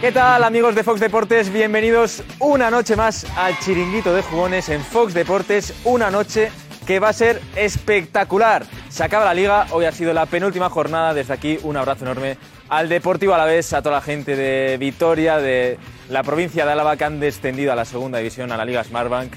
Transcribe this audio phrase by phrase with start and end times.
[0.00, 1.52] ¿Qué tal amigos de Fox Deportes?
[1.52, 6.50] Bienvenidos una noche más al chiringuito de jugones en Fox Deportes, una noche
[6.86, 8.64] que va a ser espectacular.
[8.88, 12.38] Se acaba la liga, hoy ha sido la penúltima jornada, desde aquí un abrazo enorme
[12.68, 17.04] al Deportivo Alavés, a toda la gente de Vitoria, de la provincia de Álava que
[17.04, 19.32] han descendido a la segunda división, a la Liga Smartbank.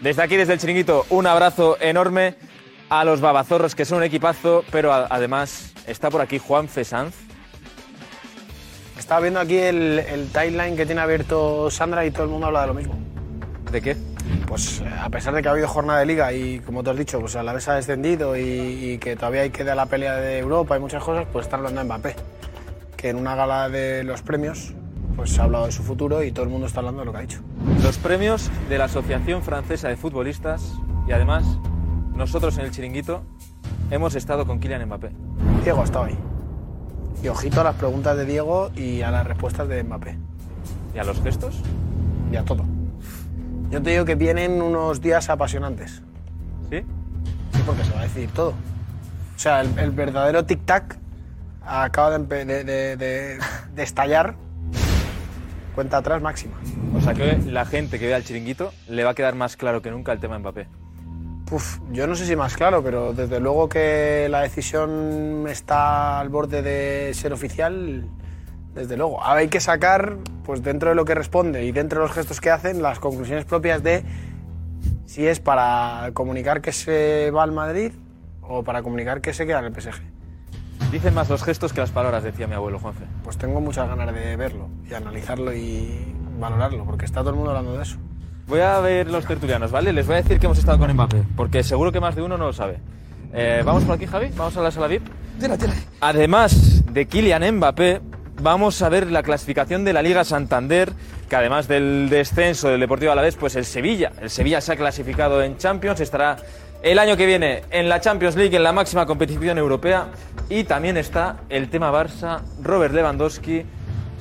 [0.00, 2.36] Desde aquí, desde el chiringuito, un abrazo enorme
[2.90, 7.14] a los babazorros que son un equipazo, pero a- además está por aquí Juan Fesanz.
[8.98, 12.62] Estaba viendo aquí el, el timeline que tiene abierto Sandra y todo el mundo habla
[12.62, 12.94] de lo mismo.
[13.70, 13.96] ¿De qué?
[14.46, 16.96] Pues eh, a pesar de que ha habido jornada de liga y como te has
[16.96, 19.86] dicho, pues a la vez ha descendido y, y que todavía hay que dar la
[19.86, 22.16] pelea de Europa y muchas cosas, pues están hablando de Mbappé.
[22.96, 24.72] Que en una gala de los premios,
[25.16, 27.12] pues se ha hablado de su futuro y todo el mundo está hablando de lo
[27.12, 27.40] que ha dicho.
[27.82, 30.72] Los premios de la Asociación Francesa de Futbolistas
[31.06, 31.44] y además
[32.14, 33.22] nosotros en el chiringuito
[33.90, 35.10] hemos estado con Kylian Mbappé.
[35.64, 36.18] Diego ha estado ahí.
[37.24, 40.18] Y ojito a las preguntas de Diego y a las respuestas de Mbappé.
[40.94, 41.58] ¿Y a los gestos?
[42.30, 42.64] Y a todo.
[43.70, 46.02] Yo te digo que vienen unos días apasionantes.
[46.70, 46.80] ¿Sí?
[47.52, 48.50] Sí, porque se va a decidir todo.
[48.50, 50.96] O sea, el, el verdadero tic-tac
[51.64, 52.64] acaba de- de-
[52.96, 53.38] de-
[53.74, 54.34] de estallar.
[55.74, 56.54] Cuenta atrás máxima.
[56.94, 59.80] O sea que la gente que vea el chiringuito le va a quedar más claro
[59.82, 60.68] que nunca el tema Mbappé.
[61.54, 66.28] Uf, yo no sé si más claro, pero desde luego que la decisión está al
[66.28, 68.08] borde de ser oficial,
[68.74, 69.22] desde luego.
[69.22, 72.40] Ahora hay que sacar, pues dentro de lo que responde y dentro de los gestos
[72.40, 74.02] que hacen, las conclusiones propias de
[75.06, 77.92] si es para comunicar que se va al Madrid
[78.42, 80.02] o para comunicar que se queda en el PSG.
[80.90, 83.04] Dicen más los gestos que las palabras, decía mi abuelo Juanfe.
[83.22, 87.52] Pues tengo muchas ganas de verlo y analizarlo y valorarlo, porque está todo el mundo
[87.52, 87.98] hablando de eso.
[88.46, 89.92] Voy a ver los tertulianos, ¿vale?
[89.92, 92.36] Les voy a decir que hemos estado con Mbappé, porque seguro que más de uno
[92.36, 92.76] no lo sabe.
[93.32, 94.28] Eh, ¿Vamos por aquí, Javi?
[94.36, 95.02] ¿Vamos a la sala VIP?
[96.00, 98.02] Además de Kylian Mbappé,
[98.42, 100.92] vamos a ver la clasificación de la Liga Santander,
[101.28, 104.12] que además del descenso del Deportivo Alavés, pues el Sevilla.
[104.20, 106.36] El Sevilla se ha clasificado en Champions, estará
[106.82, 110.08] el año que viene en la Champions League, en la máxima competición europea.
[110.50, 113.64] Y también está el tema Barça, Robert Lewandowski,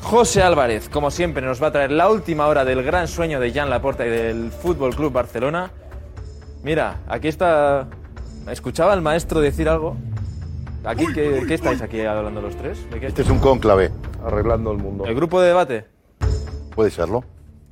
[0.03, 3.51] José Álvarez, como siempre, nos va a traer la última hora del gran sueño de
[3.51, 5.71] Jan Laporta y del Fútbol Club Barcelona.
[6.61, 7.87] Mira, aquí está.
[8.47, 9.95] ¿Escuchaba el maestro decir algo?
[10.83, 12.87] Aquí, ¿qué, qué estáis aquí hablando los tres?
[12.91, 13.07] ¿De qué?
[13.07, 13.91] Este es un cónclave,
[14.23, 15.05] arreglando el mundo.
[15.05, 15.85] ¿El grupo de debate?
[16.75, 17.23] Puede serlo.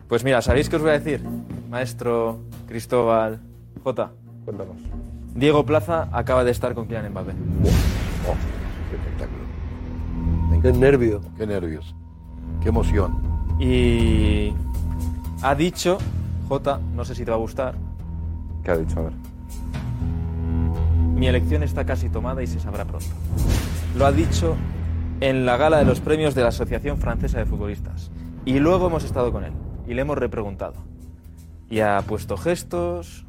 [0.08, 1.22] Pues mira, ¿sabéis qué os voy a decir?
[1.70, 3.40] Maestro Cristóbal
[3.84, 4.12] J.
[4.46, 4.78] Cuéntanos.
[5.36, 7.32] Diego Plaza acaba de estar con Kylian Mbappé.
[7.32, 8.36] Oh,
[8.90, 9.42] qué espectáculo.
[10.62, 11.22] Qué nervio.
[11.38, 11.94] Qué nervios.
[12.62, 13.18] Qué emoción.
[13.60, 14.54] Y
[15.42, 15.98] ha dicho,
[16.48, 17.76] J, no sé si te va a gustar,
[18.64, 19.00] ¿Qué ha dicho?
[19.00, 19.14] A ver.
[21.16, 23.08] mi elección está casi tomada y se sabrá pronto.
[23.96, 24.56] Lo ha dicho
[25.20, 28.12] en la gala de los premios de la Asociación Francesa de Futbolistas.
[28.46, 29.54] Y luego hemos estado con él
[29.88, 30.76] y le hemos repreguntado.
[31.70, 33.26] Y ha puesto gestos,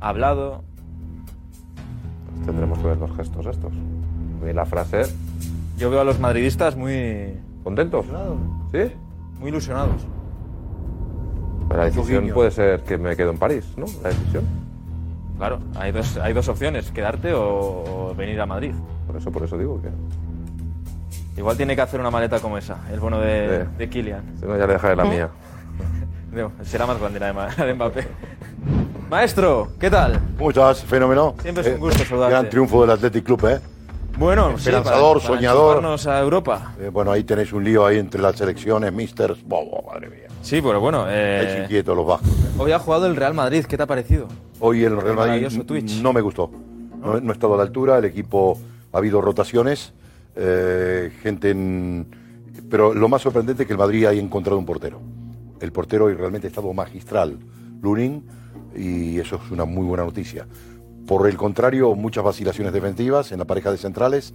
[0.00, 0.62] ha hablado.
[2.34, 3.72] Pues tendremos que ver los gestos estos.
[4.48, 5.02] Y la frase,
[5.78, 8.06] Yo veo a los madridistas muy, ¿contentos?
[8.72, 8.92] ¿Sí?
[9.40, 10.06] muy ilusionados.
[11.68, 13.86] Pero la decisión puede ser que me quedo en París, ¿no?
[14.02, 14.44] La decisión.
[15.38, 18.72] Claro, hay dos, hay dos opciones, quedarte o, o venir a Madrid.
[19.06, 19.88] Por eso, por eso digo que.
[21.36, 23.68] Igual tiene que hacer una maleta como esa, el bono de, Sí.
[23.78, 24.22] de Kylian.
[24.38, 25.28] Si no, ya le dejaré la mía.
[26.32, 28.08] No, será más grande la de, Ma- la de Mbappé.
[29.08, 30.18] Maestro, ¿qué tal?
[30.36, 30.82] ¿Cómo estás?
[30.82, 31.34] Fenómeno.
[31.40, 32.32] Siempre es un gusto saludarte.
[32.32, 33.60] Gran triunfo del Athletic Club, ¿eh?
[34.18, 35.98] Bueno, sí, Esperanzador, para- para soñador.
[36.08, 36.74] a Europa.
[36.80, 39.42] Eh, Bueno, ahí tenéis un lío ahí entre las selecciones, misters.
[39.44, 40.28] Buah, buah, madre mía.
[40.42, 42.28] Sí, pero bueno, eh, inquietos los vascos.
[42.28, 42.50] ¿eh?
[42.58, 44.28] hoy ha jugado el Real Madrid, ¿qué te ha parecido?
[44.60, 46.00] Hoy el Real Madrid maravilloso Twitch.
[46.00, 46.50] no me gustó.
[47.00, 47.98] No, no he estado a la altura.
[47.98, 48.58] El equipo
[48.92, 49.92] ha habido rotaciones.
[50.36, 52.06] eh, gente en...
[52.68, 55.00] Pero lo más sorprendente es que el Madrid haya encontrado un portero.
[55.60, 57.38] El portero hoy realmente ha estado magistral,
[57.80, 58.24] Lunin,
[58.76, 60.46] y eso es una muy buena noticia.
[61.06, 64.32] Por el contrario, muchas vacilaciones defensivas en la pareja de centrales.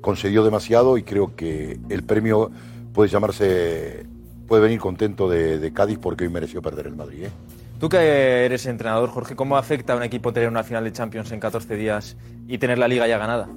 [0.00, 2.50] Concedió demasiado y creo que el premio
[2.92, 4.04] puede llamarse,
[4.48, 7.24] puede venir contento de, de Cádiz porque hoy mereció perder el Madrid.
[7.24, 7.30] ¿eh?
[7.78, 11.30] Tú que eres entrenador, Jorge, ¿cómo afecta a un equipo tener una final de Champions
[11.32, 12.16] en 14 días
[12.48, 13.48] y tener la liga ya ganada?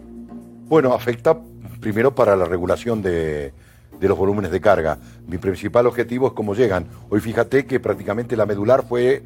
[0.68, 1.38] Bueno, afecta
[1.80, 3.54] primero para la regulación de,
[4.00, 4.98] de los volúmenes de carga.
[5.28, 6.88] Mi principal objetivo es cómo llegan.
[7.10, 9.24] Hoy fíjate que prácticamente la medular fue,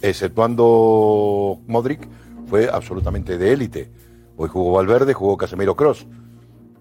[0.00, 2.08] exceptuando Modric,
[2.52, 3.88] fue absolutamente de élite.
[4.36, 6.06] Hoy jugó Valverde, jugó Casemiro Cross.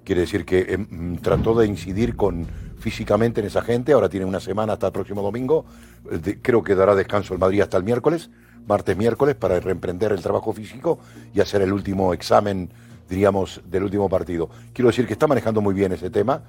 [0.03, 2.45] Quiere decir que eh, mm, trató de incidir con
[2.77, 3.93] físicamente en esa gente.
[3.93, 5.63] Ahora tiene una semana hasta el próximo domingo.
[6.11, 8.29] Eh, de- creo que dará descanso el Madrid hasta el miércoles,
[8.67, 10.99] martes, miércoles, para reemprender el trabajo físico
[11.33, 12.69] y hacer el último examen,
[13.09, 14.49] diríamos, del último partido.
[14.73, 16.43] Quiero decir que está manejando muy bien ese tema,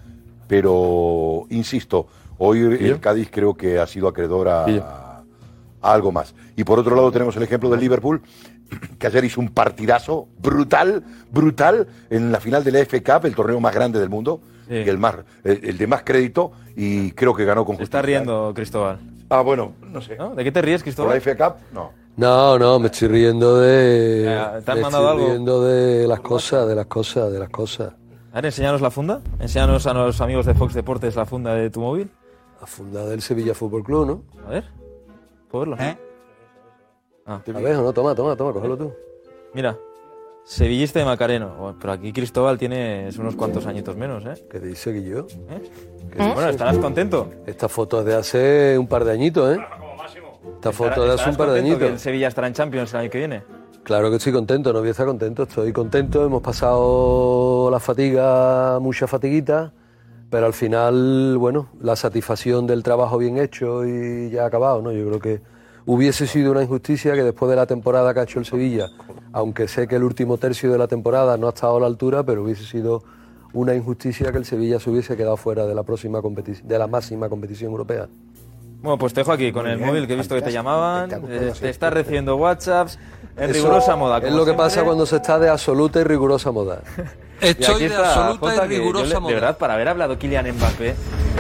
[0.49, 2.09] pero insisto,
[2.39, 4.65] hoy el Cádiz creo que ha sido acreedor a,
[5.81, 6.35] a algo más.
[6.57, 8.21] Y por otro lado tenemos el ejemplo del Liverpool,
[8.99, 13.35] que ayer hizo un partidazo brutal, brutal, en la final de la FA Cup, el
[13.35, 14.75] torneo más grande del mundo, Sí.
[14.75, 18.01] y el, más, el, el de más crédito, y creo que ganó con Se está
[18.01, 18.99] riendo, Cristóbal.
[19.29, 20.17] Ah, bueno, no sé.
[20.17, 20.35] ¿No?
[20.35, 21.15] ¿De qué te ríes, ¿Por Cristóbal?
[21.15, 21.57] la FA Cup?
[21.73, 21.91] No.
[22.17, 24.23] No, no, me estoy riendo de.
[24.25, 25.29] Ya, ¿te han me mandado estoy algo?
[25.31, 27.95] riendo de las cosas, de las cosas, de las cosas.
[28.33, 29.21] A ver, enséñanos la funda.
[29.41, 32.11] Enséñanos a los amigos de Fox Deportes la funda de tu móvil.
[32.61, 34.23] La funda del Sevilla Fútbol Club, ¿no?
[34.47, 34.65] A ver.
[35.51, 35.83] ¿Puedo verlo?
[35.85, 35.97] ¿Eh?
[37.27, 38.93] Ah, A ver, no, toma, toma, toma, cógelo tú.
[39.55, 39.77] mira.
[40.45, 41.55] Sevillista de Macareno.
[41.57, 44.35] Bueno, Pero aquí Cristóbal tienes unos cuantos añitos menos, ¿eh?
[44.51, 45.21] ¿Qué dice que yo?
[45.49, 45.63] ¿Eh?
[46.17, 47.29] Bueno, ¿estarás contento?
[47.47, 49.61] Esta foto es de hace un par de añitos, ¿eh?
[50.57, 52.03] Esta foto de hace un ¿Estarás par de contento que el añitos.
[52.03, 53.43] Sevilla estará en Champions el año que viene?
[53.85, 58.79] Claro que estoy contento, no voy a estar contento, estoy contento, hemos pasado la fatiga,
[58.81, 59.73] mucha fatiguita,
[60.29, 64.91] pero al final, bueno, la satisfacción del trabajo bien hecho y ya acabado, ¿no?
[64.91, 65.41] Yo creo que
[65.87, 68.89] hubiese sido una injusticia que después de la temporada que ha hecho el Sevilla,
[69.33, 72.23] aunque sé que el último tercio de la temporada no ha estado a la altura,
[72.23, 73.03] pero hubiese sido
[73.53, 76.87] una injusticia que el Sevilla se hubiese quedado fuera de la próxima competición, de la
[76.87, 78.09] máxima competición europea.
[78.81, 81.11] Bueno, pues te dejo aquí con el bien, móvil que he visto que te llamaban.
[81.29, 82.99] eh, te estás recibiendo WhatsApps
[83.37, 84.19] en Eso rigurosa moda.
[84.19, 84.55] Es lo que siempre.
[84.57, 86.83] pasa cuando se está de absoluta y rigurosa moda.
[87.43, 89.75] Y aquí Estoy de está absoluta Jota, y que yo rigurosa le- De verdad, para
[89.75, 90.95] haber hablado Kylian Mbappé,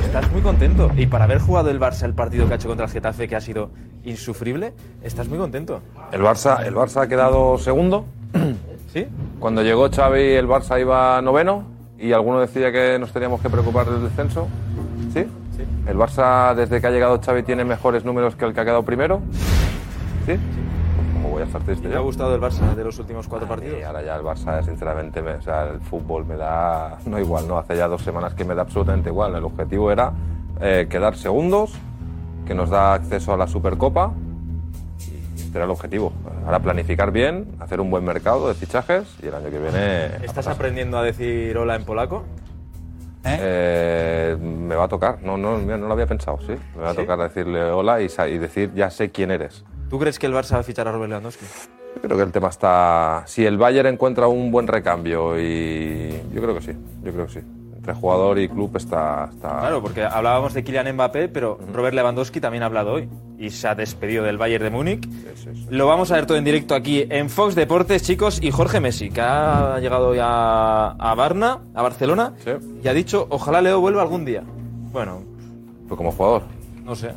[0.04, 0.90] estás muy contento.
[0.96, 3.36] Y para haber jugado el Barça el partido que ha hecho contra el Getafe, que
[3.36, 3.70] ha sido
[4.04, 4.72] insufrible,
[5.02, 5.80] estás muy contento.
[6.10, 8.04] El Barça, el Barça ha quedado segundo.
[8.92, 9.06] ¿Sí?
[9.38, 11.64] Cuando llegó Xavi, el Barça iba noveno
[11.98, 14.48] y alguno decía que nos teníamos que preocupar del descenso.
[15.14, 15.24] ¿Sí?
[15.56, 15.62] Sí.
[15.86, 18.82] El Barça, desde que ha llegado Xavi, tiene mejores números que el que ha quedado
[18.82, 19.20] primero.
[20.26, 20.32] ¿Sí?
[20.32, 20.71] ¿Cómo
[21.42, 23.84] voy a estar triste ¿Te ha gustado el Barça de los últimos cuatro Y partidos?
[23.84, 26.98] ahora ya el Barça, sinceramente, me- o sea, el fútbol me da.
[27.06, 27.58] No igual, ¿no?
[27.58, 29.34] Hace ya dos semanas que me da absolutamente igual.
[29.34, 30.12] El objetivo era
[30.60, 31.72] eh, quedar segundos,
[32.46, 34.12] que nos da acceso a la Supercopa.
[35.36, 36.12] Y este era el objetivo.
[36.44, 39.78] Ahora planificar bien, hacer un buen mercado de fichajes y el año que viene.
[39.78, 40.52] a ¿Estás pasar.
[40.54, 42.22] aprendiendo a decir hola en polaco?
[43.24, 46.54] Eh, me va a tocar, no, no, no lo había pensado, sí.
[46.76, 46.96] Me va a ¿Sí?
[47.00, 49.64] tocar decirle hola y, y decir ya sé quién eres.
[49.92, 51.44] ¿Tú crees que el Barça va a fichar a Robert Lewandowski?
[51.96, 53.24] Yo creo que el tema está.
[53.26, 56.18] Si el Bayern encuentra un buen recambio y.
[56.32, 56.72] Yo creo que sí,
[57.04, 57.40] yo creo que sí.
[57.76, 59.28] Entre jugador y club está.
[59.30, 59.58] está...
[59.60, 63.68] Claro, porque hablábamos de Kylian Mbappé, pero Robert Lewandowski también ha hablado hoy y se
[63.68, 65.04] ha despedido del Bayern de Múnich.
[65.10, 65.66] Sí, sí, sí.
[65.68, 69.10] Lo vamos a ver todo en directo aquí en Fox Deportes, chicos, y Jorge Messi,
[69.10, 72.52] que ha llegado ya a Varna, a Barcelona, Sí.
[72.82, 74.42] y ha dicho, ojalá Leo vuelva algún día.
[74.90, 75.22] Bueno,
[75.86, 76.44] Pues como jugador.
[76.82, 77.10] no sé.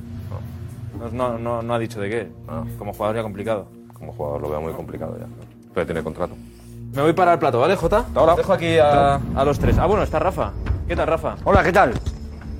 [0.99, 2.31] No, no, no, no ha dicho de qué.
[2.47, 2.65] No.
[2.77, 3.67] Como jugador ya complicado.
[3.93, 5.25] Como jugador lo veo muy complicado ya.
[5.73, 6.35] Pero tiene contrato.
[6.93, 8.05] Me voy para el plato, ¿vale, Jota?
[8.15, 8.35] ahora.
[8.35, 9.77] Dejo aquí a, a los tres.
[9.77, 10.51] Ah, bueno, está Rafa.
[10.87, 11.35] ¿Qué tal, Rafa?
[11.43, 11.93] Hola, ¿qué tal?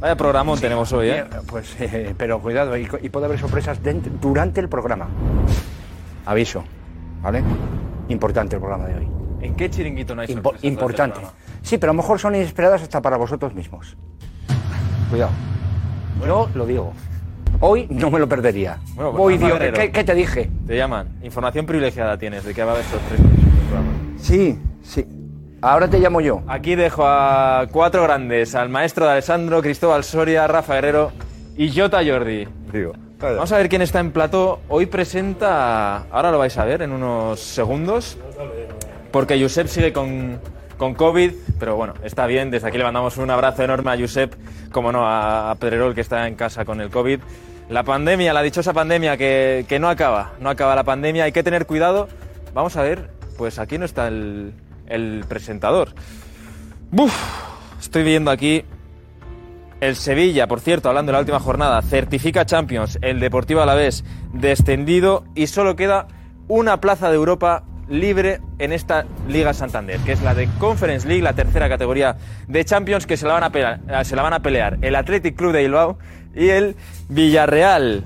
[0.01, 1.19] Vaya programón tenemos hoy, ¿eh?
[1.19, 5.07] Eh, Pues, eh, pero cuidado, y, y puede haber sorpresas dent- durante el programa.
[6.25, 6.63] Aviso,
[7.21, 7.43] ¿vale?
[8.09, 9.07] Importante el programa de hoy.
[9.41, 11.13] ¿En qué chiringuito no hay Impo- sorpresas durante el importante.
[11.19, 11.37] programa?
[11.61, 13.95] Sí, pero a lo mejor son inesperadas hasta para vosotros mismos.
[15.09, 15.31] Cuidado.
[16.25, 16.93] Yo lo digo.
[17.59, 18.77] Hoy no me lo perdería.
[18.95, 19.73] Bueno, pues Guerrero.
[19.73, 20.49] ¿qué, qué te dije?
[20.67, 21.19] Te llaman.
[21.23, 23.91] Información privilegiada tienes de que va a haber el programa.
[24.17, 25.05] Sí, sí.
[25.61, 26.43] Ahora te llamo yo.
[26.47, 31.11] Aquí dejo a cuatro grandes, al maestro de Alessandro, Cristóbal Soria, Rafa Guerrero
[31.57, 32.47] y Jota Jordi.
[32.71, 32.93] Digo.
[33.19, 34.59] Vamos a ver quién está en plató.
[34.67, 38.17] Hoy presenta, ahora lo vais a ver en unos segundos,
[39.11, 40.39] porque Josep sigue con,
[40.77, 42.51] con COVID, pero bueno, está bien.
[42.51, 44.33] Desde aquí le mandamos un abrazo enorme a Josep,
[44.71, 47.19] como no, a, Pedrerol que está en casa con el COVID.
[47.69, 51.65] La pandemia, la dichosa pandemia que, no acaba, no acaba la pandemia, hay que tener
[51.65, 52.07] cuidado.
[52.53, 55.89] Vamos a ver, pues aquí no está el, presentador.
[56.91, 57.13] Buf,
[57.79, 58.63] estoy viendo aquí
[59.81, 65.25] el Sevilla, por cierto, hablando de la última jornada, certifica Champions, el Deportivo Alavés descendido
[65.35, 66.07] y solo queda
[66.47, 71.21] una plaza de Europa libre en esta Liga Santander, que es la de Conference League,
[71.21, 74.41] la tercera categoría de Champions que se la van a pelear, se la van a
[74.41, 75.97] pelear el Athletic Club de Bilbao
[76.35, 76.75] y el
[77.09, 78.03] Villarreal.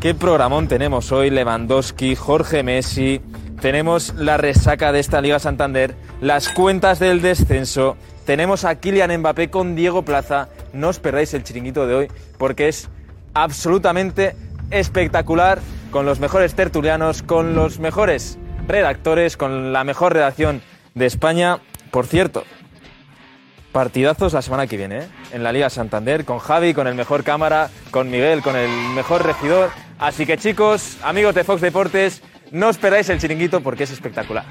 [0.00, 3.20] Qué programón tenemos hoy, Lewandowski, Jorge Messi,
[3.60, 9.50] tenemos la resaca de esta Liga Santander, las cuentas del descenso tenemos a Kylian Mbappé
[9.50, 10.48] con Diego Plaza.
[10.72, 12.88] No os perdáis el chiringuito de hoy porque es
[13.34, 14.34] absolutamente
[14.70, 15.60] espectacular
[15.90, 20.62] con los mejores tertulianos, con los mejores redactores, con la mejor redacción
[20.94, 21.58] de España.
[21.90, 22.44] Por cierto,
[23.72, 25.08] partidazos la semana que viene, ¿eh?
[25.32, 29.24] en la Liga Santander, con Javi, con el mejor cámara, con Miguel, con el mejor
[29.24, 29.70] regidor.
[29.98, 34.44] Así que chicos, amigos de Fox Deportes, no os perdáis el chiringuito porque es espectacular.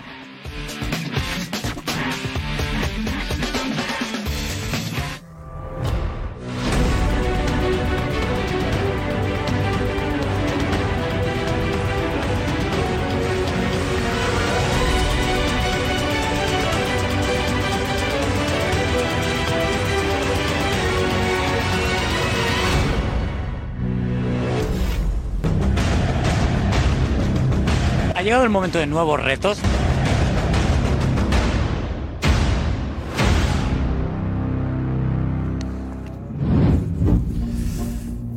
[28.23, 29.59] Llegado el momento de nuevos retos.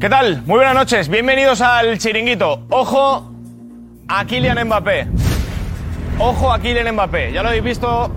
[0.00, 0.43] ¿Qué tal?
[0.43, 2.66] Muy buenas noches, bienvenidos al Chiringuito.
[2.71, 3.33] Ojo
[4.09, 5.09] a Kylian Mbappé.
[6.19, 7.33] Ojo a Kylian Mbappé.
[7.33, 8.11] Ya lo habéis visto,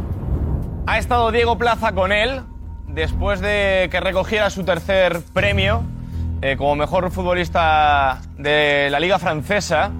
[0.88, 2.42] ha estado Diego Plaza con él
[2.88, 5.84] después de que recogiera su tercer premio
[6.42, 9.92] eh, como mejor futbolista de la Liga Francesa.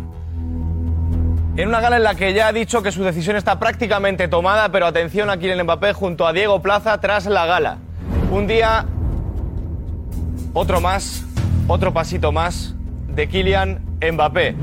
[1.60, 4.72] En una gala en la que ya ha dicho que su decisión está prácticamente tomada,
[4.72, 7.80] pero atención a Kylian Mbappé junto a Diego Plaza tras la gala.
[8.32, 8.86] Un día
[10.54, 11.26] otro más,
[11.68, 12.76] otro pasito más
[13.10, 14.56] de Kylian Mbappé.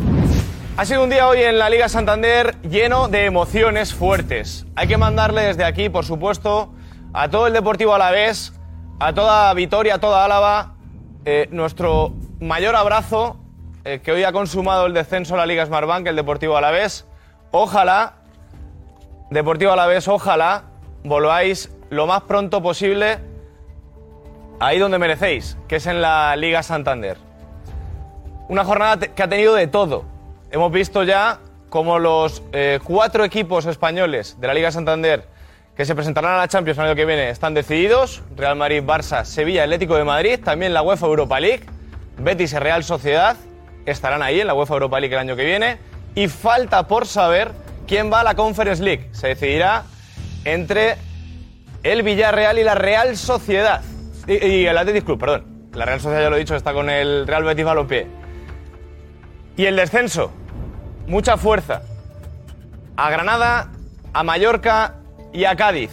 [0.79, 4.65] Ha sido un día hoy en la Liga Santander lleno de emociones fuertes.
[4.75, 6.73] Hay que mandarle desde aquí, por supuesto,
[7.13, 8.55] a todo el Deportivo Alavés,
[9.01, 10.77] a toda Vitoria, a toda Álava,
[11.27, 13.37] eh, nuestro mayor abrazo
[13.87, 17.07] eh, que hoy ha consumado el descenso a la Liga Smartbank, el Deportivo Alavés.
[17.53, 18.15] Ojalá,
[19.31, 20.65] Deportivo Alavés, ojalá
[21.05, 23.19] volváis lo más pronto posible
[24.59, 27.17] ahí donde merecéis, que es en la Liga Santander.
[28.49, 30.03] Una jornada que ha tenido de todo.
[30.51, 31.39] Hemos visto ya
[31.69, 35.29] como los eh, cuatro equipos españoles de la Liga Santander
[35.77, 38.25] que se presentarán a la Champions el año que viene están decididos.
[38.35, 41.67] Real Madrid, Barça, Sevilla, Atlético de Madrid, también la UEFA Europa League,
[42.19, 43.37] Betis y Real Sociedad
[43.87, 45.79] estarán ahí en la UEFA Europa League el año que viene.
[46.15, 47.53] Y falta por saber
[47.87, 49.09] quién va a la Conference League.
[49.13, 49.85] Se decidirá
[50.45, 50.97] entre
[51.83, 53.83] el Villarreal y la Real Sociedad.
[54.27, 55.69] Y, el Athletic Club, perdón.
[55.73, 58.07] La Real Sociedad, ya lo he dicho, está con el Real Betis Balompié.
[59.57, 60.33] Y el descenso.
[61.07, 61.83] Mucha fuerza.
[62.97, 63.71] A Granada,
[64.13, 64.95] a Mallorca
[65.33, 65.91] y a Cádiz.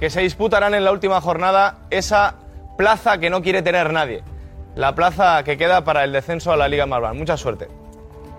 [0.00, 2.34] Que se disputarán en la última jornada esa
[2.76, 4.24] plaza que no quiere tener nadie.
[4.74, 7.16] La plaza que queda para el descenso a la Liga Marban.
[7.16, 7.68] Mucha suerte.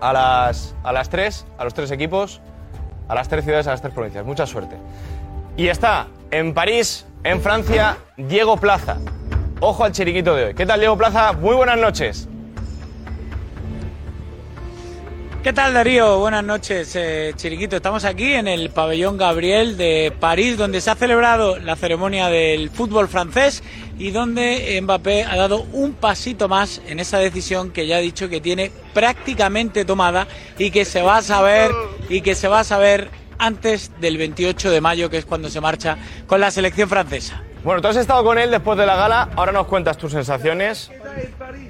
[0.00, 2.40] A las, a las tres, a los tres equipos,
[3.08, 4.24] a las tres ciudades, a las tres provincias.
[4.24, 4.76] Mucha suerte.
[5.56, 8.98] Y está en París, en Francia, Diego Plaza.
[9.60, 10.54] Ojo al chiriquito de hoy.
[10.54, 11.32] ¿Qué tal, Diego Plaza?
[11.32, 12.28] Muy buenas noches.
[15.44, 16.20] ¿Qué tal Darío?
[16.20, 17.76] Buenas noches, eh, Chiriquito.
[17.76, 22.70] Estamos aquí en el pabellón Gabriel de París, donde se ha celebrado la ceremonia del
[22.70, 23.62] fútbol francés
[23.98, 28.28] y donde Mbappé ha dado un pasito más en esa decisión que ya ha dicho
[28.28, 30.26] que tiene prácticamente tomada
[30.58, 31.70] y que se va a saber
[32.08, 33.08] y que se va a saber
[33.38, 35.96] antes del 28 de mayo, que es cuando se marcha
[36.26, 37.42] con la selección francesa.
[37.62, 40.90] Bueno, tú has estado con él después de la gala, ahora nos cuentas tus sensaciones.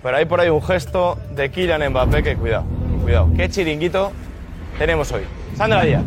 [0.02, 2.64] Pero hay por ahí un gesto de Kylian Mbappé que cuidado,
[3.02, 3.30] cuidado.
[3.36, 4.12] ¿Qué chiringuito
[4.78, 5.22] tenemos hoy?
[5.56, 6.02] Sandra Díaz.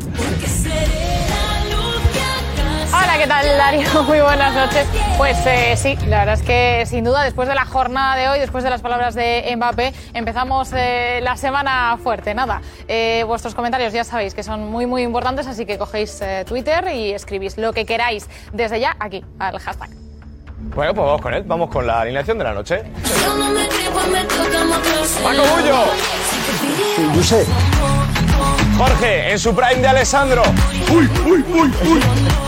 [3.18, 4.04] Hola, ¿qué tal, Darío?
[4.08, 4.86] Muy buenas noches.
[5.18, 8.40] Pues eh, sí, la verdad es que sin duda, después de la jornada de hoy,
[8.40, 12.36] después de las palabras de Mbappé, empezamos eh, la semana fuerte.
[12.36, 16.46] Nada, eh, vuestros comentarios ya sabéis que son muy, muy importantes, así que cogéis eh,
[16.48, 19.90] Twitter y escribís lo que queráis desde ya aquí, al hashtag.
[20.76, 22.84] Bueno, pues vamos con él, vamos con la alineación de la noche.
[25.24, 25.86] Paco Bullo.
[28.78, 30.44] Jorge, en su prime de Alessandro.
[30.92, 32.47] Uy, uy, uy, uy.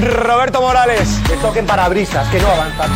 [0.00, 1.08] Roberto Morales.
[1.26, 2.90] Que toquen parabrisas, que no avanzan.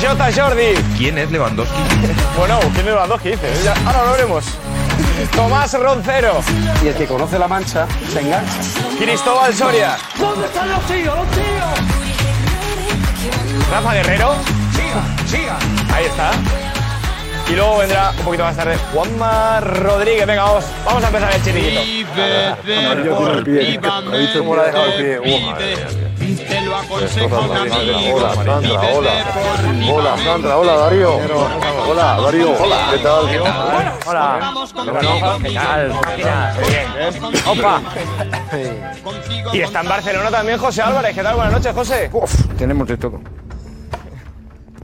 [0.00, 0.74] Jota Jordi.
[0.96, 1.74] ¿Quién es Lewandowski?
[2.38, 3.30] Bueno, ¿quién es Lewandowski?
[3.30, 3.52] Dice.
[3.64, 4.44] Ya- ahora lo veremos.
[5.36, 6.40] Tomás Roncero.
[6.84, 8.52] Y el que conoce la mancha se engancha.
[8.98, 9.96] Cristóbal Soria.
[10.18, 11.70] ¿Dónde están los tíos, los tíos?
[13.70, 14.34] Rafa Guerrero.
[14.74, 15.58] Siga, siga.
[15.94, 16.30] Ahí está.
[17.48, 20.26] Y luego vendrá un poquito más tarde Juanma Rodríguez.
[20.26, 22.10] Venga, vamos, vamos a empezar el chiringuito.
[24.38, 25.18] ¿Cómo lo ha dejado el pie?
[25.18, 25.86] Uh, madre mía.
[26.20, 26.78] Hola,
[28.36, 29.12] Sandra, hola.
[29.90, 31.18] Hola, Sandra, hola, Darío.
[31.88, 32.54] Hola, Darío.
[32.90, 33.24] ¿Qué tal?
[34.06, 34.54] Hola.
[35.42, 35.92] ¿Qué tal?
[37.46, 37.82] Opa.
[39.52, 41.14] Y está en Barcelona también José Álvarez.
[41.14, 41.36] ¿Qué tal?
[41.36, 42.10] Buenas noches, José.
[42.58, 43.20] Tenemos de todo.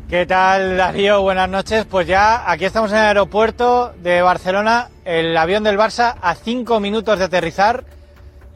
[0.09, 1.21] ¿Qué tal, Darío?
[1.21, 1.85] Buenas noches.
[1.85, 6.81] Pues ya aquí estamos en el aeropuerto de Barcelona, el avión del Barça a cinco
[6.81, 7.85] minutos de aterrizar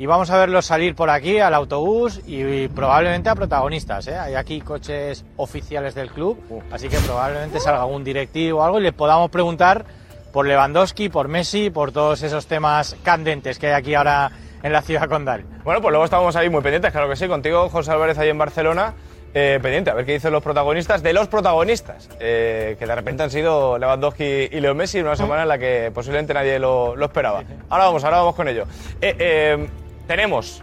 [0.01, 4.09] y vamos a verlos salir por aquí al autobús y, probablemente a protagonistas.
[4.09, 4.17] ¿eh?
[4.17, 6.39] Hay aquí coches oficiales del club,
[6.71, 9.85] así que probablemente salga algún directivo o algo y le podamos preguntar
[10.33, 14.31] por Lewandowski, por Messi, por todos esos temas candentes que hay aquí ahora
[14.63, 15.45] en la ciudad condal.
[15.65, 18.39] Bueno, pues luego estamos ahí muy pendientes, claro que sí, contigo, José Álvarez, ahí en
[18.39, 18.95] Barcelona.
[19.35, 23.23] eh, pendiente, a ver qué dicen los protagonistas de los protagonistas, eh, que de repente
[23.23, 26.97] han sido Lewandowski y Leo Messi en una semana en la que posiblemente nadie lo,
[26.97, 27.45] lo esperaba.
[27.69, 28.65] Ahora vamos, ahora vamos con ello.
[29.01, 29.69] Eh, eh,
[30.11, 30.61] tenemos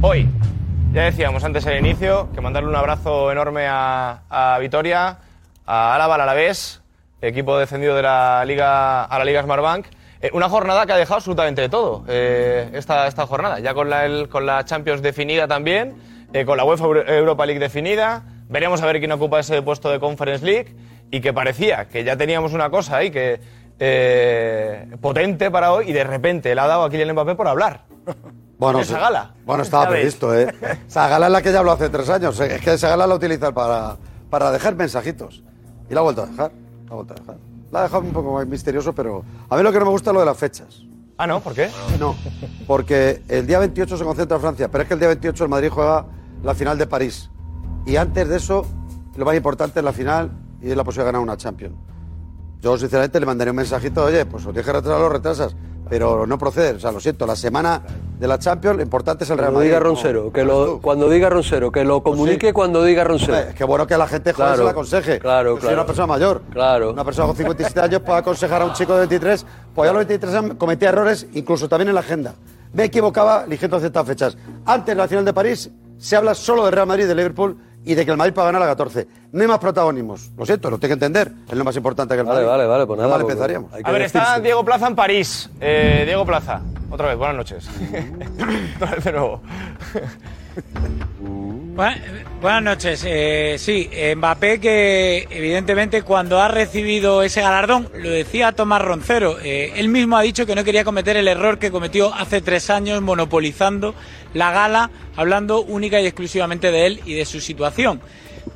[0.00, 0.28] hoy,
[0.92, 5.18] ya decíamos antes el inicio, que mandarle un abrazo enorme a, a Vitoria,
[5.66, 6.80] a Álava, al Alavés,
[7.20, 9.86] equipo defendido de la Liga, a la Liga Smartbank.
[10.20, 13.90] Eh, una jornada que ha dejado absolutamente de todo eh, esta, esta jornada, ya con
[13.90, 15.96] la, el- con la Champions definida también,
[16.32, 19.90] eh, con la UEFA Euro- Europa League definida, veremos a ver quién ocupa ese puesto
[19.90, 20.76] de Conference League
[21.10, 23.40] y que parecía que ya teníamos una cosa ahí que
[23.80, 27.80] eh, potente para hoy y de repente le ha dado a Kylian Mbappé por hablar.
[28.58, 29.34] Bueno, esa gala.
[29.44, 30.54] Bueno, estaba previsto, ¿eh?
[30.88, 32.38] Esa gala es la que ya habló hace tres años.
[32.40, 33.96] Es que esa gala la utilizan para,
[34.30, 35.42] para dejar mensajitos.
[35.90, 36.52] Y la ha vuelto a dejar.
[36.86, 37.36] La ha vuelto a dejar.
[37.70, 40.10] La ha dejado un poco más misterioso, pero a mí lo que no me gusta
[40.10, 40.82] es lo de las fechas.
[41.18, 41.40] Ah, ¿no?
[41.40, 41.70] ¿Por qué?
[41.98, 42.14] No,
[42.66, 45.70] porque el día 28 se concentra Francia, pero es que el día 28 el Madrid
[45.70, 46.06] juega
[46.42, 47.30] la final de París.
[47.86, 48.66] Y antes de eso,
[49.16, 51.74] lo más importante es la final y es la posibilidad de ganar una Champions.
[52.60, 55.56] Yo, sinceramente, le mandaré un mensajito, oye, pues os dije retrasar los retrasas,
[55.88, 56.72] pero no procede.
[56.76, 57.82] O sea, lo siento, la semana
[58.18, 59.68] de la Champions, lo importante es el Real Madrid.
[59.68, 63.04] diga Ronsero, que lo, cuando diga Ronsero, que lo comunique cuando diga.
[63.04, 65.18] Hombre, es que bueno que la gente joven Claro, se la aconseje.
[65.18, 65.74] claro, Yo soy claro.
[65.76, 66.42] una persona mayor.
[66.50, 66.90] Claro.
[66.92, 69.46] Una persona con 57 años puede aconsejar a un chico de 23.
[69.74, 72.34] Pues ya a los 23 años cometía errores, incluso también en la agenda.
[72.72, 74.36] Me equivocaba eligiendo ciertas fechas.
[74.64, 77.56] Antes de la final de París se habla solo del Real Madrid y de Liverpool
[77.86, 79.06] y de que el Madrid pueda ganar a la 14.
[79.32, 80.30] No hay más protagonismos.
[80.36, 81.32] Lo siento, lo tengo que entender.
[81.48, 82.50] Es lo más importante que el Vale, Madrid.
[82.50, 83.72] vale, vale, pues nada, Mal pues empezaríamos.
[83.72, 84.40] hay que A ver, está.
[84.40, 85.48] Diego Plaza en París.
[85.60, 87.68] Eh, Diego Plaza, otra vez, buenas noches.
[88.76, 89.40] otra vez de nuevo.
[91.76, 92.02] Buena-
[92.40, 93.04] Buenas noches.
[93.06, 99.72] Eh, sí, Mbappé que evidentemente cuando ha recibido ese galardón, lo decía Tomás Roncero, eh,
[99.76, 103.00] él mismo ha dicho que no quería cometer el error que cometió hace tres años
[103.02, 103.94] monopolizando
[104.34, 108.00] la gala, hablando única y exclusivamente de él y de su situación.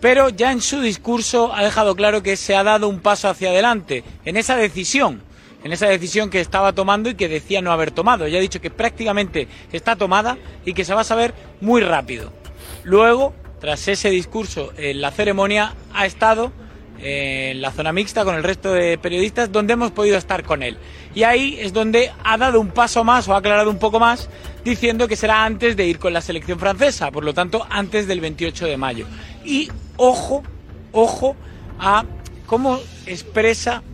[0.01, 3.51] Pero ya en su discurso ha dejado claro que se ha dado un paso hacia
[3.51, 5.23] adelante en esa decisión
[5.63, 8.27] en esa decisión que estaba tomando y que decía no haber tomado.
[8.27, 12.33] Ya ha dicho que prácticamente está tomada y que se va a saber muy rápido.
[12.91, 16.51] Luego, tras ese discurso en la ceremonia, ha estado
[16.99, 20.65] eh, en la zona mixta con el resto de periodistas donde hemos podido estar con
[20.65, 20.77] él.
[21.15, 24.29] Y ahí es donde ha dado un paso más o ha aclarado un poco más
[24.65, 28.19] diciendo que será antes de ir con la selección francesa, por lo tanto antes del
[28.19, 29.07] 28 de mayo.
[29.45, 30.43] Y ojo,
[30.91, 31.37] ojo
[31.79, 32.05] a
[32.47, 33.85] cómo expresa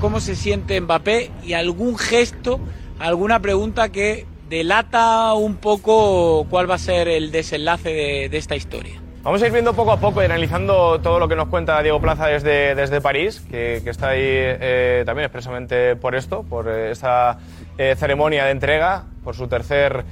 [0.00, 2.58] cómo se siente Mbappé y algún gesto,
[2.98, 9.00] alguna pregunta que delata un poco cuál va a ser el desenlace de, esta historia.
[9.22, 12.00] Vamos a ir viendo poco a poco y analizando todo lo que nos cuenta Diego
[12.00, 16.90] Plaza desde, desde París, que, que está ahí eh, también expresamente por esto, por eh,
[16.90, 17.38] esta
[17.78, 20.04] eh, ceremonia de entrega, por su tercer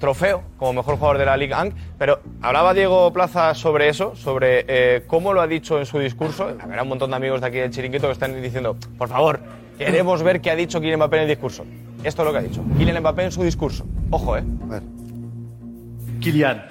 [0.00, 1.72] trofeo como mejor jugador de la Liga ANG.
[1.96, 6.50] Pero hablaba Diego Plaza sobre eso, sobre cómo lo ha dicho en su discurso.
[6.60, 9.38] Habrá un montón de amigos de aquí del Chiringuito que están diciendo, por favor,
[9.84, 11.64] queremos ver qué ha dicho Kylian Mbappé en el discurso.
[12.04, 12.62] Esto es lo que ha dicho.
[12.78, 13.86] Kylian Mbappé en su discurso.
[14.10, 14.42] Ojo, eh.
[16.20, 16.62] Kylian,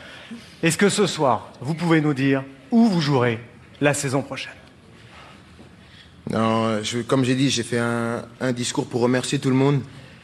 [0.62, 3.40] est-ce que ce soir, vous pouvez nous dire où vous jouerez
[3.82, 4.54] la saison prochaine?
[6.30, 9.82] Non, je- comme j'ai dit, j'ai fait un, un discours pour remercier tout le monde.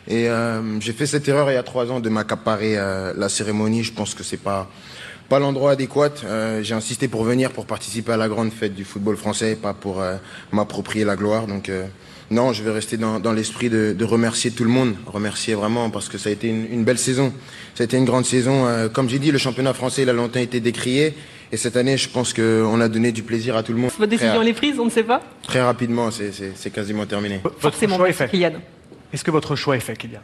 [0.08, 3.28] Et euh, j'ai fait cette erreur il y a trois ans de m'accaparer euh, la
[3.28, 3.84] cérémonie.
[3.84, 4.69] Je pense que c'est pas
[5.29, 6.09] pas l'endroit adéquat.
[6.23, 9.73] Euh, j'ai insisté pour venir pour participer à la grande fête du football français, pas
[9.73, 10.15] pour euh,
[10.51, 11.47] m'approprier la gloire.
[11.47, 11.85] Donc euh,
[12.31, 15.89] non, je vais rester dans, dans l'esprit de, de remercier tout le monde, remercier vraiment
[15.89, 17.33] parce que ça a été une, une belle saison.
[17.75, 18.65] Ça a été une grande saison.
[18.67, 21.13] Euh, comme j'ai dit, le championnat français il a longtemps été décrié.
[21.51, 23.91] Et cette année, je pense qu'on a donné du plaisir à tout le monde.
[23.97, 27.39] Votre décision, est prise, on ne sait pas Très rapidement, c'est- c'est c'est quasiment terminé.
[27.43, 28.27] Votre Forcément, choix est fait.
[28.29, 28.53] Kylian.
[29.13, 30.19] Est-ce que votre choix est fait, Kylian?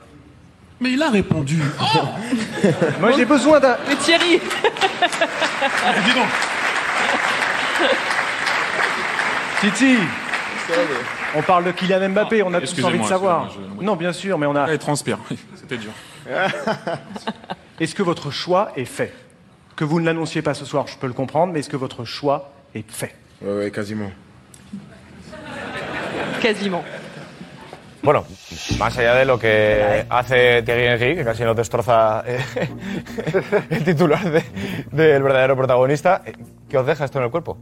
[0.82, 1.58] Mais il a répondu.
[3.00, 3.78] Moi, j'ai besoin d'un.
[3.88, 4.40] Mais Thierry
[5.02, 6.28] Dis donc.
[9.62, 9.98] Titi
[11.36, 13.50] On parle de Kylian Mbappé, on a tous envie de savoir.
[13.52, 14.72] je- Non, bien sûr, mais on a.
[14.72, 15.18] Il transpire.
[15.56, 15.92] C'était dur.
[17.80, 19.14] Est-ce que votre choix est fait?
[19.76, 22.06] Que vous ne l'annonciez pas ce soir, je peux le comprendre, mais est-ce que votre
[22.06, 23.16] choix est fait?
[23.42, 24.12] Ouais, quasiment.
[26.42, 26.84] Quasiment.
[28.04, 28.24] Bueno,
[28.80, 32.40] más allá de lo que hace Thierry Henry, que casi nos destroza eh,
[33.70, 34.44] el titular de-
[34.92, 36.34] del verdadero protagonista, eh,
[36.68, 37.58] ¿qué os deja esto en el cuerpo?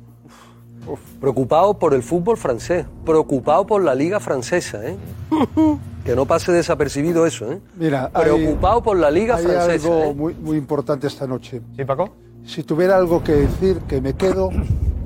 [1.20, 4.96] Preocupado por el fútbol francés, preocupado por la liga francesa, ¿eh?
[6.06, 7.60] Que no pase desapercibido eso, ¿eh?
[7.76, 9.88] Mira, hay- preocupado por la liga hay francesa.
[9.90, 10.14] algo ¿eh?
[10.16, 11.62] muy, muy importante esta noche.
[11.76, 12.10] ¿Sí, Paco?
[12.46, 14.50] Si tuviera algo que decir, que me quedo,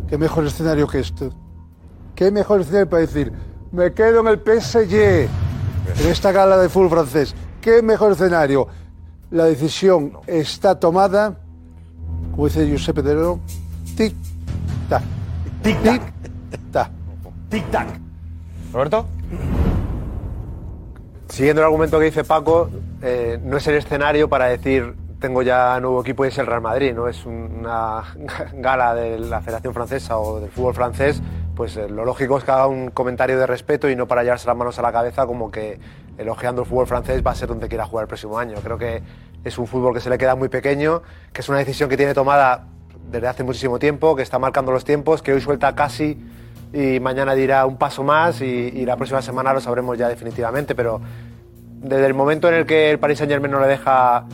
[0.07, 1.31] qué mejor escenario que esto.
[2.15, 3.33] Qué mejor escenario para decir,
[3.73, 7.35] me quedo en el PSG, en esta gala de fútbol francés.
[7.59, 8.67] Qué mejor escenario.
[9.31, 11.39] La decisión está tomada,
[12.31, 13.39] como dice Giuseppe Delero,
[13.97, 15.01] tic-tac.
[15.63, 16.01] Tic-tac.
[17.49, 17.87] Tic-tac.
[18.71, 19.07] ¿Roberto?
[21.29, 22.69] Siguiendo el argumento que dice Paco,
[23.01, 26.61] eh, no es el escenario para decir tengo ya nuevo equipo y es el Real
[26.61, 28.03] Madrid, no es una
[28.53, 31.21] gala de la Federación Francesa o del fútbol francés,
[31.55, 34.47] pues eh, lo lógico es que haga un comentario de respeto y no para llevarse
[34.47, 35.79] las manos a la cabeza como que
[36.17, 38.57] elogiando el fútbol francés va a ser donde quiera jugar el próximo año.
[38.63, 39.01] Creo que
[39.43, 42.13] es un fútbol que se le queda muy pequeño, que es una decisión que tiene
[42.13, 42.67] tomada
[43.11, 46.19] desde hace muchísimo tiempo, que está marcando los tiempos, que hoy suelta casi
[46.71, 50.73] y mañana dirá un paso más y, y la próxima semana lo sabremos ya definitivamente,
[50.73, 51.01] pero
[51.83, 54.25] desde el momento en el que el Paris Saint Germain no le deja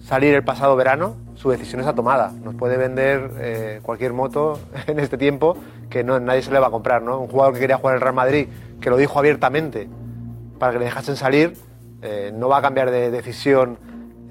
[0.00, 2.32] salir el pasado verano, su decisión está tomada.
[2.44, 5.56] Nos puede vender eh, cualquier moto en este tiempo
[5.90, 7.02] que no, nadie se le va a comprar.
[7.02, 7.18] ¿no?
[7.18, 8.46] Un jugador que quería jugar en el Real Madrid,
[8.80, 9.88] que lo dijo abiertamente
[10.60, 11.54] para que le dejasen salir,
[12.00, 13.76] eh, no va a cambiar de decisión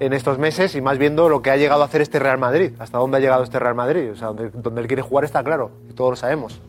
[0.00, 2.72] en estos meses y más viendo lo que ha llegado a hacer este Real Madrid,
[2.78, 4.10] hasta dónde ha llegado este Real Madrid.
[4.10, 6.62] O sea, donde, donde él quiere jugar está claro, y todos lo sabemos.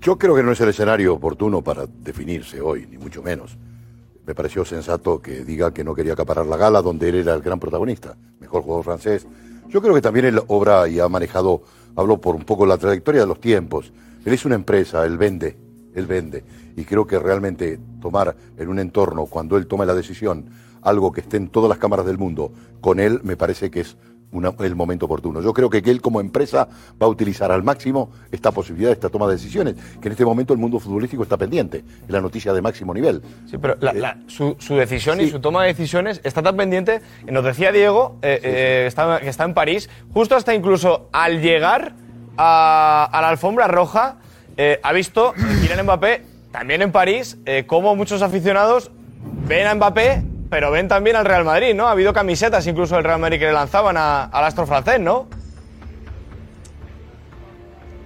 [0.00, 3.56] Yo creo que no es el escenario oportuno para definirse hoy, ni mucho menos.
[4.26, 7.42] Me pareció sensato que diga que no quería acaparar la gala donde él era el
[7.42, 9.24] gran protagonista, mejor jugador francés.
[9.68, 11.62] Yo creo que también él obra y ha manejado,
[11.94, 13.92] hablo por un poco la trayectoria de los tiempos.
[14.24, 15.56] Él es una empresa, él vende,
[15.94, 16.42] él vende.
[16.76, 20.46] Y creo que realmente tomar en un entorno, cuando él tome la decisión,
[20.82, 23.96] algo que esté en todas las cámaras del mundo, con él me parece que es
[24.32, 25.40] una- el momento oportuno.
[25.40, 26.68] Yo creo que él como empresa
[27.00, 30.52] va a utilizar al máximo esta posibilidad, esta toma de decisiones, que en este momento
[30.52, 31.78] el mundo futbolístico está pendiente.
[32.04, 33.22] Es la noticia de máximo nivel.
[33.50, 37.00] Sí, pero la- la- su, su decisión y su toma de decisiones está tan pendiente.
[37.30, 41.94] Nos decía Diego eh, eh, está- que está en París, justo hasta incluso al llegar
[42.36, 44.16] a, a la alfombra roja,
[44.56, 48.90] eh, ha visto Kylian Mbappé también en París, eh, cómo muchos aficionados
[49.46, 51.86] ven a Mbappé, pero ven también al Real Madrid, ¿no?
[51.88, 55.26] Ha habido camisetas incluso del Real Madrid que le lanzaban a- al astro francés, ¿no?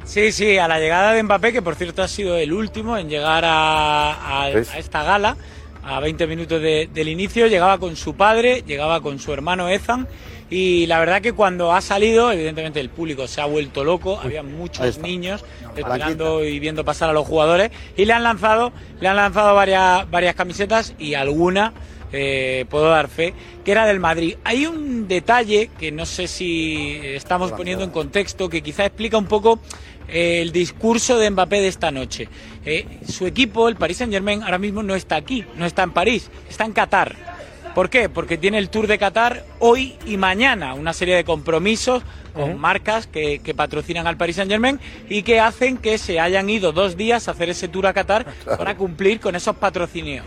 [0.05, 3.09] Sí, sí, a la llegada de Mbappé, que por cierto ha sido el último en
[3.09, 4.70] llegar a, a- ¿Ves?
[4.74, 5.37] a esta gala,
[5.85, 10.09] a 20 minutos de- del inicio, llegaba con su padre, llegaba con su hermano Ethan,
[10.50, 14.42] y la verdad que cuando ha salido, evidentemente el público se ha vuelto loco, había
[14.42, 15.44] muchos niños
[15.76, 20.11] esperando y viendo pasar a los jugadores, y le han lanzado, le han lanzado varias,
[20.11, 21.72] varias camisetas y alguna
[22.12, 24.37] eh, puedo dar fe, que era del Madrid.
[24.44, 29.27] Hay un detalle que no sé si estamos poniendo en contexto, que quizá explica un
[29.27, 29.61] poco
[30.09, 32.29] eh, el discurso de Mbappé de esta noche.
[32.64, 35.92] Eh, su equipo, el Paris Saint Germain, ahora mismo no está aquí, no está en
[35.92, 37.14] París, está en Qatar.
[37.75, 38.09] ¿Por qué?
[38.09, 43.06] Porque tiene el Tour de Qatar hoy y mañana, una serie de compromisos con marcas
[43.06, 46.96] que, que patrocinan al Paris Saint Germain y que hacen que se hayan ido dos
[46.96, 48.26] días a hacer ese Tour a Qatar
[48.58, 50.26] para cumplir con esos patrocinios.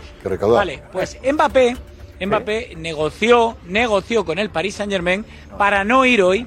[0.54, 1.76] Vale, pues Mbappé,
[2.24, 5.24] Mbappé negoció, negoció con el Paris Saint Germain
[5.58, 6.46] para no ir hoy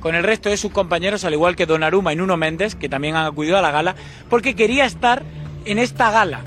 [0.00, 3.16] con el resto de sus compañeros, al igual que Donnarumma y Nuno Méndez, que también
[3.16, 3.94] han acudido a la gala,
[4.28, 5.22] porque quería estar
[5.66, 6.40] en esta gala.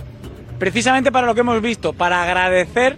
[0.59, 2.97] Precisamente para lo que hemos visto, para agradecer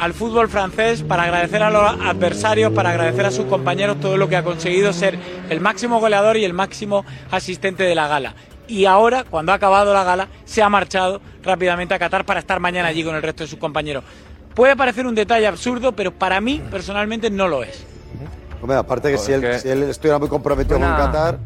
[0.00, 4.28] al fútbol francés, para agradecer a los adversarios, para agradecer a sus compañeros todo lo
[4.28, 5.18] que ha conseguido ser
[5.50, 8.34] el máximo goleador y el máximo asistente de la gala.
[8.66, 12.60] Y ahora, cuando ha acabado la gala, se ha marchado rápidamente a Qatar para estar
[12.60, 14.02] mañana allí con el resto de sus compañeros.
[14.54, 17.84] Puede parecer un detalle absurdo, pero para mí personalmente no lo es.
[18.62, 21.38] Hombre, aparte que, si, él, que- si él estuviera muy comprometido con Qatar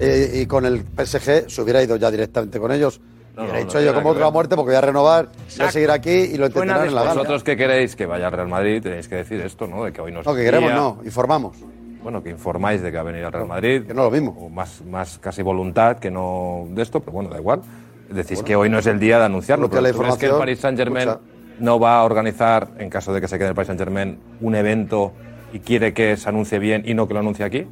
[0.00, 3.00] eh, y con el PSG, se hubiera ido ya directamente con ellos.
[3.36, 4.32] No, no dicho yo como otra ver.
[4.32, 7.14] muerte porque voy a renovar, voy a seguir aquí y lo entenderán en la gala.
[7.14, 9.84] Vosotros que queréis que vaya al Real Madrid tenéis que decir esto, ¿no?
[9.84, 11.56] De que hoy no es No, que queremos no, informamos.
[12.02, 13.84] Bueno, que informáis de que va a venir al Real Madrid.
[13.86, 14.36] Que no lo mismo.
[14.40, 17.60] O más, más casi voluntad que no de esto, pero bueno, da igual.
[18.08, 19.66] Decís que hoy no es el día de anunciarlo.
[19.68, 21.26] Porque Pero la ¿tú crees que el información- Paris Saint Germain escucha.
[21.60, 24.54] no va a organizar, en caso de que se quede el Paris Saint Germain, un
[24.54, 25.12] evento
[25.52, 27.66] y quiere que se anuncie bien y no que lo anuncie aquí?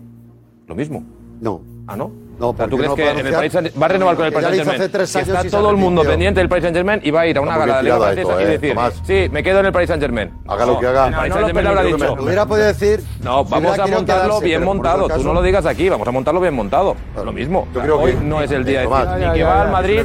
[0.67, 1.03] Lo mismo.
[1.41, 1.63] No.
[1.87, 2.13] Ah, no.
[2.39, 4.33] No, O sea, ¿Tú crees no que en el Paris va a renovar con el
[4.33, 5.31] Paris lo Saint hace tres Germain?
[5.37, 7.41] años Está todo el mundo pendiente del Paris Saint Germain y va a ir a
[7.41, 9.03] una gala de la Francesa esto, y eh, decir, Tomás.
[9.05, 10.31] sí, me quedo en el Paris Saint Germain.
[10.47, 11.11] Haga lo que haga.
[11.11, 11.99] No, Saint Germain le habrá dicho.
[12.17, 13.03] no, Hubiera podido decir.
[13.23, 15.09] No, vamos a montarlo quedarse, bien montado.
[15.09, 16.97] Tú no lo digas aquí, vamos a montarlo bien montado.
[17.25, 17.67] Lo mismo.
[17.75, 20.01] Yo creo Hoy que- no es el día de ni que va al Madrid.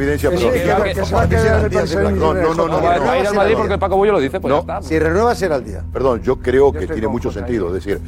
[2.14, 3.96] No, no, no, no, va a no, ir al no, Madrid no, porque el Paco
[3.96, 4.66] Bullo lo dice, pues No.
[4.66, 4.82] ya está.
[4.88, 5.84] Si renueva, será el día.
[5.92, 7.68] Perdón, yo creo que tiene mucho sentido.
[7.68, 8.02] Es decir,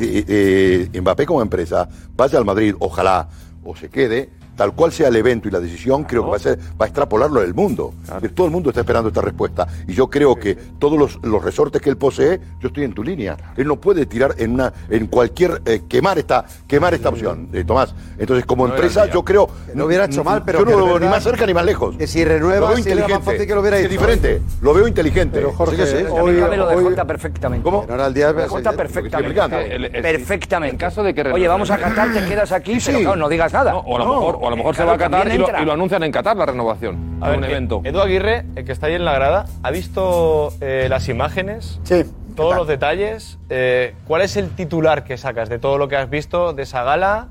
[0.00, 3.28] eh, eh, eh, Mbappé como empresa, vaya al Madrid, ojalá,
[3.62, 6.40] o se quede, tal cual sea el evento y la decisión, creo que va a,
[6.40, 7.94] ser, va a extrapolarlo del mundo.
[8.22, 9.66] Es todo el mundo está esperando esta respuesta.
[9.88, 13.02] Y yo creo que todos los, los resortes que él posee, yo estoy en tu
[13.02, 13.36] línea.
[13.56, 17.64] Él no puede tirar en una en cualquier, eh, quemar esta quemar esta opción, eh,
[17.64, 17.94] Tomás.
[18.18, 19.48] Entonces, como No empresa, el yo creo...
[19.66, 21.64] Que lo hubiera hecho mal, pero Yo no lo veo ni más cerca ni más
[21.64, 21.96] lejos.
[21.96, 23.24] Que si renueva, lo veo más inteligente.
[23.24, 23.92] fácil que lo hubiera Es hecho.
[23.92, 25.38] diferente, lo veo inteligente.
[25.38, 25.96] Pero, Jorge, Sí
[26.76, 27.62] hoy- lo está perfectamente.
[27.64, 27.84] ¿Cómo?
[27.88, 28.14] No el
[28.72, 29.74] perfectamente.
[29.74, 30.74] El- el- perfectamente.
[30.74, 33.52] en caso de que Oye, vamos a Qatar, te quedas aquí, pero claro, no digas
[33.52, 33.72] nada.
[33.72, 35.38] No, o a lo No, mejor, o a lo mejor se va a Qatar y
[35.38, 35.62] lo, entra.
[35.62, 37.18] y lo anuncian en Qatar la renovación.
[37.20, 37.80] A A ver, un eh, evento.
[37.84, 41.80] Edu Aguirre, el que está ahí en la grada, ¿ha visto eh, las imágenes?
[41.84, 42.04] Sí.
[42.34, 43.38] Todos los detalles.
[43.50, 46.82] Eh, ¿Cuál es el titular que sacas de todo lo que has visto de esa
[46.82, 47.28] gala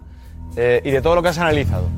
[0.56, 1.90] eh, y de todo lo que has analizado?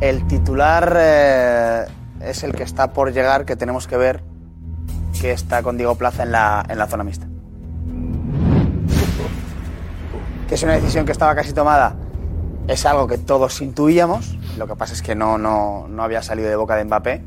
[0.00, 1.84] El titular eh,
[2.20, 4.22] es el que está por llegar, que tenemos que ver,
[5.20, 7.26] que está con Diego Plaza en la, en la zona mixta.
[10.48, 11.96] Que es una decisión que estaba casi tomada.
[12.66, 14.36] Es algo que todos intuíamos.
[14.56, 17.22] Lo que pasa es que no, no, no había salido de boca de Mbappé.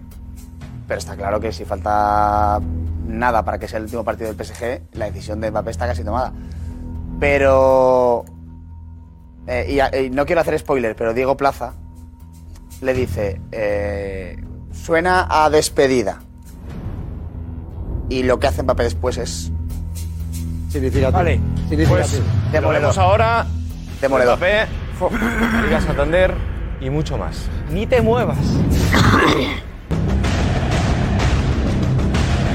[0.88, 2.60] Pero está claro que si falta
[3.06, 6.04] nada para que sea el último partido del PSG, la decisión de Mbappé está casi
[6.04, 6.34] tomada.
[7.20, 8.26] Pero.
[9.48, 11.74] eh, y, a- y no quiero hacer spoiler, pero Diego Plaza
[12.82, 16.20] le dice: eh, Suena a despedida.
[18.10, 19.52] Y lo que hace Mbappé después es.
[20.70, 21.12] Significativo.
[21.18, 22.24] Vale, Significativo.
[22.46, 22.82] Lo Demoledor.
[22.82, 23.46] vemos ahora.
[24.02, 24.38] Demoledor.
[24.38, 24.66] Mbappé,
[25.64, 26.34] Liga Santander
[26.82, 27.48] y mucho más.
[27.72, 28.38] Ni te muevas.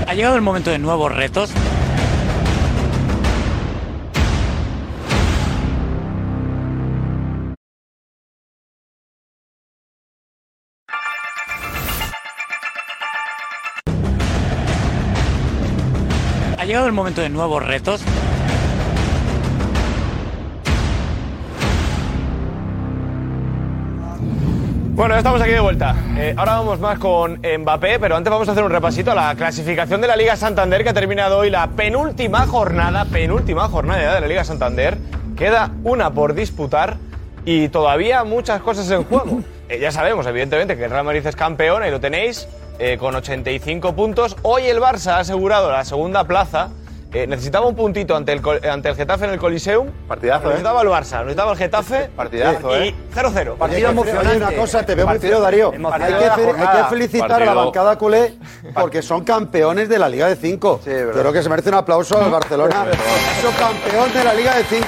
[0.09, 1.53] Ha llegado el momento de nuevos retos.
[16.59, 18.03] Ha llegado el momento de nuevos retos.
[24.95, 25.97] Bueno, ya estamos aquí de vuelta.
[26.19, 29.35] Eh, ahora vamos más con Mbappé, pero antes vamos a hacer un repasito a la
[29.35, 34.21] clasificación de la Liga Santander que ha terminado hoy la penúltima jornada, penúltima jornada de
[34.21, 34.99] la Liga Santander.
[35.35, 36.99] Queda una por disputar
[37.47, 39.41] y todavía muchas cosas en juego.
[39.71, 42.47] Eh, ya sabemos, evidentemente, que el Real Madrid es campeón, ahí lo tenéis,
[42.79, 44.37] eh, con 85 puntos.
[44.43, 46.69] Hoy el Barça ha asegurado la segunda plaza.
[47.15, 49.89] Eh, necesitaba un puntito ante el, Col- ante el Getafe en el Coliseum.
[50.09, 50.49] Partidazo, ¿eh?
[50.49, 52.11] Necesitaba el Barça, necesitaba el Getafe.
[52.17, 52.87] Partidazo, eh, ¿eh?
[52.89, 53.57] Y 0-0.
[53.59, 55.73] Oye, oye, una cosa, te veo muy Partido- frío, Darío.
[55.75, 58.35] emocionante Hay que, hay que felicitar a la Partido- bancada culé
[58.75, 60.81] porque son campeones de la Liga de 5.
[60.87, 62.87] Yo creo que se merece un aplauso al Barcelona.
[63.43, 64.87] Son campeón de la Liga de 5.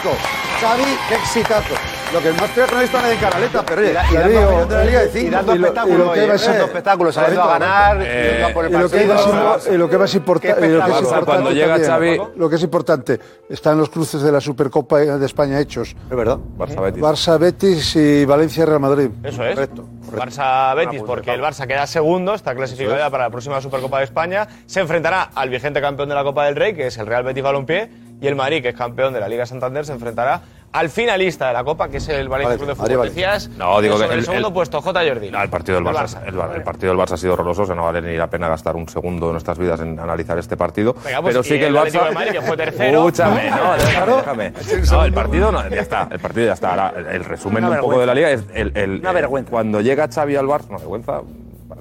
[0.61, 1.75] Xavi, qué exitazo.
[2.15, 3.95] Lo que más creo que no he visto a nadie en Canaleta, pero oye, Y
[3.95, 5.31] dando- campeón de la Liga de y 5.
[5.33, 7.45] dando Y lo- espectáculo, y lo que oye, va a ser- dando espectáculo, saliendo a
[7.45, 9.15] Correcto, ganar, Eh, yendo a por el Y lo, que partido.
[9.45, 14.23] más, y lo que importante Cuando llega Xavi- lo que es importante están los cruces
[14.23, 16.39] de la Supercopa de España hechos Es verdad.
[16.57, 17.03] Barça Betis.
[17.03, 19.55] Barça Betis y Valencia Real Madrid Eso es.
[19.57, 23.99] Correcto, Barça Betis, porque el Barça queda segundo, está clasificado ya para la próxima Supercopa
[23.99, 24.47] de España.
[24.67, 27.43] Se enfrentará al vigente campeón de la Copa del Rey, que es el Real Betis
[27.43, 30.43] Balompié, y el Madrid, que es campeón de la Liga Santander, se enfrentará
[30.75, 33.09] al finalista de la Copa, que es el Valencia Club de Fútbol.
[33.09, 35.01] Decías, No, digo sobre que el, el- segundo el- puesto, J.
[35.09, 35.31] Jordi.
[35.31, 37.75] No, el partido del El Barça, el, partido del Barça ha sido horroroso, o sea,
[37.77, 40.95] no vale ni la pena gastar un segundo de nuestras vidas en analizar este partido.
[41.05, 42.05] Venga, pues, pero sí que el Barça.
[42.09, 42.99] de Madrid, que fue tercero.
[42.99, 44.53] Escúchame, no, déjame, déjame.
[44.91, 46.71] No, el partido no, ya está, el partido ya está.
[46.71, 49.51] Ahora, el, el resumen Una un poco de la liga es el, el- Una vergüenza.
[49.53, 51.21] Cuando llega Xavi al Barça, no, vergüenza.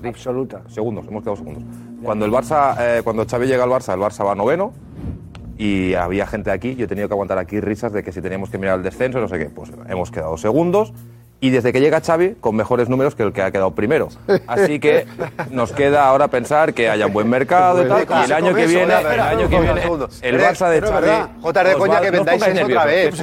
[0.06, 0.62] Absoluta.
[0.67, 1.63] Segundos, hemos quedado segundos.
[2.03, 4.73] Cuando el Barça, eh, cuando Xavi llega al Barça, el Barça va noveno
[5.63, 8.49] y había gente aquí, yo he tenido que aguantar aquí risas de que si teníamos
[8.49, 10.91] que mirar el descenso, no sé qué, pues hemos quedado segundos
[11.43, 14.08] y desde que llega Xavi con mejores números que el que ha quedado primero.
[14.47, 15.06] Así que
[15.51, 18.65] nos queda ahora pensar que haya un buen mercado y tal, y el año que
[18.65, 19.82] viene, el año que viene,
[20.21, 21.41] el Barça de Xavi...
[21.41, 23.21] Jota, de coña va- que vendáis eso otra vez.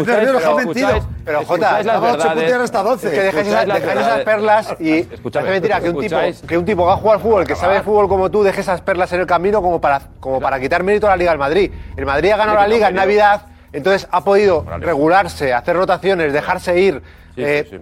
[1.25, 3.07] pero Jota, hasta 12.
[3.07, 5.09] Es que dejáis, esas, perlas y es
[5.43, 7.83] mentira que un, tipo, que un tipo que ha jugado al fútbol, que sabe de
[7.83, 11.07] fútbol como tú, deje esas perlas en el camino como para, como para quitar mérito
[11.07, 11.71] a la Liga del Madrid.
[11.97, 12.97] El Madrid ha ganado la Liga en.
[12.97, 17.03] Navidad, entonces ha podido regularse, hacer rotaciones, dejarse ir
[17.37, 17.81] eh,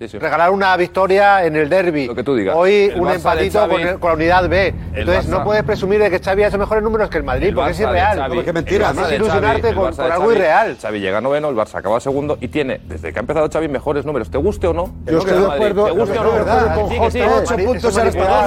[0.00, 2.06] regalar una victoria en el derby.
[2.06, 2.54] Lo que tú digas.
[2.56, 4.68] Hoy El un Barça empatito Xavi- con, el- con la unidad B.
[4.94, 7.52] Entonces Barça- no puedes presumir de que Xavi ha hecho mejores números que el Madrid,
[7.54, 8.18] porque es irreal.
[8.18, 8.92] Xavi- porque es mentira.
[8.92, 10.76] No es ilusionarte con, algo irreal.
[10.80, 14.04] Xavi llega noveno, el Barça acaba segundo y tiene, desde que ha empezado Xavi, mejores
[14.04, 14.30] números.
[14.30, 14.92] ¿Te guste o no?
[15.06, 15.56] Yo no estoy de el Madrid.
[15.66, 16.30] acuerdo- ¿Te guste o no?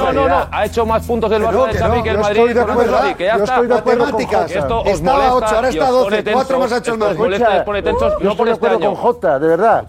[0.02, 0.48] No, no, no.
[0.52, 2.42] Ha hecho más puntos el Barça de Xavi no, que el Madrid.
[2.42, 3.44] yo está.
[3.44, 6.60] estoy de acuerdo con Estaba ahora está os doce, pone cuatro tensos.
[6.60, 7.18] más ha hecho el Madrid.
[8.22, 8.80] no por este año.
[8.80, 9.86] con Jota, de verdad.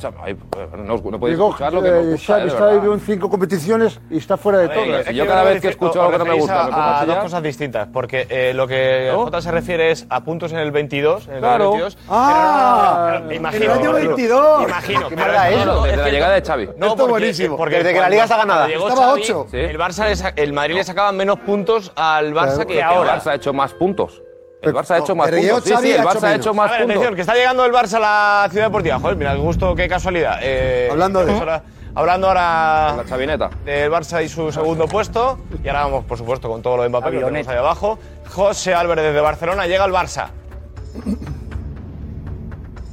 [0.85, 2.93] No, no podéis Que eh, gusta, Xavi de está verdad.
[2.93, 4.99] en cinco competiciones y está fuera de todo.
[4.99, 6.83] es que yo cada vez que escucho algo que no me gusta, a, me pongo
[6.83, 10.59] a dos cosas distintas, porque eh, lo que Jota se refiere es a puntos en
[10.59, 11.71] el 22, en el Claro.
[11.71, 11.99] 22.
[12.09, 13.65] Ah, pero no, no, me imagino.
[13.65, 14.63] en el año Arturo, 22.
[14.63, 15.09] Imagino.
[15.09, 15.67] ¿Qué pero mierda no, es?
[15.67, 16.67] no, Desde es la llegada de Xavi.
[16.67, 17.57] No, Esto porque, buenísimo.
[17.57, 18.69] porque Desde que la liga está ganada.
[18.69, 19.47] Estaba Xavi, ocho.
[19.51, 19.57] Sí.
[19.59, 23.15] El, Barça el Madrid le sacaba menos puntos al Barça que ahora.
[23.15, 24.23] El Barça ha hecho más puntos.
[24.63, 25.65] El Barça ha hecho más puntos.
[25.65, 26.97] Sí, sí, el Barça ha hecho más A ver, puntos.
[26.97, 28.01] atención, que está llegando el Barça a
[28.45, 28.99] la Ciudad Deportiva.
[29.01, 30.39] Joder, mira, qué gusto, qué casualidad.
[30.41, 31.63] Eh, Hablando de- ahora-
[31.97, 33.51] hablando ahora La chavineta.
[33.65, 35.39] del Barça y su segundo puesto.
[35.65, 37.99] Y ahora vamos, por supuesto, con todo lo de Mbappé que lo tenemos ahí abajo.
[38.31, 40.29] José Álvarez desde Barcelona llega al Barça.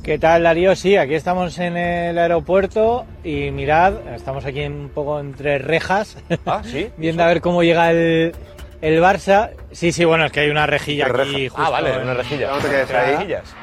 [0.03, 0.75] ¿Qué tal, Darío?
[0.75, 6.61] Sí, aquí estamos en el aeropuerto y mirad, estamos aquí un poco entre rejas, Ah,
[6.63, 6.89] sí.
[6.97, 8.33] viendo a ver cómo llega el,
[8.81, 9.51] el Barça.
[9.71, 12.49] Sí, sí, bueno, es que hay una rejilla aquí justo Ah, vale, una rejilla.
[12.51, 13.15] No te quedes Entre ahí.
[13.15, 13.55] rejillas.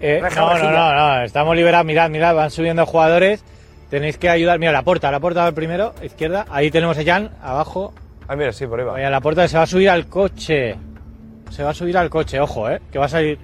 [0.00, 0.72] Eh, Reja, no, no, rejilla.
[0.72, 1.86] no, no, estamos liberados.
[1.86, 3.44] Mirad, mirad, van subiendo jugadores.
[3.90, 4.58] Tenéis que ayudar.
[4.58, 6.46] Mira, la puerta, la puerta del primero, izquierda.
[6.50, 7.92] Ahí tenemos a Jan, abajo.
[8.26, 8.92] Ah, mira, sí, por ahí va.
[8.92, 10.76] Vaya, la puerta se va a subir al coche.
[11.50, 12.80] Se va a subir al coche, ojo, eh.
[12.90, 13.38] Que va a salir.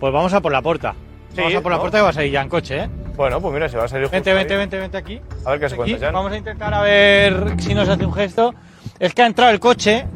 [0.00, 0.94] Pues vamos a por la puerta.
[1.34, 2.88] Sí, vamos a por la puerta que va a salir Jan coche, eh.
[3.14, 4.36] Bueno, pues mira, se va a salir justo Vente, ahí.
[4.36, 5.20] vente, vente, vente aquí.
[5.44, 6.14] A ver qué se Aquí, cuenta, Jan.
[6.14, 8.54] Vamos a intentar a ver si nos hace un gesto.
[8.98, 10.06] Es que ha entrado el coche.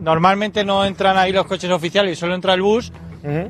[0.00, 2.92] Normalmente no entran ahí los coches oficiales, solo entra el bus.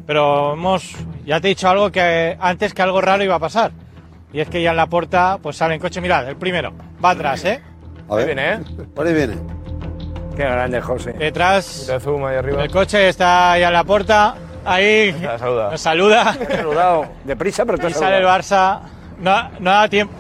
[0.07, 0.95] Pero hemos,
[1.27, 3.71] ya te he dicho algo que antes que algo raro iba a pasar.
[4.33, 6.73] Y es que ya en la puerta pues sale en coche, mirad, el primero.
[7.05, 7.61] Va atrás, ¿eh?
[8.09, 8.59] A Ahí ver, viene, ¿eh?
[8.95, 9.35] por ahí viene.
[10.37, 11.13] Qué grande, José.
[11.13, 12.63] Detrás De zoom ahí arriba.
[12.65, 14.35] el coche está ya en la puerta.
[14.65, 15.71] Ahí La saluda.
[15.71, 16.37] nos saluda.
[16.51, 17.07] Saludado.
[17.25, 18.81] Deprisa, pero te Y sale el Barça.
[19.21, 20.15] No, no da tiempo.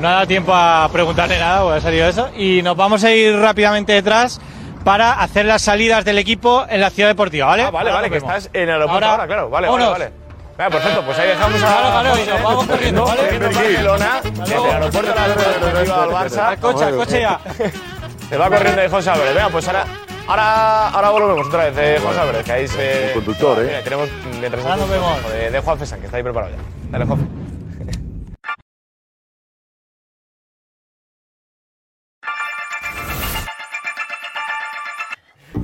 [0.00, 2.28] No ha dado tiempo a preguntarle nada, porque ha salido eso.
[2.36, 4.40] Y nos vamos a ir rápidamente detrás
[4.84, 7.64] para hacer las salidas del equipo en la ciudad deportiva, ¿vale?
[7.64, 9.50] Ah, vale, Ahora vale, que estás en el aeropuerto Ahora- ahora, claro.
[9.50, 10.12] Vale, vale, vale.
[10.56, 13.20] Venga, perfecto, pues ahí dejamos a Claro, claro, y nos vamos corriendo, ¿vale?
[13.22, 16.38] corriendo a Barcelona, desde el aeropuerto de la Ciudad Deportiva al Barça.
[16.48, 17.40] Al coche, al coche ya.
[18.28, 19.34] Se va corriendo de José Álvarez.
[19.34, 19.84] Venga, pues ahora,
[20.26, 23.06] ahora, ahora volvemos otra vez de José Álvarez, que ahí se...
[23.08, 23.66] El conductor, ¿eh?
[23.66, 24.08] Mira, tenemos
[24.64, 25.32] Ahora nos vemos.
[25.32, 26.58] De, de Juan Fesan, que está ahí preparado ya.
[26.90, 27.47] Dale, Juan.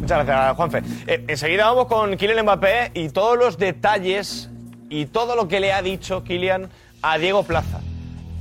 [0.05, 0.83] Muchas gracias, Juanfe.
[1.07, 4.51] Eh, enseguida vamos con Kylian Mbappé y todos los detalles
[4.90, 6.69] y todo lo que le ha dicho Kylian
[7.01, 7.81] a Diego Plaza.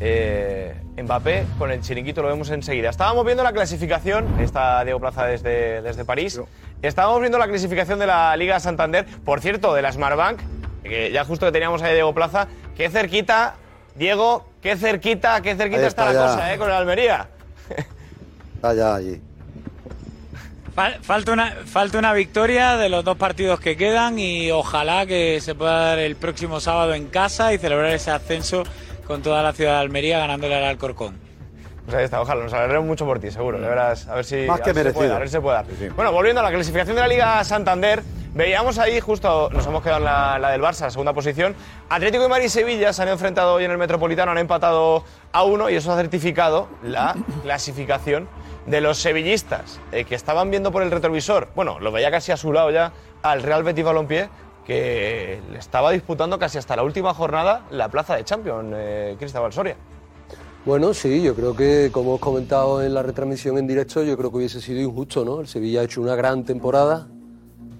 [0.02, 2.90] Eh, Mbappé con el chiringuito lo vemos enseguida.
[2.90, 6.42] Estábamos viendo la clasificación, está Diego Plaza desde, desde París.
[6.82, 10.42] Estábamos viendo la clasificación de la Liga Santander, por cierto, de la Smartbank,
[10.84, 12.50] que ya justo que teníamos ahí a Diego Plaza.
[12.76, 13.56] Qué cerquita,
[13.96, 16.34] Diego, qué cerquita, qué cerquita está, está la ya.
[16.34, 16.58] cosa, ¿eh?
[16.58, 17.30] Con el Almería.
[18.56, 19.22] Está ya allí.
[20.76, 25.40] Fal- Falta una, falta una victoria de los dos partidos que quedan y ojalá que
[25.42, 28.64] se pueda dar el próximo sábado en casa y celebrar ese ascenso
[29.06, 31.20] con toda la ciudad de Almería ganándole al Alcorcón.
[31.86, 33.60] Pues ahí está, ojalá, nos alegremos mucho por ti, seguro.
[33.60, 35.16] De veras, a ver si, Más a que ver si se puede, merecido.
[35.16, 35.56] a ver si se puede
[35.90, 35.94] dar.
[35.96, 38.02] Bueno, volviendo a la clasificación de la Liga Santander,
[38.34, 41.54] veíamos ahí justo, nos hemos quedado en la, la del Barça, la segunda posición.
[41.90, 45.44] Atlético de Madrid y Sevilla se han enfrentado hoy en el Metropolitano, han empatado a
[45.44, 48.30] uno y eso ha certificado la clasificación
[48.66, 51.50] de los sevillistas eh, que estaban viendo por el retrovisor.
[51.56, 54.30] Bueno, lo veía casi a su lado ya al Real Betis Balompié
[54.66, 59.52] que le estaba disputando casi hasta la última jornada la plaza de Champions, eh, Cristóbal
[59.52, 59.76] Soria.
[60.66, 64.32] Bueno, sí, yo creo que, como hemos comentado en la retransmisión en directo, yo creo
[64.32, 65.42] que hubiese sido injusto, ¿no?
[65.42, 67.08] El Sevilla ha hecho una gran temporada.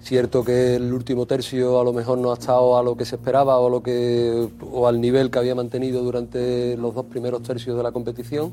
[0.02, 3.16] Cierto que el último tercio a lo mejor no ha estado a lo que se
[3.16, 7.74] esperaba o, lo que, o al nivel que había mantenido durante los dos primeros tercios
[7.74, 8.52] de la competición,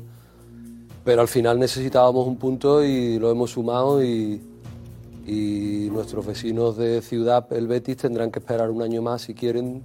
[1.04, 4.40] pero al final necesitábamos un punto y lo hemos sumado y,
[5.92, 9.82] nuestros vecinos de ciudad, el Betis, tendrán que esperar un año más si quieren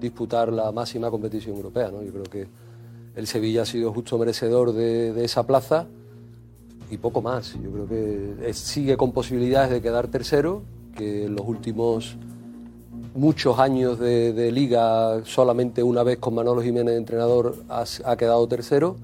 [0.00, 1.90] disputar la máxima competición europea.
[1.90, 2.00] ¿no?
[2.02, 2.46] Yo creo que
[3.16, 5.86] el Sevilla ha sido justo merecedor de, esa plaza
[6.90, 7.54] y poco más.
[7.60, 10.62] Yo creo que sigue con posibilidades de quedar tercero,
[10.96, 12.16] que en los últimos
[13.14, 18.96] muchos años de, liga solamente una vez con Manolo Jiménez entrenador ha quedado tercero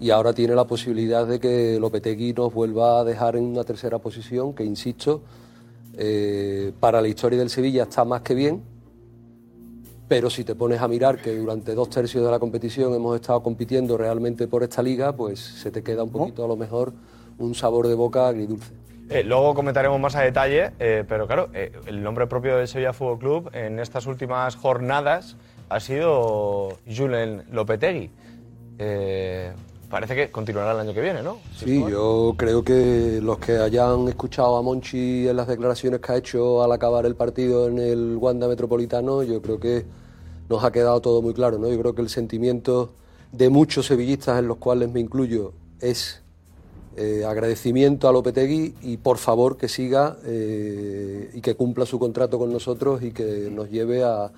[0.00, 3.98] y ahora tiene la posibilidad de que Lopetegui nos vuelva a dejar en una tercera
[3.98, 5.22] posición, que insisto,
[5.96, 8.62] eh, para la historia del Sevilla está más que bien,
[10.08, 13.44] Pero si te pones a mirar que durante dos tercios de la competición hemos estado
[13.44, 16.92] compitiendo realmente por esta liga, pues se te queda un poquito a lo mejor
[17.38, 18.72] un sabor de boca agridulce.
[19.08, 22.92] Eh, luego comentaremos más a detalle, eh, pero claro, eh, el nombre propio del Sevilla
[22.92, 25.36] Fútbol Club en estas últimas jornadas
[25.68, 28.10] ha sido Julen Lopetegui.
[29.90, 31.38] Parece que continuará el año que viene, ¿no?
[31.56, 36.16] Sí, yo creo que los que hayan escuchado a Monchi en las declaraciones que ha
[36.16, 39.84] hecho al acabar el partido en el Wanda Metropolitano, yo creo que
[40.48, 41.68] nos ha quedado todo muy claro, ¿no?
[41.68, 42.92] Yo creo que el sentimiento
[43.32, 46.22] de muchos sevillistas, en los cuales me incluyo, es
[46.96, 52.38] eh, agradecimiento a Lopetegui y por favor que siga eh, y que cumpla su contrato
[52.38, 54.30] con nosotros y que nos lleve a,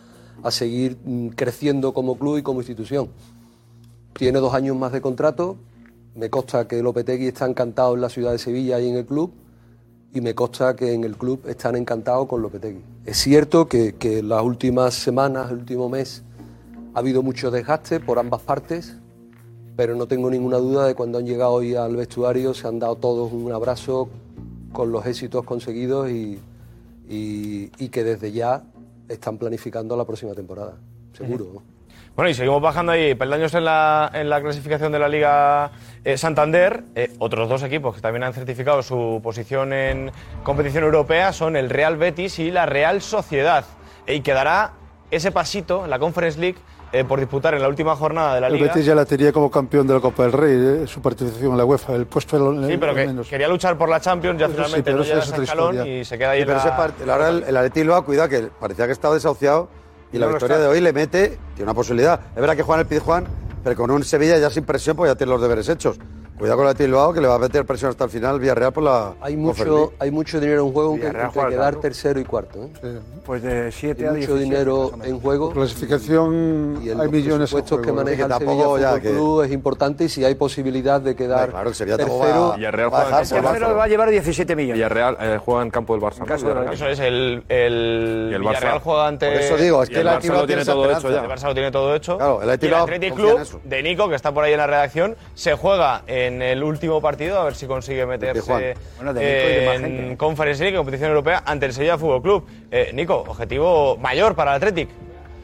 [0.43, 3.11] a seguir mm, creciendo como club y como institución.
[4.15, 5.57] Tiene dos años más de contrato.
[6.15, 9.33] Me consta que Lopetegui está encantado en la ciudad de Sevilla y en el club.
[10.15, 12.83] Y me consta que en el club están encantados con Lopetegui.
[13.07, 16.23] Es cierto que, que en las últimas semanas, el último mes,
[16.95, 18.97] ha habido mucho desgaste por ambas partes.
[19.75, 22.97] Pero no tengo ninguna duda de cuando han llegado hoy al vestuario se han dado
[22.97, 24.11] todos un abrazo
[24.71, 26.39] con los éxitos conseguidos y,
[27.09, 28.65] y- y que desde ya
[29.09, 30.75] están planificando la próxima temporada.
[31.17, 31.47] Seguro.
[31.55, 31.72] ¿no?
[32.15, 35.71] Bueno, y seguimos bajando ahí peldaños en la, en la clasificación de la Liga
[36.05, 36.85] eh, Santander.
[36.95, 40.13] Eh, otros dos equipos que también han certificado su posición en
[40.45, 43.65] competición europea son el Real Betis y la Real Sociedad.
[44.07, 44.73] Y quedará
[45.11, 46.59] ese pasito en la Conference League
[46.93, 48.67] eh, por disputar en la última jornada de la El Liga.
[48.67, 50.87] Betis ya la tenía como campeón de la Copa del Rey, ¿eh?
[50.87, 53.27] su participación en la UEFA, el puesto en Sí, pero que menos.
[53.27, 55.99] quería luchar por la Champions, ya sí, finalmente pero no llega ese escalón historia.
[56.01, 56.65] y se queda ahí Sí, pero la...
[56.65, 59.69] ese part- la verdad, el, el Atleti Bilbao, cuidado, que parecía que estaba desahuciado
[60.13, 62.21] y la No victoria de hoy le mete, tiene una posibilidad.
[62.35, 63.27] Es verdad que Juan el Pizjuán,
[63.65, 65.99] pero con un Sevilla ya sin presión, pues ya tiene los deberes hechos.
[66.43, 68.83] Cuidado con el Bilbao, que le va a meter presión hasta el final Villarreal por
[68.83, 71.81] la Hay mucho, hay mucho dinero en juego que, Villarreal entre juega quedar tanto.
[71.83, 72.69] tercero y cuarto.
[72.83, 72.99] ¿eh?
[73.25, 74.19] Pues de 7 a Hay 17.
[74.19, 75.53] mucho dinero en juego.
[75.53, 79.11] Clasificación, y el, hay millones en que juego, maneja Que el tampoco Sevilla ya que-
[79.11, 82.93] Club es importante y si hay posibilidad de quedar Claro, el Sevilla tercero, va- Villarreal
[82.93, 83.73] va a juega en dejar campo por del Barça.
[83.73, 83.77] Barça.
[83.79, 84.75] va a llevar 17 millones.
[84.75, 86.25] Villarreal eh, juega en campo del Barça.
[86.25, 86.75] caso de Villarreal.
[86.75, 88.83] Eso es, el, el, Y el Villarreal Barça.
[88.83, 89.31] juega ante...
[89.31, 91.25] Por eso digo, es que el el Barça lo tiene todo hecho esperanza.
[91.25, 92.17] El Barça lo tiene todo hecho.
[92.17, 95.55] Claro, el el en Club de Nico, que está por ahí en la redacción, se
[95.55, 98.75] juega en el último partido, a ver si consigue meterse.
[98.97, 99.23] Bueno, más
[99.83, 100.17] en.
[100.17, 102.47] Conference League, competición europea, ante el Sevilla Fútbol Club.
[102.71, 104.89] Eh, Nico, objetivo mayor para el Athletic.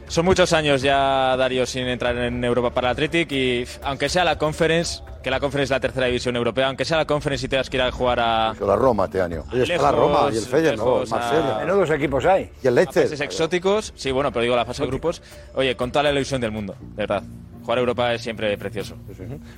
[0.07, 4.23] Son muchos años ya, Darío, sin entrar en Europa para el Athletic y aunque sea
[4.23, 7.49] la Conference, que la Conference es la tercera división europea, aunque sea la Conference y
[7.49, 8.55] tengas que ir a jugar a...
[8.59, 9.43] La Roma este año.
[9.53, 10.83] Oye, está la Roma y el Feyenoord, ¿no?
[11.01, 11.57] lejos, a- Marsella.
[11.59, 12.49] Menudos equipos hay.
[12.63, 13.23] Y el a países Leicester.
[13.23, 15.21] exóticos, sí, bueno, pero digo la fase de grupos,
[15.53, 17.21] oye, con toda la ilusión del mundo, de verdad.
[17.69, 18.95] Jugar a Europa es siempre precioso.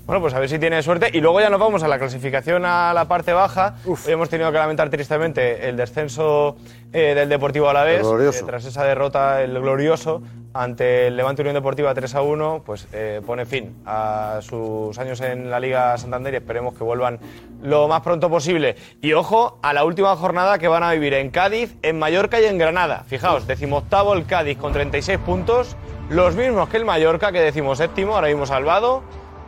[0.05, 1.09] Bueno, pues a ver si tiene suerte.
[1.14, 3.76] Y luego ya nos vamos a la clasificación a la parte baja.
[3.86, 6.57] Hoy hemos tenido que lamentar tristemente el descenso
[6.91, 8.05] eh, del Deportivo Alavés.
[8.05, 10.22] Eh, tras esa derrota, el glorioso,
[10.53, 15.22] ante el Levante Unión Deportiva 3 a 1, pues eh, pone fin a sus años
[15.22, 17.18] en la Liga Santander y esperemos que vuelvan
[17.64, 18.76] lo más pronto posible.
[19.01, 22.43] Y ojo a la última jornada que van a vivir en Cádiz, en Mallorca y
[22.43, 23.05] en Granada.
[23.07, 25.78] Fijaos, decimoctavo el Cádiz con 36 puntos,
[26.12, 29.01] los mismos que el Mallorca, que decimos séptimo, ahora mismo salvado,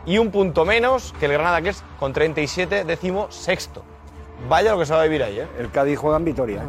[0.06, 3.82] y un punto menos que el Granada, que es con 37 décimo sexto.
[4.48, 5.46] Vaya lo que se va a vivir ahí, ¿eh?
[5.58, 6.62] El Cádiz juega en Vitoria.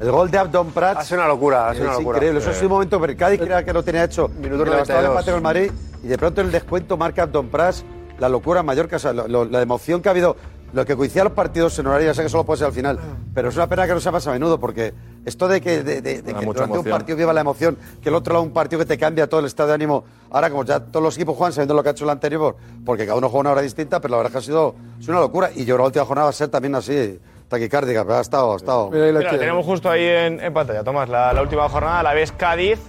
[0.00, 1.00] El gol de Abdon Prats.
[1.00, 2.16] Hace una locura, hace es una locura.
[2.18, 2.40] increíble.
[2.40, 4.28] Eso es un momento, pero el Cádiz creía que lo tenía hecho.
[4.28, 5.10] Minuto le bastaba el 92.
[5.10, 5.70] empate con el Madrid
[6.02, 7.84] y de pronto el descuento marca Abdon Prats.
[8.18, 10.36] La locura en Mallorca, o sea, lo- lo- la emoción que ha habido,
[10.72, 12.98] lo que coincidía los partidos en horario, ya sé que solo puede ser al final,
[13.34, 14.92] pero es una pena que no se pasa a menudo porque
[15.24, 16.84] esto de que, de, de- de que durante un emoción.
[16.90, 19.46] partido viva la emoción, que el otro lado un partido que te cambia todo el
[19.46, 22.04] estado de ánimo, ahora como ya todos los equipos juegan sabiendo lo que ha hecho
[22.04, 24.42] el anterior, porque cada uno juega una hora distinta, pero la verdad es que ha
[24.42, 26.74] sido es una locura y yo creo que la última jornada va a ser también
[26.74, 28.90] así, taquicárdica, pero ha estado, ha estado.
[28.90, 29.38] Mira, Mira, tiene.
[29.38, 32.80] tenemos justo ahí en, en pantalla, Tomás, la, la última jornada, la vez Cádiz,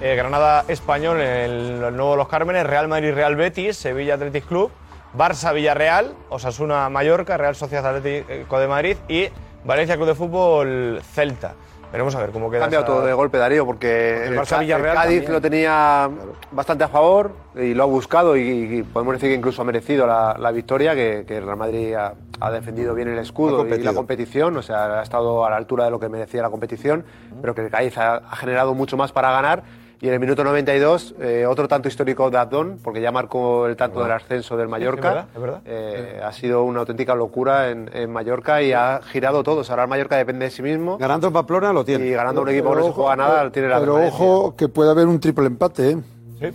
[0.00, 4.46] eh, Granada Español en el, el nuevo Los Cármenes, Real Madrid Real Betis, Sevilla Athletic
[4.46, 4.70] Club,
[5.16, 9.28] Barça Villarreal, Osasuna Mallorca, Real Sociedad Atlético de Madrid y
[9.64, 11.54] Valencia Club de Fútbol Celta.
[11.92, 12.60] Veremos a ver cómo Ha queda.
[12.62, 15.32] cambiado esa- todo de golpe, Darío, porque el el, Barça el Villarreal Cádiz también.
[15.32, 16.10] lo tenía
[16.50, 18.40] bastante a favor y lo ha buscado y,
[18.78, 21.94] y podemos decir que incluso ha merecido la, la victoria, que, que el Real Madrid
[21.94, 25.50] ha, ha defendido bien el Ha escudo y la competición, o sea, ha estado a
[25.50, 27.04] la altura de lo que merecía la competición,
[27.40, 29.62] pero que el Cádiz ha, ha generado mucho más para ganar.
[30.04, 33.74] Y en el minuto 92, eh, otro tanto histórico de Abdón, porque ya marcó el
[33.74, 35.08] tanto del ascenso del Mallorca.
[35.08, 35.62] es verdad, es verdad.
[35.64, 39.60] Eh, ha sido una auténtica locura en, en Mallorca y ha girado todo.
[39.60, 40.98] O sea, ahora el Mallorca depende de sí mismo.
[40.98, 42.04] Ganando en Pamplona lo tiene.
[42.04, 44.90] Y ganando un equipo que no se juega nada, tiene la Pero ojo que puede
[44.90, 45.96] haber un triple empate, ¿eh?
[46.38, 46.48] Sí.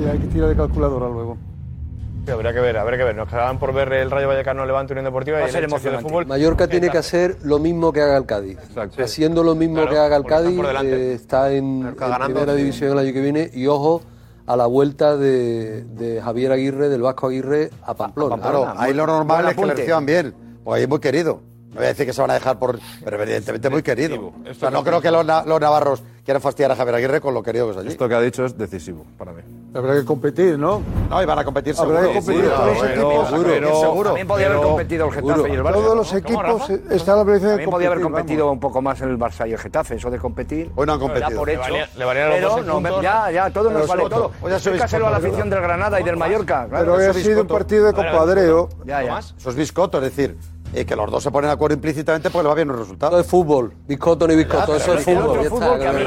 [0.00, 1.38] Y hay que tirar de calculadora luego.
[2.28, 3.16] Sí, habría que ver, habría que ver.
[3.16, 5.64] Nos quedaban por ver el Rayo Vallecano Levante Unión Deportiva Va a y ser el
[5.64, 6.08] Elche, de emocionante.
[6.10, 6.26] fútbol.
[6.26, 8.58] Mallorca tiene que hacer lo mismo que haga el Cádiz.
[8.98, 10.96] Haciendo lo mismo Claro, que haga el porque están Cádiz, por delante.
[10.96, 12.58] eh, está en, en ganando, primera sí.
[12.58, 14.02] división el año que viene y ojo
[14.44, 18.36] a la vuelta de, de Javier Aguirre, del Vasco Aguirre a Pamplona.
[18.36, 21.40] Claro, ahí lo normal es que le reciban bien, porque ahí es muy querido.
[21.70, 22.78] No voy a decir que se van a dejar por.
[23.04, 24.32] Pero evidentemente muy querido.
[24.50, 27.34] O sea, no creo que los, na- los navarros quieran fastidiar a Javier Aguirre con
[27.34, 27.88] lo querido que es allí.
[27.88, 29.42] Esto que ha dicho es decisivo para mí.
[29.74, 30.80] Habrá que competir, ¿no?
[31.10, 32.08] No, y van a competir Habrá seguro.
[32.08, 33.28] que competir Sí, todos los pero- equipos.
[33.28, 34.04] seguro, Pero- seguro.
[34.10, 35.46] También podía haber Pero- competido el Getafe seguro.
[35.52, 35.72] y el Barça.
[35.74, 38.56] Todos los equipos eh, está la obligación de También podía haber competir, competido vamos.
[38.56, 40.70] un poco más el Barça y el Getafe, eso de competir.
[40.74, 41.38] Hoy no han competido.
[41.38, 41.62] por Le hecho.
[41.62, 43.02] valía- le valían los pero 12 no, puntos.
[43.02, 44.32] ya, ya, todo Pero nos vale Soto, todo.
[44.40, 46.66] hoy ya Explícaselo a la afición del Granada y del Mallorca.
[46.68, 46.84] claro.
[46.84, 48.68] Pero hoy ha es sido un partido de compadreo.
[48.86, 49.18] Ya, ya.
[49.18, 50.36] Eso es biscoto, es decir,
[50.74, 53.14] eh, que los dos se ponen de acuerdo implícitamente porque le va bien los resultados.
[53.14, 55.38] Eso es fútbol, biscoto ni biscoto, eso es fútbol.
[55.40, 55.46] el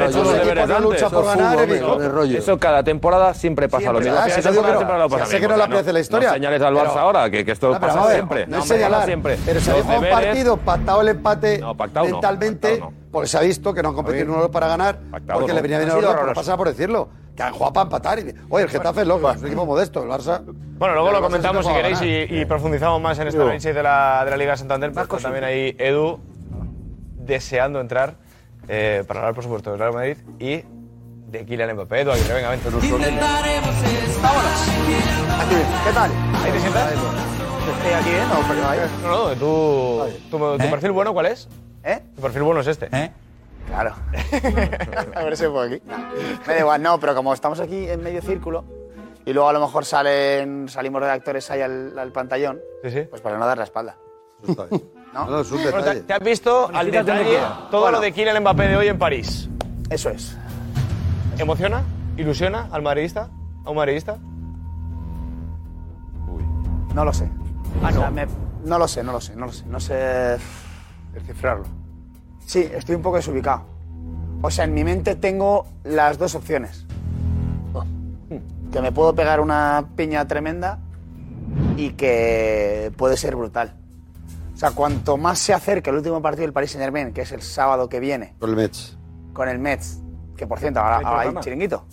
[0.01, 0.81] Eso deberes es antes.
[0.81, 1.85] lucha por fútbol, ganar, hombre, Evi.
[1.87, 2.37] con el rollo.
[2.37, 4.05] Eso cada temporada siempre pasa Siempre.
[4.05, 4.19] lo mismo.
[4.21, 4.33] Ah, no.
[4.35, 5.57] sé lo que no mismo.
[5.57, 6.27] le aprecia la historia.
[6.29, 8.47] No señales al pero- Barça ahora, que, que esto No, pasa ver, siempre.
[8.47, 9.05] No es pasa señalar.
[9.05, 9.37] siempre.
[9.45, 13.73] Pero se jugado un partido, pactado el empate No, no, mentalmente, porque se ha visto
[13.73, 14.99] que no han competido uno para ganar,
[15.33, 15.53] porque no.
[15.53, 16.33] le venía bien a horroroso.
[16.33, 17.09] pasar por decirlo.
[17.41, 18.19] Que han jugado para empatar.
[18.19, 20.43] Y, oye, el Getafe es loco, es un equipo modesto, el Barça.
[20.45, 23.41] Bueno, luego lo comentamos si queréis y, y profundizamos más en Digo.
[23.43, 24.91] análisis de la, de la Liga Santander.
[24.91, 26.19] Pues está también ahí Edu
[27.17, 28.13] deseando entrar
[28.67, 30.63] eh, para hablar, por supuesto, del Real Madrid y
[31.31, 32.01] de Kylian Mbappé.
[32.01, 32.69] Edu Aguirre, venga, vente.
[32.69, 32.75] Aquí,
[35.85, 36.11] ¿qué tal?
[36.43, 36.91] ¿Ahí te sientas?
[36.91, 38.23] Estoy aquí, ¿eh?
[38.29, 38.79] No, pero ahí.
[39.01, 41.47] No, no, tú, tu, tu perfil bueno, ¿cuál es?
[41.83, 42.01] ¿Eh?
[42.15, 42.87] Tu perfil bueno es este.
[43.71, 43.95] Claro.
[45.15, 45.81] a ver si puedo aquí.
[46.47, 48.65] Me da igual, no, pero como estamos aquí en medio círculo
[49.25, 53.01] y luego a lo mejor salen, salimos redactores ahí al, al pantallón, Sí, sí.
[53.09, 53.95] pues para no dar la espalda.
[54.43, 54.57] Bien.
[55.13, 55.25] ¿No?
[55.25, 56.01] No, es un Bueno, te, detalle.
[56.01, 57.37] te has visto al detalle
[57.69, 57.97] todo Bueno.
[57.97, 59.49] lo de Kylian Mbappé de hoy en París.
[59.89, 60.37] Eso es.
[61.37, 61.83] ¿Emociona?
[62.17, 63.29] ¿Ilusiona al madridista?
[63.65, 64.17] ¿A un madridista?
[66.95, 67.29] No lo sé.
[67.83, 68.11] Ah, O sea, no.
[68.11, 68.27] me-
[68.65, 69.65] no lo sé, no lo sé, no lo sé.
[69.65, 70.37] No sé
[71.13, 71.65] descifrarlo.
[72.51, 73.63] Sí, estoy un poco desubicado.
[74.41, 76.85] O sea, en mi mente tengo las dos opciones.
[78.73, 80.79] Que me puedo pegar una piña tremenda
[81.77, 83.73] y que puede ser brutal.
[84.53, 87.31] O sea, cuanto más se acerque el último partido del Paris Saint Germain, que es
[87.31, 88.97] el sábado que viene, Con el Mets.
[89.31, 90.01] con el Mets,
[90.35, 91.41] que por cierto, ahora, ¿Hay ahora hay programa?
[91.41, 91.85] chiringuito.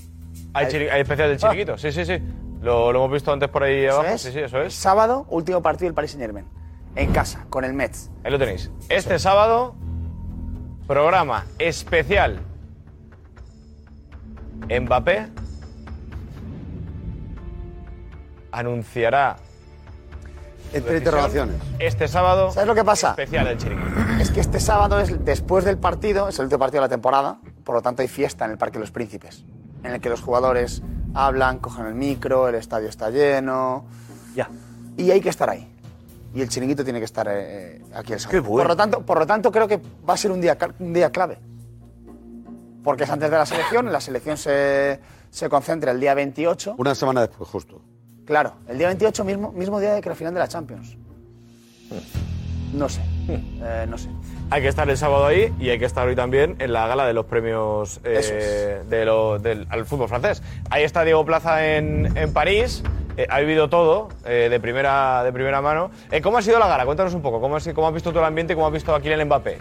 [0.54, 2.18] Hay, chiri- hay especial del chiringuito, sí, sí, sí.
[2.62, 4.08] Lo, lo hemos visto antes por ahí abajo.
[4.08, 4.22] es.
[4.22, 4.74] Sí, sí, eso es.
[4.74, 6.46] Sábado, último partido del Paris Saint Germain.
[6.96, 8.10] En casa, con el Mets.
[8.24, 8.72] Ahí lo tenéis.
[8.88, 9.76] Este sábado,
[10.88, 12.40] programa especial.
[14.68, 15.28] Mbappé
[18.50, 19.36] anunciará
[20.72, 21.56] Entre interrogaciones.
[21.78, 23.10] este sábado ¿Sabes lo que pasa?
[23.10, 24.00] especial el chiringuito.
[24.20, 27.38] Es que este sábado es después del partido, es el último partido de la temporada,
[27.64, 29.44] por lo tanto hay fiesta en el Parque de los Príncipes,
[29.84, 30.82] en el que los jugadores
[31.14, 33.84] hablan, cogen el micro, el estadio está lleno.
[34.34, 34.48] Ya.
[34.96, 35.70] Y hay que estar ahí.
[36.34, 38.42] Y el chiringuito tiene que estar eh, aquí el sábado.
[38.42, 38.62] Qué bueno.
[38.64, 41.10] Por lo tanto, por lo tanto creo que va a ser un día, un día
[41.10, 41.38] clave.
[42.84, 45.00] Porque es antes de la selección, la selección se,
[45.30, 46.74] se concentra el día 28.
[46.78, 47.80] Una semana después, justo.
[48.24, 50.96] Claro, el día 28 mismo, mismo día de que la final de la Champions.
[52.74, 54.10] No sé, eh, no sé.
[54.50, 57.06] Hay que estar el sábado ahí y hay que estar hoy también en la gala
[57.06, 58.90] de los premios eh, es.
[58.90, 60.42] de lo- del al fútbol francés.
[60.70, 62.82] Ahí está Diego Plaza en, en París.
[63.18, 65.90] Eh, ha vivido todo eh, de, primera, de primera mano.
[66.10, 66.86] Eh, ¿Cómo ha sido la gala?
[66.86, 67.40] Cuéntanos un poco.
[67.40, 68.54] ¿Cómo, has- cómo has visto todo el ambiente?
[68.54, 69.58] ¿Cómo has visto a Kylian Mbappé?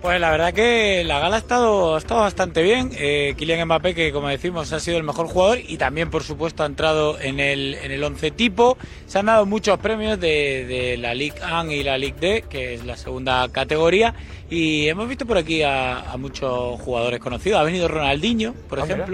[0.00, 2.90] Pues la verdad que la gala ha estado, ha estado bastante bien.
[2.96, 6.62] Eh, Kylian Mbappé, que como decimos ha sido el mejor jugador y también por supuesto
[6.62, 8.78] ha entrado en el, en el once tipo.
[9.08, 12.74] Se han dado muchos premios de, de la Ligue 1 y la Ligue D, que
[12.74, 14.14] es la segunda categoría.
[14.48, 17.58] Y hemos visto por aquí a, a muchos jugadores conocidos.
[17.60, 19.04] Ha venido Ronaldinho, por Ah, mira.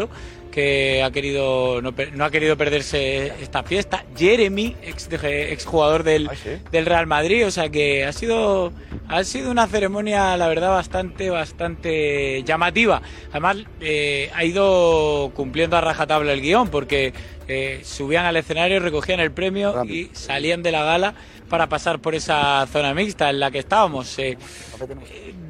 [0.55, 4.05] Que ha querido no, no ha querido perderse esta fiesta.
[4.17, 6.31] Jeremy, ex, ex jugador del,
[6.71, 8.73] del Real Madrid, o sea que ha sido
[9.09, 13.03] ha sido una ceremonia, la verdad, bastante bastante llamativa.
[13.31, 17.13] Además, eh, ha ido cumpliendo a rajatabla el guion, porque
[17.49, 21.15] eh, subían al escenario, recogían el premio y salían de la gala
[21.49, 24.17] para pasar por esa zona mixta en la que estábamos.
[24.21, 24.39] Eh,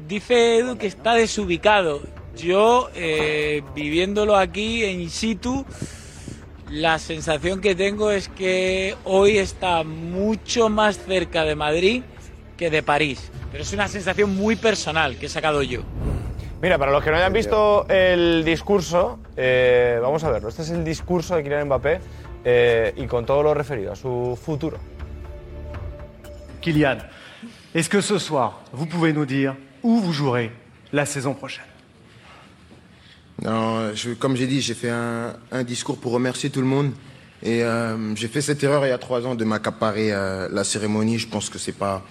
[0.07, 2.01] dice Edu que está desubicado.
[2.35, 5.65] Yo, eh, viviéndolo aquí in situ,
[6.69, 12.03] la sensación que tengo es que hoy está mucho más cerca de Madrid
[12.57, 13.31] que de París.
[13.51, 15.81] Pero es una sensación muy personal que he sacado yo.
[16.61, 20.49] Mira, para los que no hayan visto el discurso, eh, vamos a verlo.
[20.49, 21.99] Este es el discurso de Kylian Mbappé
[22.43, 24.77] eh, y con todo lo referido a su futuro.
[26.61, 26.97] Kylian,
[27.73, 30.51] est-ce que ce soir, vous pouvez nous dire où vous jouerez
[30.91, 31.74] la saison prochaine
[33.43, 36.91] Non, je- comme j'ai dit, j'ai fait un, un discours pour remercier tout le monde.
[37.43, 40.63] Et euh, j'ai fait cette erreur il y a trois ans de m'accaparer euh, la
[40.63, 41.19] cérémonie.
[41.19, 42.01] Je pense que c'est pas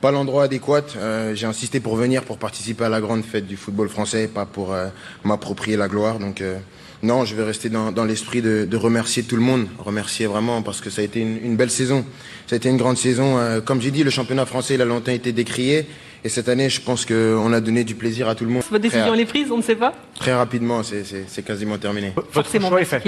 [0.00, 0.82] pas l'endroit adéquat.
[0.96, 4.46] Euh, j'ai insisté pour venir pour participer à la grande fête du football français, pas
[4.46, 4.88] pour euh,
[5.22, 6.18] m'approprier la gloire.
[6.18, 6.58] Donc euh,
[7.02, 10.62] non, je vais rester dans, dans l'esprit de, de remercier tout le monde, remercier vraiment
[10.62, 12.04] parce que ça a été une, une belle saison.
[12.46, 13.38] Ça a été une grande saison.
[13.38, 15.86] Euh, comme j'ai dit, le championnat français il a longtemps été décrié.
[16.24, 18.62] Et cette année, je pense qu'on a donné du plaisir à tout le monde.
[18.70, 22.12] Votre décision est prise, on ne sait pas Très rapidement, c'est- quasiment terminé.
[22.32, 23.02] Votre choix est fait.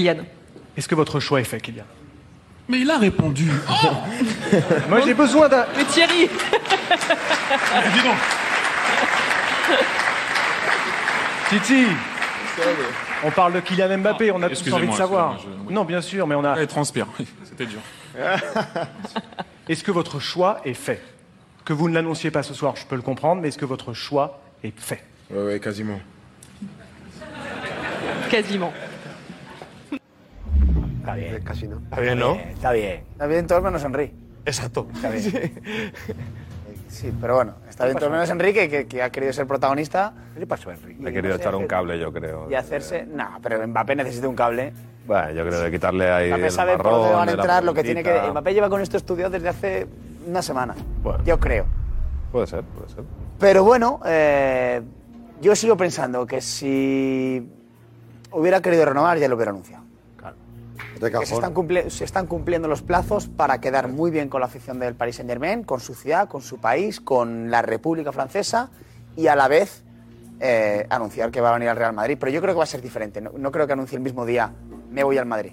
[0.76, 1.84] Est-ce que votre choix est fait, Kylian?
[2.68, 3.45] Mais il a répondu.
[4.88, 5.66] Moi, j'ai besoin d'un.
[5.76, 6.22] Mais Thierry
[7.95, 8.16] Dis donc.
[11.51, 11.84] Titi
[13.25, 15.39] On parle de Kylian Mbappé, on a tous envie de savoir.
[15.70, 16.61] Non, bien sûr, mais on a.
[16.61, 17.07] Il transpire.
[17.45, 17.81] C'était dur.
[19.68, 21.01] Est-ce que votre choix est fait?
[21.64, 23.95] Que vous ne l'annonciez pas ce soir, je peux le comprendre, mais est-ce que votre
[23.95, 25.03] choix est fait?
[25.31, 25.99] Ouais, ouais, quasiment.
[28.29, 28.70] Quasiment.
[31.01, 31.41] Está bien.
[31.41, 31.77] Casi no.
[31.85, 32.35] Está bien, ¿no?
[32.35, 33.01] Está bien.
[33.12, 34.11] Está bien todos menos Henry.
[34.45, 34.87] Exacto.
[34.95, 35.51] Está bien.
[36.95, 40.12] Sí, pero bueno, está todos menos Enrique, que, que ha querido ser protagonista.
[40.38, 41.03] ¿Qué pasó, Enrique?
[41.03, 42.49] Le he querido echar un cable, yo creo.
[42.49, 43.05] Y hacerse.
[43.05, 44.72] No, pero Mbappé necesita un cable.
[45.05, 47.74] Bueno, yo creo de quitarle ahí Mbappé el sabe por dónde van a entrar, lo
[47.74, 48.30] que tiene que.
[48.30, 49.86] Mbappé lleva con esto estudiado desde hace
[50.26, 50.76] una semana.
[51.03, 51.24] Bueno.
[51.24, 51.66] Yo creo.
[52.30, 53.03] Puede ser, puede ser.
[53.40, 54.80] Pero bueno, eh,
[55.40, 57.45] yo sigo pensando que si
[58.30, 59.84] hubiera querido renovar ya lo hubiera anunciado.
[61.01, 64.47] Que se están, cumple- se están cumpliendo los plazos para quedar muy bien con la
[64.47, 68.70] afición del Paris Saint Germain, con su ciudad, con su país, con la República Francesa
[69.16, 69.83] y a la vez
[70.41, 72.16] eh, anunciar que va a venir al Real Madrid.
[72.18, 73.20] Pero yo creo que va a ser diferente.
[73.20, 74.53] No, no creo que anuncie el mismo día
[74.91, 75.53] me voy al Madrid.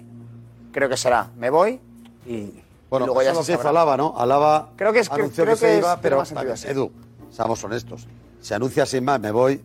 [0.72, 1.80] Creo que será me voy
[2.26, 2.60] y,
[2.90, 3.54] Bueno, y luego ya eso se.
[3.54, 4.14] Alaba, ¿no?
[4.16, 6.34] Alaba Creo que es- anunció creo que, se que iba, pero así.
[6.66, 6.90] Edu,
[7.30, 8.08] seamos honestos.
[8.40, 9.62] Se anuncia sin más, me voy.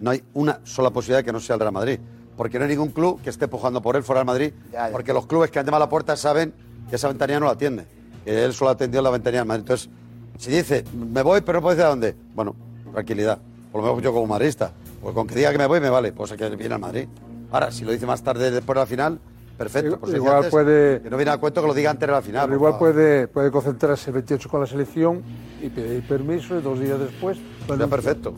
[0.00, 1.98] No hay una sola posibilidad de que no sea el Real Madrid.
[2.38, 4.52] Porque no hay ningún club que esté pujando por él fuera del Madrid.
[4.72, 4.92] Ya, ya.
[4.92, 6.54] Porque los clubes que han llamado a la puerta saben
[6.88, 7.84] que esa ventanilla no la atiende.
[8.24, 9.62] Que él solo atendió la ventanilla del Madrid.
[9.62, 9.90] Entonces,
[10.38, 12.14] si dice, me voy, pero no puedo decir a dónde.
[12.34, 12.54] Bueno,
[12.92, 13.38] tranquilidad.
[13.72, 14.70] Por lo menos yo como madridista.
[15.02, 16.12] Pues con que diga que me voy, me vale.
[16.12, 17.08] Pues que viene al Madrid.
[17.50, 19.18] Ahora, si lo dice más tarde, después de la final,
[19.56, 19.98] perfecto.
[19.98, 22.22] Pues Igual antes, puede- Que no viene a cuento que lo diga antes de la
[22.22, 22.46] final.
[22.46, 22.92] Pero igual favor.
[22.94, 25.22] puede, puede concentrarse el 28 con la selección
[25.60, 27.36] y pedir permiso y dos días después.
[27.66, 28.34] Bueno, perfecto.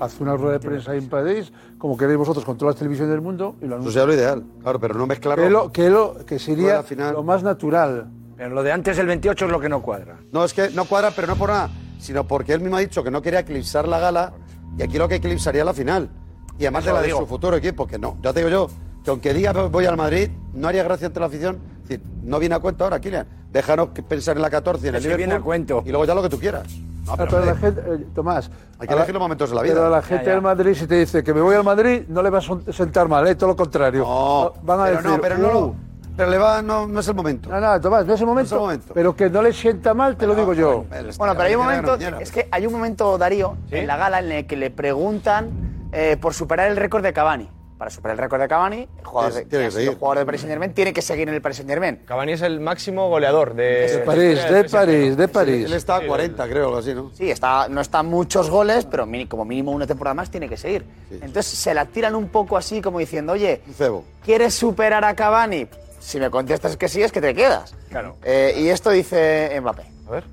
[0.00, 3.12] Hace una rueda de prensa ahí en París, como queréis vosotros, con todas las televisiones
[3.12, 5.44] del mundo y lo Eso sería lo ideal, claro, pero no mezclarlo.
[5.44, 8.08] Que, lo, que, lo, que sería Rueda lo más natural.
[8.36, 10.18] Pero lo de antes del 28 es lo que no cuadra.
[10.32, 13.02] No, es que no cuadra, pero no por nada, sino porque él mismo ha dicho
[13.02, 14.32] que no quería eclipsar la gala
[14.78, 16.10] y aquí lo que eclipsaría la final.
[16.58, 17.20] Y además Eso de la de digo.
[17.20, 18.16] su futuro equipo, que no.
[18.22, 18.68] Ya te digo yo,
[19.04, 21.58] que aunque diga voy al Madrid, no haría gracia ante la afición.
[21.82, 23.26] Es decir, no viene a cuento ahora, Kylian.
[23.52, 25.26] Déjanos que pensar en la 14 y en Que el sí Liverpool.
[25.26, 25.82] viene a cuento.
[25.86, 26.66] Y luego ya lo que tú quieras.
[27.06, 29.62] No, Ah, pero, pero la gente, eh, Tomás, hay que elegir los momentos de la
[29.62, 29.74] vida.
[29.74, 32.22] Pero a la gente del Madrid, si te dice que me voy al Madrid, no
[32.22, 33.34] le va a sentar mal, ¿eh?
[33.36, 34.00] todo lo contrario.
[34.02, 35.74] No, Van a pero decir, no, pero no, "Uh".
[36.16, 37.48] pero le va, no, no es el momento.
[37.48, 40.34] No, no, Tomás, no es el momento, pero que no le sienta mal, te lo
[40.34, 40.84] digo yo.
[41.18, 44.32] Bueno, pero hay un momento, es que hay un momento, Darío, en la gala en
[44.32, 45.50] el que le preguntan
[45.92, 47.48] eh, por superar el récord de Cavani.
[47.78, 49.94] Para superar el récord de Cavani, el jugador de, Tiene que seguir.
[49.98, 51.96] jugador del Paris Saint Germain tiene que seguir en el Paris Saint Germain.
[52.06, 55.66] Cavani es el máximo goleador de, De París, de París, de París.
[55.66, 57.10] Él está a 40, creo, algo así, ¿no?
[57.12, 60.56] Sí, está, no está muchos goles, pero mini- como mínimo una temporada más tiene que
[60.56, 60.86] seguir.
[61.10, 64.04] Entonces se la tiran un poco así como diciendo, oye, cebo.
[64.24, 65.68] ¿quieres superar a Cavani?
[66.00, 67.74] Si me contestas que sí, es que te quedas.
[67.90, 68.16] Claro.
[68.24, 69.82] Eh, y esto dice Mbappé.
[70.06, 70.24] A ver.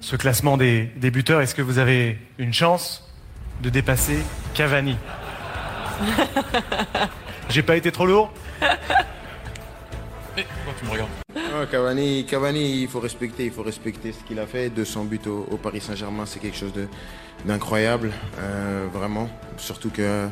[0.00, 3.02] Ce classement des, des buteurs, est-ce que vous avez une chance
[3.62, 4.18] de dépasser
[4.54, 4.96] Cavani
[7.48, 8.76] J'ai pas été trop lourd Pourquoi
[10.78, 14.46] tu me regardes Ah, Cavani, Cavani, il faut respecter, il faut respecter ce qu'il a
[14.46, 14.70] fait.
[14.70, 16.72] 200 buts au, au Paris Saint-Germain, c'est quelque chose
[17.44, 19.28] d'incroyable, euh, vraiment.
[19.56, 20.26] Surtout que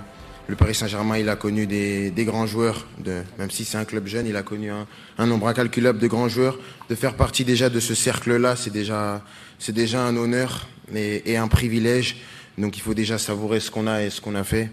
[0.48, 3.84] le Paris Saint-Germain, il a connu des, des grands joueurs, de, même si c'est un
[3.84, 4.86] club jeune, il a connu un,
[5.18, 6.58] un nombre incalculable de grands joueurs.
[6.88, 9.22] De faire partie déjà de ce cercle-là, c'est déjà,
[9.58, 12.16] c'est déjà un honneur et, et un privilège.
[12.58, 14.70] Donc il faut déjà savourer ce qu'on a et ce qu'on a fait.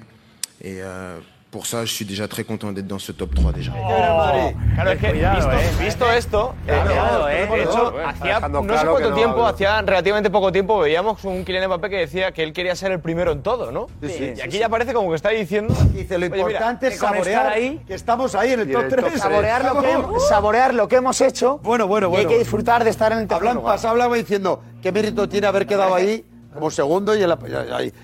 [0.61, 1.19] Et euh,
[1.51, 3.71] pour ça, je suis déjà très content d'être dans ce top 3 déjà.
[3.71, 5.83] Claro, es que Cuidado, visto, eh.
[5.85, 7.63] visto esto, eh, Cuidado, de eh.
[7.63, 9.49] hecho, Bueno, hacía dejando no sé claro cuánto que no tiempo, habla.
[9.49, 12.99] hacía relativamente poco tiempo, veíamos un Kylian Mbappé que decía que él quería ser el
[12.99, 13.87] primero en todo, ¿no?
[14.01, 14.59] Sí, sí, y aquí sí.
[14.59, 15.73] ya parece como que está diciendo...
[15.93, 19.13] Dice, lo mira, importante es que saborear ahí- que estamos ahí en el top 3.
[19.19, 22.29] Saborear lo, que, saborear lo que hemos hecho Bueno, bueno, y hay bueno.
[22.29, 25.95] que disfrutar de estar en el Hablan pasado, hablaba diciendo qué mérito tiene haber quedado
[25.95, 26.25] ahí
[26.59, 27.39] como segundo y en, la-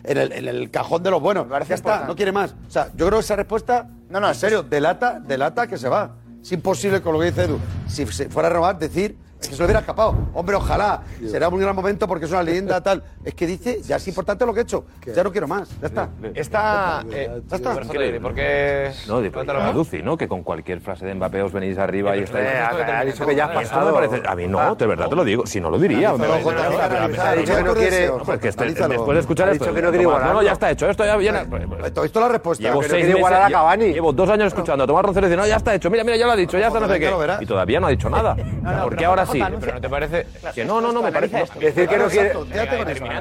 [0.04, 1.46] en el, en el cajón de los buenos.
[1.48, 2.12] parece ya está, importante.
[2.12, 2.56] no quiere más.
[2.68, 5.90] O sea, yo creo que esa respuesta, No, no, en serio, delata, delata que se
[5.90, 6.16] va.
[6.42, 7.60] Es imposible con lo que dice Edu.
[7.88, 10.16] Si se fuera a renovar, decir Es que se lo hubiera escapado.
[10.34, 11.02] Hombre, ojalá.
[11.28, 13.04] Será un gran momento porque es una leyenda tal.
[13.24, 14.86] Es que dice, ya es importante lo que he hecho.
[15.16, 15.70] Ya no quiero más.
[15.82, 16.10] Ya está.
[16.34, 17.04] Esta.
[17.12, 17.82] eh, Ya está.
[17.82, 18.92] Increíble, porque.
[19.08, 20.18] No, de a Duci, ¿no?
[20.18, 22.48] Que con cualquier frase de Mbappé os venís arriba y estáis.
[22.48, 23.94] Eh, ha- ha dicho que ya has Esto me pasado.
[23.94, 25.46] parece- a mí no, de verdad te lo digo.
[25.46, 26.10] Si no lo diría.
[26.12, 29.66] Ha dicho que no quiere- pues este- después de escuchar Ha esto.
[29.66, 30.90] dicho que no quiere No, ya está hecho.
[30.90, 31.46] Esto ya viene.
[31.86, 32.64] ¿Esto visto la respuesta?
[32.64, 33.94] Llevo seis igualar a Cavani.
[33.94, 35.90] Llevo dos años escuchando a Tomás Roncero diciendo, no, ya está hecho.
[35.90, 37.12] Mira, mira, ya lo ha dicho, ya está, no sé qué.
[37.42, 38.36] Y todavía no ha dicho nada.
[38.84, 39.35] ¿Por qué ahora sí?
[39.60, 40.28] Pero no te parece.
[40.54, 41.46] Que no, no, no, me parece.
[41.60, 42.34] Decir que no quiere,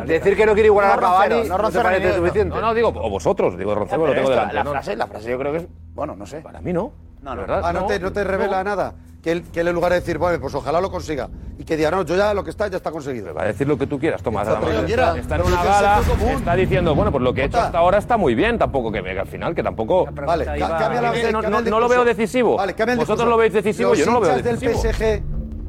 [0.06, 2.54] decir que no quiere igualar a Cavani no te parece suficiente.
[2.54, 4.54] No, no, digo, o vosotros, digo, Roncero, lo tengo delante.
[4.54, 5.66] La frase, la frase yo creo que es.
[5.94, 6.40] Bueno, no sé.
[6.40, 6.92] Para mí no.
[7.22, 7.40] No, no.
[7.42, 7.62] ¿verdad?
[7.64, 8.94] Ah, no, te, no te revela nada.
[9.22, 11.30] Que él, que él en lugar de decir, bueno, pues ojalá lo consiga.
[11.58, 13.32] Y que diga, no, yo ya lo que está, ya está conseguido.
[13.32, 14.46] Va a decir lo que tú quieras, Tomás.
[14.46, 15.16] Está además.
[15.16, 16.00] Está en una gala,
[16.36, 19.00] está diciendo, bueno, pues lo que he hecho hasta ahora está muy bien, tampoco que
[19.00, 20.04] venga al final, que tampoco.
[20.12, 22.58] Vale, ca- cambia la no, cambia no, no lo veo decisivo.
[22.58, 24.92] Vale, cambia el Vosotros lo veis decisivo, Los yo no lo veo hinchas del decisivo.
[24.92, 25.22] PSG,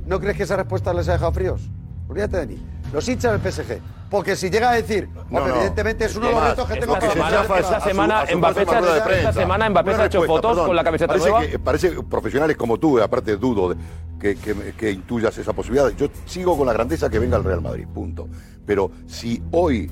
[0.06, 1.62] ¿no crees que esa respuesta les ha dejado fríos?
[2.08, 2.66] Olvídate de mí.
[2.94, 3.80] Los hinchas del PSG.
[4.10, 7.12] Porque si llega a decir, No, evidentemente es uno de los retos que tengo para
[7.12, 9.34] semana- esta semana Mbappé se ha- rueda de esta prensa.
[9.34, 11.46] semana Mbappé Una se ha hecho fotos con la camiseta parece nueva.
[11.48, 13.76] Que, parece que profesionales como tú, aparte dudo
[14.20, 15.90] que, que- que intuyas esa posibilidad.
[15.98, 18.28] Yo sigo con la grandeza que venga el Real Madrid, punto.
[18.66, 19.92] Pero si hoy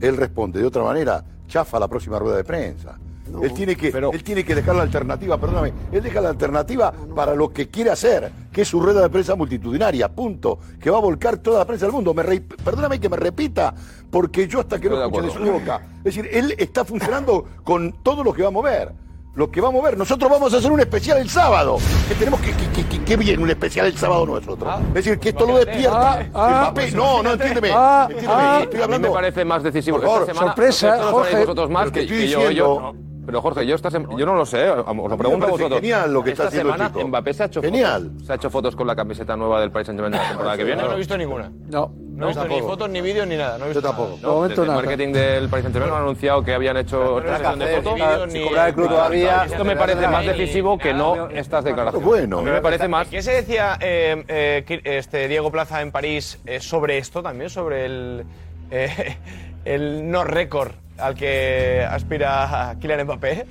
[0.00, 2.98] él responde de otra manera, chafa la próxima rueda de prensa.
[3.42, 7.34] Él, tiene que, él tiene que dejar la alternativa, perdóname, él deja la alternativa para
[7.34, 10.58] lo que quiere hacer, que es su rueda de prensa multitudinaria, punto.
[10.80, 12.12] Que va a volcar toda la prensa del mundo.
[12.14, 13.74] Me re- perdóname que me repita,
[14.10, 15.80] porque yo hasta que de escuche de su boca.
[15.98, 18.92] Es decir, él está funcionando con todo lo que va a mover.
[19.34, 19.96] Lo que va a mover.
[19.96, 21.78] Nosotros vamos a hacer un especial el sábado.
[22.06, 24.70] Que tenemos que, que, que, que- que bien un especial el sábado nosotros.
[24.88, 26.28] es decir, que esto lo despierta.
[26.34, 27.70] ah, Mbappé, no, no, entiéndeme.
[27.72, 28.60] Ah, entiéndeme, ah.
[28.62, 29.08] estoy A mí hablando.
[29.08, 29.96] me parece más decisivo.
[29.96, 31.36] Por favor, esta semana, sorpresa, Jorge.
[31.40, 33.11] vosotros más Pero que, estoy que yo, diciendo- yo- no.
[33.24, 35.80] Pero Jorge, yo, esta yo no lo sé, os lo pregunto a vosotros.
[35.80, 37.08] genial lo que está esta haciendo el semana chico.
[37.08, 38.02] Mbappé se ha hecho Genial.
[38.02, 40.64] fotos, se ha hecho fotos con la camiseta nueva del Paris Saint-Germain la temporada que
[40.64, 40.82] viene.
[40.82, 41.52] Yo no he visto ninguna.
[41.68, 41.92] No.
[42.12, 43.58] No he visto ni fotos, ni vídeos, ni nada.
[43.58, 44.18] No he visto tampoco.
[44.20, 47.80] No, desde el marketing del Paris Saint-Germain han anunciado que habían hecho otra sesión de
[47.80, 48.32] fotos.
[48.32, 49.44] ni cobrar el club todavía.
[49.44, 52.06] Esto me parece más decisivo que no estas declaraciones.
[52.06, 52.38] Bueno.
[52.40, 53.06] A mí me parece más.
[53.08, 57.50] ¿Qué se decía eh, eh, este, Diego Plaza en París eh, sobre esto también?
[57.50, 58.24] Sobre el,
[59.64, 60.72] el no récord
[61.02, 63.46] al que aspira Kylian Mbappé.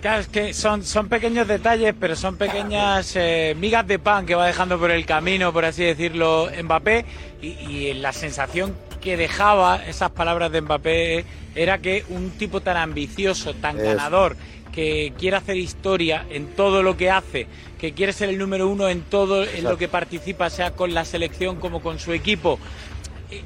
[0.00, 4.34] Claro, es que son, son pequeños detalles, pero son pequeñas eh, migas de pan que
[4.34, 7.04] va dejando por el camino, por así decirlo, Mbappé.
[7.42, 11.24] Y, y la sensación que dejaba esas palabras de Mbappé
[11.54, 14.36] era que un tipo tan ambicioso, tan ganador,
[14.76, 17.46] que quiere hacer historia en todo lo que hace,
[17.80, 21.06] que quiere ser el número uno en todo en lo que participa, sea con la
[21.06, 22.58] selección como con su equipo,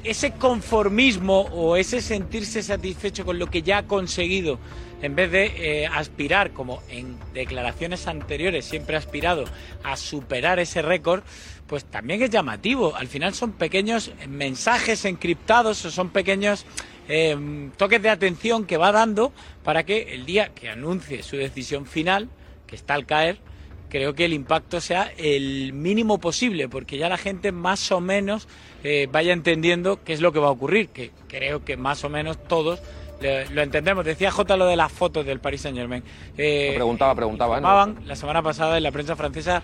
[0.03, 4.59] ese conformismo o ese sentirse satisfecho con lo que ya ha conseguido,
[5.01, 9.45] en vez de eh, aspirar, como en declaraciones anteriores siempre ha aspirado,
[9.83, 11.23] a superar ese récord,
[11.67, 12.95] pues también es llamativo.
[12.95, 16.65] Al final son pequeños mensajes encriptados o son pequeños
[17.07, 21.85] eh, toques de atención que va dando para que el día que anuncie su decisión
[21.85, 22.29] final,
[22.67, 23.39] que está al caer,
[23.91, 28.47] creo que el impacto sea el mínimo posible, porque ya la gente más o menos
[28.83, 32.09] eh, vaya entendiendo qué es lo que va a ocurrir, que creo que más o
[32.09, 32.81] menos todos
[33.51, 34.05] lo, entendemos.
[34.05, 36.03] Decía Jota lo de las fotos del Paris Saint Germain.
[36.35, 37.59] Preguntaba, preguntaba.
[37.59, 37.95] ¿no?
[38.05, 39.61] La semana pasada en la prensa francesa.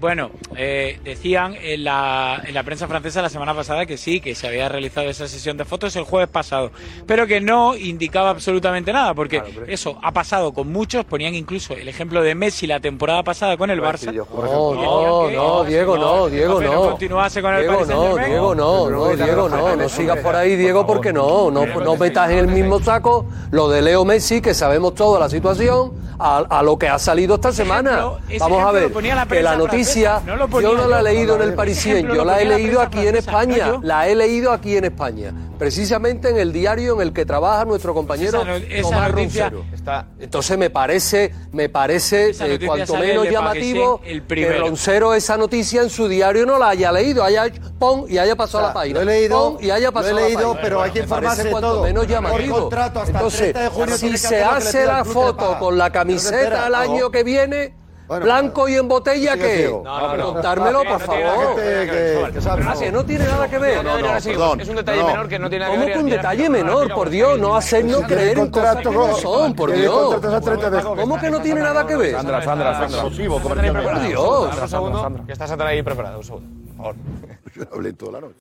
[0.00, 4.36] Bueno, eh, decían en la, en la prensa francesa la semana pasada que sí, que
[4.36, 6.70] se había realizado esa sesión de fotos el jueves pasado,
[7.04, 11.88] pero que no indicaba absolutamente nada, porque eso ha pasado con muchos, ponían incluso el
[11.88, 14.12] ejemplo de Messi la temporada pasada con el Barça.
[14.12, 16.90] No, no, no, Diego, no, Diego, no.
[16.90, 18.16] continuase con el Diego, no.
[18.16, 22.30] Diego, no, no, Diego, no, no sigas por ahí, Diego, porque no, no, no metas
[22.30, 26.62] en el mismo saco lo de Leo Messi, que sabemos toda la situación, a, a
[26.62, 28.10] lo que ha salido esta semana.
[28.38, 31.02] Vamos a ver, lo ponía la que la prensa noticia, no yo no la he
[31.02, 33.30] leído en el Parisien, yo lo la he leído aquí en francesa,
[33.66, 37.64] España, la he leído aquí en España, precisamente en el diario en el que trabaja
[37.64, 39.74] nuestro compañero Esa no- esa Tomás noticia Roncero.
[39.74, 44.58] Está, Entonces me parece, me parece eh, cuanto menos llamativo que.
[44.58, 48.36] Roncero esa noticia en su diario no la haya leído, haya hecho pon y haya
[48.36, 48.94] pasado O sea, la página.
[49.02, 50.62] lo he leído, Pon y haya lo he pasado la leído, página.
[50.62, 51.82] pero hay que informarse de cuanto todo.
[51.82, 52.70] menos llamativo.
[53.06, 57.24] Entonces, 30 de junio si se hace la foto con la camiseta el año que
[57.24, 57.74] viene,
[58.08, 59.82] Bueno, blanco y en botella, ciego.
[59.84, 60.32] No, no, no.
[60.32, 61.56] Contármelo, No, por favor.
[61.56, 62.48] que que- que.
[62.48, 63.84] Ah, que no tiene nada que ver.
[63.84, 64.60] No, no, no, sí, perdón.
[64.62, 65.06] es un detalle No.
[65.08, 65.94] menor que no tiene nada que ¿Cómo ver.
[65.94, 66.94] que un detalle menor?
[66.94, 69.94] Por Dios, no hacernos creer en cosas que no son, por Dios.
[70.14, 72.12] contratos a 30 de ¿Cómo que no tiene nada que ver?
[72.16, 73.02] Sandra, Sandra, Sandra.
[73.02, 73.12] Por.
[74.00, 74.50] Dios.
[74.50, 76.16] Dame un segundo, que está Sandra ahí preparada.
[76.16, 76.96] Un segundo, por favor.
[77.74, 78.38] Hablé toda la noche.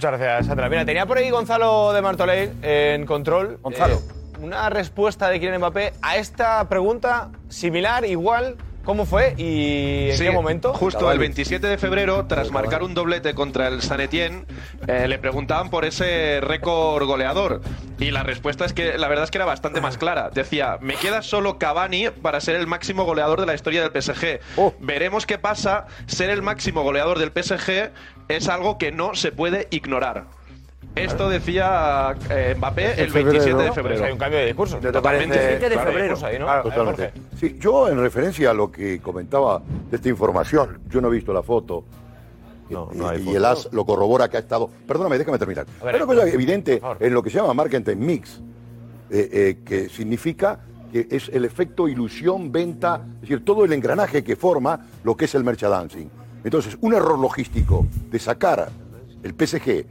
[0.00, 0.70] Muchas gracias, Sandra.
[0.70, 3.58] Mira, tenía por ahí Gonzalo de Martorell en control.
[3.60, 3.96] Gonzalo.
[3.96, 8.56] Eh, una respuesta de Kylian Mbappé a esta pregunta similar, igual.
[8.84, 10.72] ¿Cómo fue y en Sí, qué momento?
[10.72, 14.46] Justo el 27 de febrero, tras marcar un doblete contra el San Etienne,
[14.88, 17.60] eh, le preguntaban por ese récord goleador.
[17.98, 20.30] Y la respuesta es que la verdad es que era bastante más clara.
[20.30, 24.40] Decía, me queda solo Cavani para ser el máximo goleador de la historia del PSG.
[24.80, 25.86] Veremos qué pasa.
[26.06, 27.90] Ser el máximo goleador del PSG
[28.28, 30.24] es algo que no se puede ignorar.
[30.94, 34.04] Esto decía eh, Mbappé el 27 de febrero.
[34.04, 34.76] Hay un cambio de discurso.
[34.78, 35.36] Totalmente.
[35.36, 35.38] Totalmente.
[35.38, 36.02] de Claro, febrero.
[36.14, 36.44] discurso ahí, ¿no?
[36.46, 37.12] Claro, A ver, totalmente.
[37.38, 41.32] Sí, yo en referencia a lo que comentaba de esta información, yo no he visto
[41.32, 41.84] la foto.
[42.68, 44.68] y, y el AS lo corrobora que ha estado.
[44.86, 45.66] Perdóname, déjame terminar.
[45.82, 48.40] Ver, Hay una cosa evidente en lo que se llama marketing mix,
[49.10, 50.60] eh, eh, que significa
[50.92, 55.26] que es el efecto ilusión, venta, es decir, todo el engranaje que forma lo que
[55.26, 56.10] es el merchandising.
[56.42, 58.68] Entonces, un error logístico de sacar
[59.22, 59.84] el PSG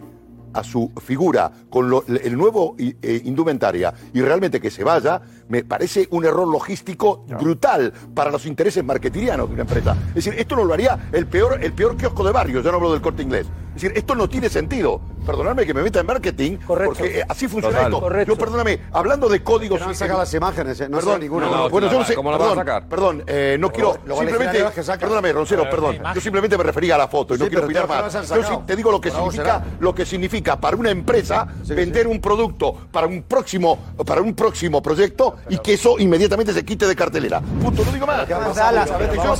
[0.53, 5.63] a su figura con lo- el nuevo eh, indumentaria y realmente que se vaya, me
[5.63, 9.95] parece un error logístico brutal para los intereses marketingianos de una empresa.
[10.09, 12.77] Es decir, esto no lo haría el peor, el peor kiosco de barrio, yo no
[12.77, 13.47] hablo del corte inglés.
[13.79, 14.99] Es decir, esto no tiene sentido.
[15.25, 17.91] Perdonadme que me meta en marketing, porque eh, así funciona Total.
[17.93, 18.01] esto.
[18.01, 18.33] Correcto.
[18.33, 19.79] Yo, perdóname, hablando de códigos...
[19.79, 21.45] No han sacado las imágenes, eh, no perdón, ninguna.
[21.45, 22.89] no, No, bueno, yo no sé, ¿cómo la van a perdón, sacar?
[22.89, 24.65] perdón, eh, no quiero, simplemente,
[24.99, 27.67] perdóname, Roncero, Pero, perdón, yo simplemente me refería a la foto y Sí, no quiero
[27.67, 28.13] pero opinar más.
[28.13, 32.07] las Yo sí te digo lo que significa, lo que significa para una empresa vender
[32.07, 36.85] un producto para un próximo, para un próximo proyecto y que eso inmediatamente se quite
[36.85, 37.39] de cartelera.
[37.39, 38.25] Punto, no digo más.
[38.25, 39.39] ¿Qué más da la- Yo no opino ¿qué más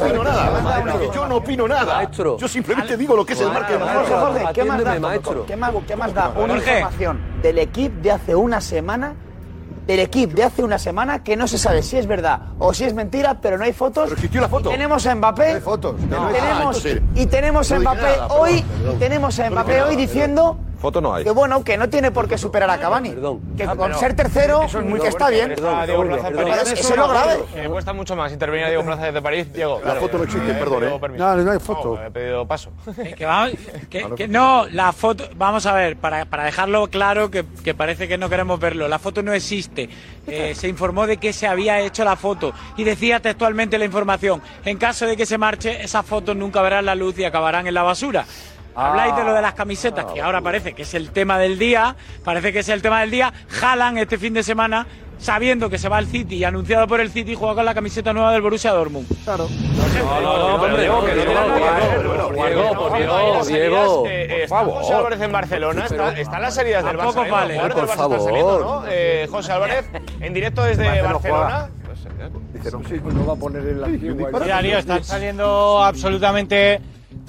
[0.63, 1.13] da nada.
[1.13, 2.11] Yo no opino nada.
[2.11, 3.79] Yo simplemente digo lo que es el marketing.
[4.34, 5.45] Jorge, ¿qué más da, Atiéndeme, maestro.
[5.45, 6.71] ¿qué más, qué más da una Jorge.
[6.73, 9.13] información del equipo de hace una semana?
[9.88, 12.84] Del equipo de hace una semana que no se sabe si es verdad o si
[12.84, 14.03] es mentira, pero no hay fotos.
[14.03, 14.69] Pero existió la foto.
[14.69, 15.49] Y tenemos a Mbappé.
[15.49, 15.95] No hay fotos.
[16.01, 16.27] No.
[16.27, 18.61] tenemos, Ah, entonces, y tenemos a Mbappé nada, hoy.
[18.77, 18.99] perdón.
[18.99, 21.23] Tenemos a Mbappé hoy nada, diciendo Foto no hay.
[21.25, 23.13] que bueno, que no tiene por qué superar a Cavani.
[23.57, 25.51] Que Ah, con ser tercero, eso es muy que está bien.
[25.51, 26.55] Está Diego Plaza en París.
[26.73, 27.38] Eso es lo grave.
[27.55, 29.51] Me cuesta mucho más intervenir a Diego Plaza desde París.
[29.53, 30.99] Diego, La foto no existe, perdón, ¿eh?
[31.17, 31.99] No, no hay foto.
[32.01, 32.71] he pedido paso.
[33.17, 33.51] Que vamos-
[33.89, 38.07] que- que no, la foto, vamos a ver, para, para dejarlo claro, que, que parece
[38.07, 39.89] que no queremos verlo, la foto no existe.
[40.27, 44.41] Eh, se informó de que se había hecho la foto y decía textualmente la información,
[44.63, 47.73] en caso de que se marche, esas fotos nunca verán la luz y acabarán en
[47.73, 48.25] la basura.
[48.76, 51.95] Habláis de lo de las camisetas, que ahora parece que es el tema del día,
[52.24, 53.34] parece que es el tema del día.
[53.49, 57.09] Jalan este fin de semana, sabiendo que se va al City y anunciado por el
[57.11, 59.05] City, juega con la camiseta nueva del Borussia Dortmund.
[59.26, 59.47] Claro.
[59.49, 61.22] No, no, no, pero Diego, que no.
[62.45, 64.63] Diego, por Diego, Diego, eh, está.
[64.63, 67.13] José Álvarez en Barcelona, está- están las salidas del Barça.
[67.13, 67.70] Tampoco ¿eh?
[67.74, 68.22] Por favor.
[68.22, 68.84] saliendo, ¿no?
[68.88, 69.86] Eh, José Álvarez,
[70.22, 72.30] en directo desde Barcelona Barcelona.
[72.53, 74.30] Dice, no, sí, no va a poner el antiguo.
[74.39, 76.80] Mira, están saliendo absolutamente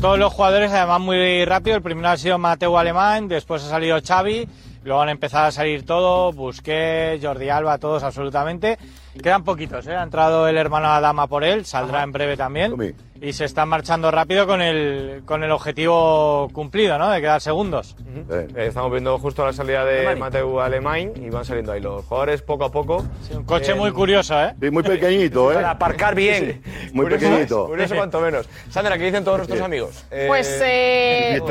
[0.01, 1.77] todos los jugadores, además muy rápido.
[1.77, 4.49] El primero ha sido Mateo Alemán, después ha salido Xavi,
[4.83, 8.79] luego han empezado a salir todos, Busquets, Jordi Alba, todos absolutamente.
[9.23, 9.95] Quedan poquitos, ¿eh?
[9.95, 12.95] ha entrado el hermano Adama por él, saldrá en breve también.
[13.23, 17.11] Y se están marchando rápido con el, con el objetivo cumplido, ¿no?
[17.11, 17.95] De quedar segundos.
[18.31, 22.41] Eh, estamos viendo justo la salida de Mateu Alemán y van saliendo ahí los jugadores
[22.41, 23.05] poco a poco.
[23.35, 24.55] un coche muy curioso, ¿eh?
[24.59, 25.57] Sí, muy pequeñito, ¿eh?
[25.57, 26.63] Para aparcar bien.
[26.95, 27.67] Muy Curioso, pequeñito.
[27.67, 28.49] Curioso cuanto menos.
[28.71, 30.03] Sandra, ¿qué dicen todos nuestros amigos?
[30.11, 31.43] Eh, Pues, eh,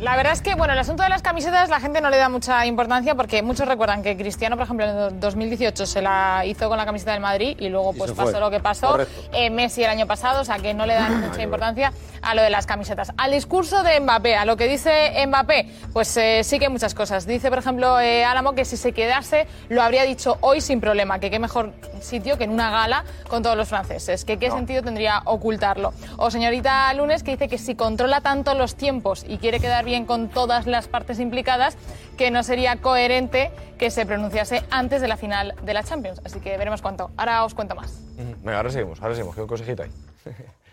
[0.00, 2.28] la verdad es que, bueno, el asunto de las camisetas la gente no le da
[2.28, 6.76] mucha importancia porque muchos recuerdan que Cristiano, por ejemplo, en 2018 se la hizo con
[6.76, 8.98] la camiseta del Madrid y luego pues pasó lo que pasó.
[9.32, 11.92] Eh, Messi el año pasado, o sea que no le dan mucha importancia
[12.22, 13.12] a lo de las camisetas.
[13.16, 16.94] Al discurso de Mbappé, a lo que dice Mbappé, pues eh, sí que hay muchas
[16.94, 17.26] cosas.
[17.26, 21.18] Dice, por ejemplo, eh, Álamo que si se quedase lo habría dicho hoy sin problema,
[21.18, 24.82] que qué mejor sitio que en una gala con todos los franceses, que qué sentido
[24.82, 25.92] tendría ocultarlo.
[26.16, 30.04] O señorita Lunes que dice que si controla tanto los tiempos y quiere quedar bien
[30.04, 31.76] con todas las partes implicadas,
[32.16, 36.20] que no sería coherente que se pronunciase antes de la final de la Champions.
[36.24, 37.10] Así que veremos cuánto.
[37.16, 38.00] Ahora os cuento más.
[38.16, 39.36] Venga, ahora seguimos, ahora seguimos.
[39.36, 39.90] ¿Qué consejito hay?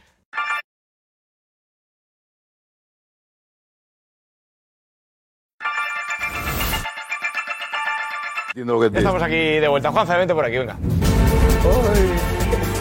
[8.54, 9.92] Entiendo lo que estamos aquí de vuelta.
[9.92, 10.78] Juanza, vente por aquí, venga.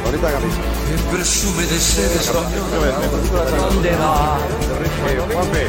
[0.05, 0.61] Bonita camisa.
[1.11, 2.11] Presume de ser
[5.09, 5.66] Eh, Juanfe,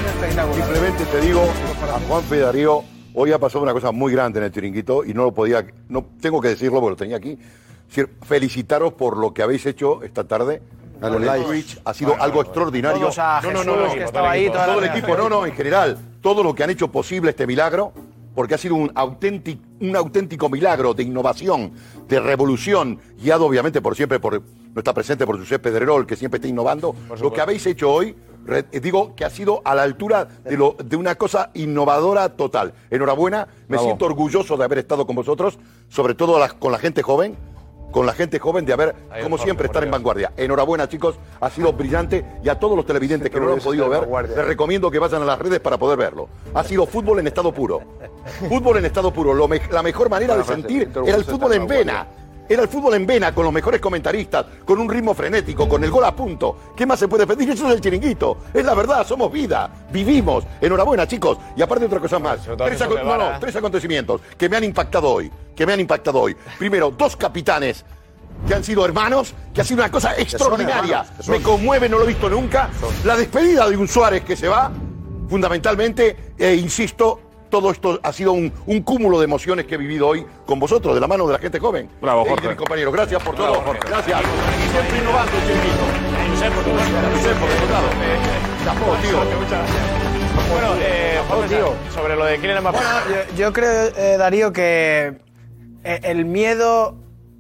[0.56, 1.42] simplemente te digo
[1.90, 2.84] a Juanfe Darío,
[3.14, 6.06] hoy ha pasado una cosa muy grande en el chiringuito y no lo podía, no
[6.20, 7.40] tengo que decirlo porque lo tenía aquí.
[7.40, 10.62] Es decir, felicitaros por lo que habéis hecho esta tarde.
[11.00, 11.46] Con el like.
[11.46, 13.00] Twitch ha sido algo extraordinario.
[13.00, 15.46] Todos a no, no, no, no, que estaba ahí toda todo el equipo, no, no,
[15.46, 17.94] en general, todo lo que han hecho posible este milagro,
[18.34, 21.72] porque ha sido un auténtico, un auténtico milagro de innovación,
[22.08, 26.38] de revolución, guiado obviamente por siempre por no está presente por Josep Pedrerol, que siempre
[26.38, 26.96] está innovando.
[27.22, 28.16] Lo que habéis hecho hoy
[28.46, 32.28] Re- eh, digo que ha sido a la altura de, lo, de una cosa innovadora
[32.36, 32.74] total.
[32.90, 33.86] Enhorabuena, me Bravo.
[33.86, 37.38] siento orgulloso de haber estado con vosotros, sobre todo con la gente joven,
[37.94, 40.34] con la gente joven de haber, como siempre, estar en vanguardia.
[40.36, 43.88] Enhorabuena, chicos, ha sido brillante y a todos los televidentes que no lo han podido
[43.90, 44.02] ver,
[44.36, 46.28] les recomiendo que vayan a las redes para poder verlo.
[46.54, 47.82] Ha sido fútbol en estado puro.
[48.50, 49.34] Fútbol en estado puro.
[49.34, 52.08] Lo me- la mejor manera de sentir era el fútbol en vena.
[52.50, 55.90] Era el fútbol en vena, con los mejores comentaristas, con un ritmo frenético, con el
[55.90, 56.58] gol a punto.
[56.76, 57.50] ¿Qué más se puede pedir?
[57.50, 58.38] Eso es el chiringuito.
[58.54, 60.44] Es la verdad, somos vida, vivimos.
[60.60, 61.38] Enhorabuena, chicos.
[61.56, 62.40] Y aparte otra cosa más.
[62.58, 65.32] Tres, aco- no, no, tres acontecimientos que me han impactado hoy.
[65.56, 66.36] Que me han impactado hoy.
[66.60, 67.86] Primero, dos capitanes
[68.48, 71.06] que han sido hermanos, que ha sido una cosa extraordinaria.
[71.30, 72.70] Me conmueve, no lo he visto nunca.
[73.06, 74.70] La despedida de un Suárez que se va,
[75.30, 77.20] fundamentalmente, e insisto,
[77.54, 80.96] todo esto ha sido un, un cúmulo de emociones que he vivido hoy con vosotros,
[80.96, 81.88] de la mano de la gente joven.
[82.02, 82.48] Bravo, Eh, y de Jorge.
[82.48, 82.94] mis compañeros.
[82.96, 83.62] Gracias por Bravo, todo.
[83.64, 83.82] Jorge.
[83.88, 84.22] Gracias.
[84.72, 85.32] Siempre innovando.
[86.34, 86.54] Josep,
[87.40, 87.88] por otro lado.
[88.66, 89.18] Chapó, tío.
[90.52, 92.80] Bueno, eh, César, sobre lo de Kylian Mbappé.
[92.80, 95.20] Yo, yo creo, eh, Darío, que
[95.84, 96.96] eh, el miedo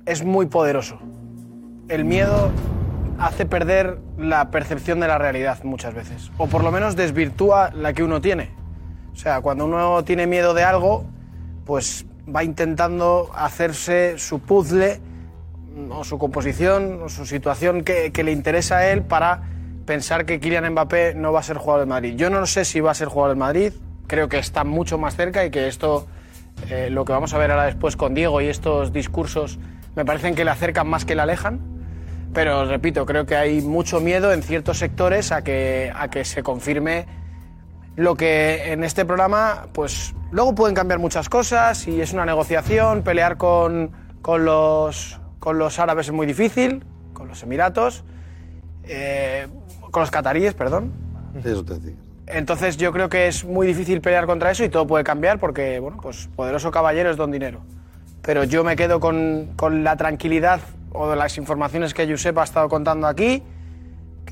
[0.06, 1.00] es muy poderoso.
[1.90, 2.52] El miedo
[3.18, 6.30] hace perder la percepción de la realidad muchas veces.
[6.38, 8.52] O por lo menos desvirtúa la que uno tiene.
[9.14, 11.06] O sea, cuando uno tiene miedo de algo,
[11.66, 15.00] pues va intentando hacerse su puzzle
[15.76, 19.44] mm, o su composición o su situación que, le interesa a él para
[19.86, 22.16] pensar que Kylian Mbappé no va a ser jugador del Madrid.
[22.16, 23.74] Yo no sé si va a ser jugador del Madrid,
[24.08, 26.08] creo que está mucho más cerca y que esto,
[26.70, 29.60] eh, lo que vamos a ver ahora después con Diego y estos discursos,
[29.96, 31.60] me parecen que le acercan más que le alejan.
[32.34, 36.42] Pero repito, creo que hay mucho miedo en ciertos sectores a que, a que se
[36.42, 37.06] confirme
[37.96, 43.04] lo que en este programa, pues luego pueden cambiar muchas cosas y es una negociación,
[43.04, 43.92] pelear con,
[44.22, 46.84] con, los, con los árabes es muy difícil,
[47.14, 48.04] con los Emiratos,
[48.84, 49.48] eh,
[49.92, 50.92] con los cataríes, perdón.
[51.44, 51.98] Eso te digo.
[52.26, 55.80] Entonces yo creo que es muy difícil pelear contra eso y todo puede cambiar porque,
[55.80, 57.62] bueno, pues poderoso caballero es don dinero.
[58.22, 60.62] Pero yo me quedo con, con la tranquilidad
[60.94, 63.44] o de las informaciones que Josep ha estado contando aquí,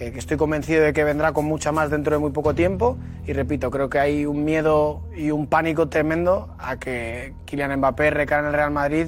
[0.02, 2.98] que, que estoy convencido de que vendrá con mucha más dentro de muy poco tiempo.
[3.28, 8.10] Y repito, creo que hay un miedo y un pánico tremendo a que Kylian Mbappé
[8.10, 9.08] recaiga en el Real Madrid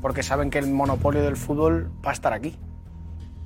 [0.00, 2.58] porque saben que el monopolio del fútbol va a estar aquí,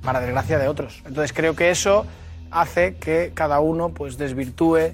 [0.01, 1.03] para desgracia de otros.
[1.05, 2.07] Entonces creo que eso
[2.49, 4.93] hace que cada uno pues desvirtúe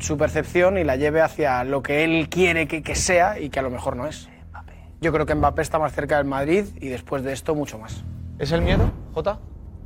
[0.00, 3.60] su percepción y la lleve hacia lo que él quiere que, que sea y que
[3.60, 4.28] a lo mejor no es.
[5.00, 8.02] Yo creo que Mbappé está más cerca del Madrid y después de esto mucho más.
[8.40, 9.38] ¿Es el miedo, Jota?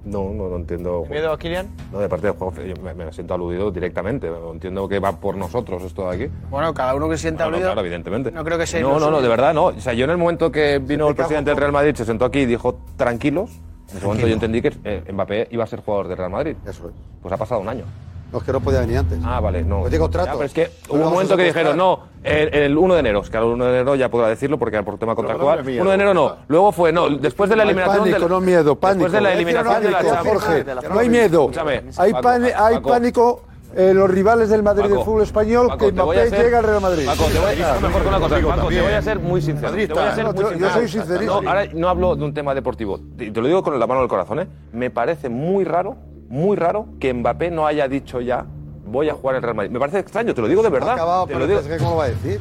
[0.04, 1.02] No, no, no entiendo.
[1.04, 1.68] ¿El miedo a Kylian?
[1.92, 4.30] No, de parte del juego, yo me, me siento aludido directamente.
[4.52, 6.34] Entiendo que va por nosotros esto de aquí.
[6.50, 7.68] Bueno, cada uno que se sienta No, no, aludido.
[7.72, 8.30] claro, evidentemente.
[8.30, 9.66] No creo que sea No, no, no, de verdad no.
[9.66, 12.24] O sea, yo en el momento que vino el presidente del Real Madrid, se sentó
[12.24, 13.50] aquí y dijo tranquilos,
[13.90, 16.56] en ese momento yo entendí que eh, Mbappé iba a ser jugador del Real Madrid.
[16.66, 16.94] Eso es.
[17.20, 17.84] Pues ha pasado un año.
[18.32, 19.18] No, es que no podía venir antes.
[19.24, 19.80] Ah, vale, no.
[19.80, 20.26] Pues digo, trato.
[20.28, 23.00] Ya, pero es que Pero hubo un momento que dijeron, no, el, el 1 de
[23.00, 25.58] enero, es que al 1 de enero ya podrá decirlo porque era por tema contractual.
[25.58, 26.36] madre mía, 1 de enero no.
[26.48, 29.04] Luego fue, no, después de la eliminación pánico, no miedo, pánico.
[29.04, 30.42] Después de la eliminación de la Pánico, Champions.
[30.44, 30.64] Jorge,
[30.94, 31.50] no hay miedo.
[31.96, 32.12] Hay,
[32.56, 36.42] hay pánico en los rivales del Madrid Paco, del fútbol español Paco, que Mbappé ser-
[36.44, 37.06] llega al Real Madrid.
[37.06, 38.40] Paco, te voy a decir mejor que una cosa.
[38.40, 39.72] Paco, te voy a ser muy sincero.
[39.72, 40.68] Te voy a ser No, muy yo- sincero.
[40.68, 41.40] yo soy sincerísimo.
[41.42, 42.98] No, ahora no hablo de un tema deportivo.
[43.16, 44.48] Te te lo digo con la mano del corazón, ¿eh?
[44.72, 45.96] Me parece muy raro,
[46.30, 48.46] muy raro que Mbappé no haya dicho ya
[48.86, 49.70] voy a jugar en Real Madrid.
[49.70, 50.90] Me parece extraño, te lo digo de verdad.
[50.90, 51.62] Ha acabado, te pero lo digo.
[51.68, 52.40] que ¿cómo lo va a decir?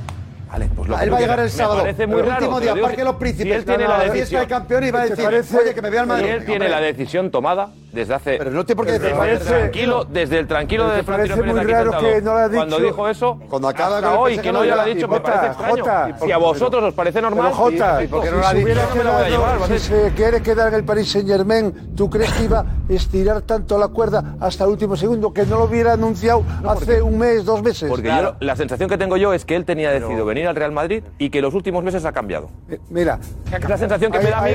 [0.51, 2.25] Vale, pues lo Ah, que él va a llegar el sábado, Me parece muy el
[2.25, 2.37] raro.
[2.49, 2.81] último día.
[2.81, 4.41] Parque Los Príncipes, Si él tiene la la decisión.
[4.41, 6.29] de campeón y va a ¿Te decir, parece- oye, que me vea al Si Madrid.
[6.29, 8.37] él tiene la decisión tomada desde hace.
[8.37, 11.51] Pero no tiene por qué desde ¿Te tranquilo, desde el tranquilo ¿Te de Florentino Pérez
[11.53, 12.13] muy aquí raro sentado.
[12.13, 12.87] que no lo ha Cuando dicho?
[12.87, 15.31] dijo eso, Cuando acaba hasta hoy que no no ya lo ha dicho, me Jota,
[15.31, 15.75] parece extraño.
[15.83, 18.45] Jota, si a vosotros os parece normal, Pero Jota, y- ¿por qué si no lo
[18.47, 18.65] ha se dicho?
[18.65, 19.79] hubiera, no me lo voy a llevar, Si ¿vale?
[19.79, 23.77] se quiere quedar en el Paris Saint Germain, ¿tú crees que iba a estirar tanto
[23.77, 27.61] la cuerda hasta el último segundo que no lo hubiera anunciado hace un mes, dos
[27.63, 27.89] meses?
[27.89, 30.71] Porque yo, la sensación que tengo yo es que él tenía decidido venir al Real
[30.71, 32.49] Madrid y que los últimos meses ha cambiado.
[32.69, 33.19] Eh, Mira,
[33.51, 34.51] Es la sensación que me da a mí.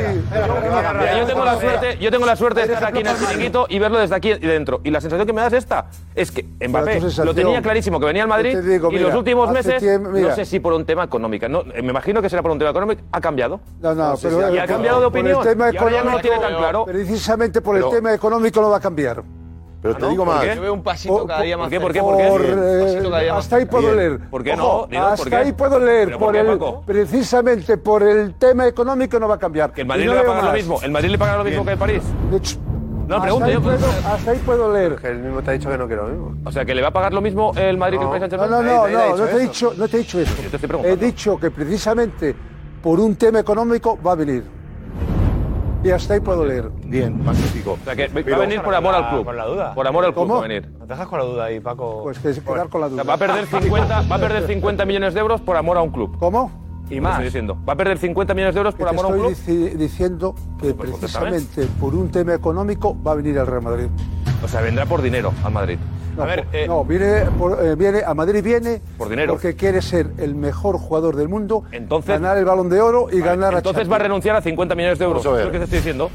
[1.19, 3.79] Yo tengo la suerte, yo tengo la suerte de estar aquí en el chiringuito y
[3.79, 4.81] verlo desde aquí y dentro.
[4.85, 8.07] Y la sensación que me da es esta, es que Mbappé lo tenía clarísimo que
[8.07, 10.85] venía al Madrid digo, y mira, los últimos meses, tiempo- no sé si por un
[10.85, 13.61] tema económico, no, me imagino que será por un tema económico, ha cambiado.
[13.81, 15.39] No, no, Sí, pero sí, y ha cambiado de por opinión.
[15.43, 16.85] el tema y ahora ya no lo tiene económico, tan claro.
[16.85, 19.23] precisamente por Pero- el tema económico no va a cambiar.
[19.83, 20.09] Pero te ¿no?
[20.09, 20.45] digo ¿Por más.
[20.47, 20.55] qué?
[20.57, 21.81] Yo veo un pasito Por- cada día más ¿Por qué?
[21.81, 22.01] ¿Por qué?
[22.01, 22.27] ¿Por qué?
[22.29, 22.59] Por, Bien.
[22.59, 23.97] eh, Pasito cada día más hasta ahí puedo Bien.
[23.99, 24.19] leer.
[24.31, 24.87] ¿Por qué Ojo, no?
[24.87, 25.37] Dinos, ¿por hasta qué?
[25.37, 26.05] ahí puedo leer.
[26.07, 29.75] ¿Pero por Por qué, el, precisamente por el tema económico no va a cambiar.
[29.75, 30.57] Que el Madrid Y no le va a pagar lo más.
[30.57, 30.81] mismo.
[30.83, 32.03] El Madrid le paga lo mismo que el París.
[32.31, 32.57] De hecho,
[33.07, 33.63] No, hasta pregunto ahí yo.
[33.63, 34.97] puedo- hasta ahí puedo leer.
[34.97, 36.35] Que él mismo te ha dicho que no quiere lo mismo.
[36.45, 38.19] O sea, que le va a pagar lo mismo el Madrid que el No.
[38.19, 40.35] Paris No, no, no, no, no te he dicho, no te he dicho eso.
[40.37, 41.05] Yo te estoy He preguntando.
[41.07, 42.35] dicho que precisamente
[42.83, 44.45] por un tema económico va a venir.
[45.83, 46.71] Y hasta ahí puedo leer.
[46.85, 47.73] Bien, magnífico.
[47.73, 49.25] O sea, que va a venir por amor al club.
[49.27, 49.75] Con la duda.
[49.75, 50.35] Por amor al club ¿Cómo?
[50.41, 50.73] va a venir.
[50.79, 52.01] ¿Te dejas con la duda ahí, Paco?
[52.05, 53.03] Pues que quedar con la O duda.
[53.03, 55.83] sea, va a perder 50, va a perder 50 millones de euros por amor a
[55.83, 56.17] un club.
[56.19, 56.64] ¿Cómo?
[56.91, 57.13] Y más.
[57.13, 57.57] Estoy diciendo.
[57.69, 59.69] Va a perder 50 millones de euros por amor a un estoy club.
[59.71, 63.87] dici- diciendo que Pues precisamente por un tema económico va a venir al Real Madrid.
[64.43, 65.79] O sea, vendrá por dinero al Madrid.
[66.17, 69.33] No, por- no, viene, por- eh, viene a Madrid viene Por dinero.
[69.33, 73.19] porque quiere ser el mejor jugador del mundo, Entonces- ganar el Balón de Oro y
[73.21, 75.27] ganar la Entonces va a renunciar a 50 millones de euros.
[75.27, 75.47] A Es ver.
[75.47, 76.11] lo que te estoy diciendo.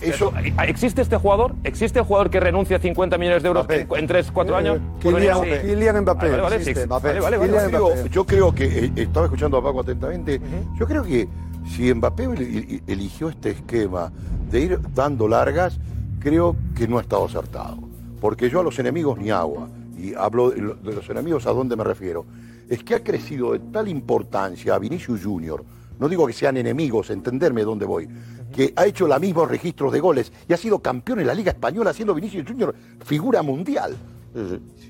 [0.00, 0.32] Eso-
[0.66, 1.54] ¿Existe este jugador?
[1.64, 4.78] ¿Existe el jugador que renuncia a 50 millones de euros en, en 3, 4 años?
[5.02, 5.60] por Kylian, venir?
[5.62, 5.66] Sí.
[5.68, 6.30] Kylian Mbappé.
[6.30, 6.86] Vale, vale, existe.
[6.86, 7.20] Vale.
[7.20, 8.08] Kylian Yo creo, Mbappé.
[8.10, 10.40] yo creo que, eh, estaba escuchando a Paco atentamente,
[10.78, 11.28] yo creo que
[11.68, 14.12] si Mbappé el- eligió este esquema
[14.50, 15.78] de ir dando largas,
[16.20, 17.78] creo que no ha estado acertado.
[18.20, 19.68] Porque yo a los enemigos ni agua.
[19.98, 22.24] Y hablo de lo- de los enemigos, ¿a dónde me refiero?
[22.68, 25.64] Es que ha crecido de tal importancia a Vinicius Junior,
[26.00, 28.08] no digo que sean enemigos, entenderme dónde voy,
[28.52, 31.52] que ha hecho los mismos registros de goles y ha sido campeón en la Liga
[31.52, 32.74] Española, siendo Vinicius Junior
[33.04, 33.96] figura mundial.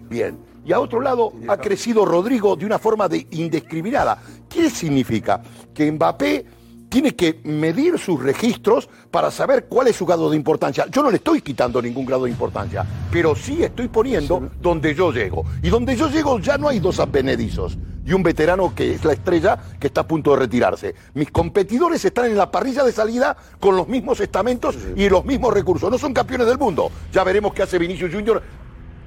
[0.08, 0.36] Bien.
[0.64, 4.18] Y a otro lado ha crecido Rodrigo de una forma de indiscriminada.
[4.48, 5.42] ¿Qué significa?
[5.74, 6.46] Que Mbappé
[6.92, 10.84] tiene que medir sus registros para saber cuál es su grado de importancia.
[10.90, 15.10] Yo no le estoy quitando ningún grado de importancia, pero sí estoy poniendo donde yo
[15.10, 15.42] llego.
[15.62, 19.14] Y donde yo llego ya no hay dos advenedizos y un veterano que es la
[19.14, 20.94] estrella que está a punto de retirarse.
[21.14, 25.54] Mis competidores están en la parrilla de salida con los mismos estamentos y los mismos
[25.54, 25.90] recursos.
[25.90, 26.90] No son campeones del mundo.
[27.10, 28.42] Ya veremos qué hace Vinicius Junior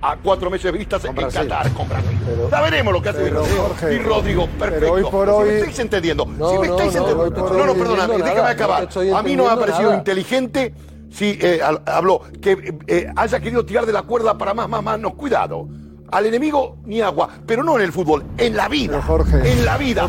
[0.01, 1.41] a cuatro meses de vistas en Brasil.
[1.47, 2.17] Qatar con Brasil.
[2.51, 3.43] ya veremos lo que hace pero.
[3.45, 4.91] Jorge, y Rodrigo, perfecto.
[4.91, 6.25] hoy por Si hoy- me estáis entendiendo.
[6.25, 7.49] No, si me no, estáis no, entendiendo.
[7.57, 8.89] No, no, perdóname, déjame nada, acabar.
[8.95, 9.97] no a mí no me ha parecido nada.
[9.97, 10.73] inteligente
[11.11, 14.99] si eh, habló que eh, haya querido tirar de la cuerda para más, más, más.
[14.99, 15.67] No, cuidado.
[16.11, 19.01] Al enemigo ni agua, pero no en el fútbol, en la vida.
[19.43, 20.07] en la vida.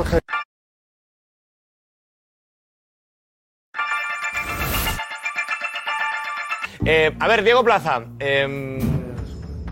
[6.85, 8.79] Eh, a ver, Diego Plaza, eh,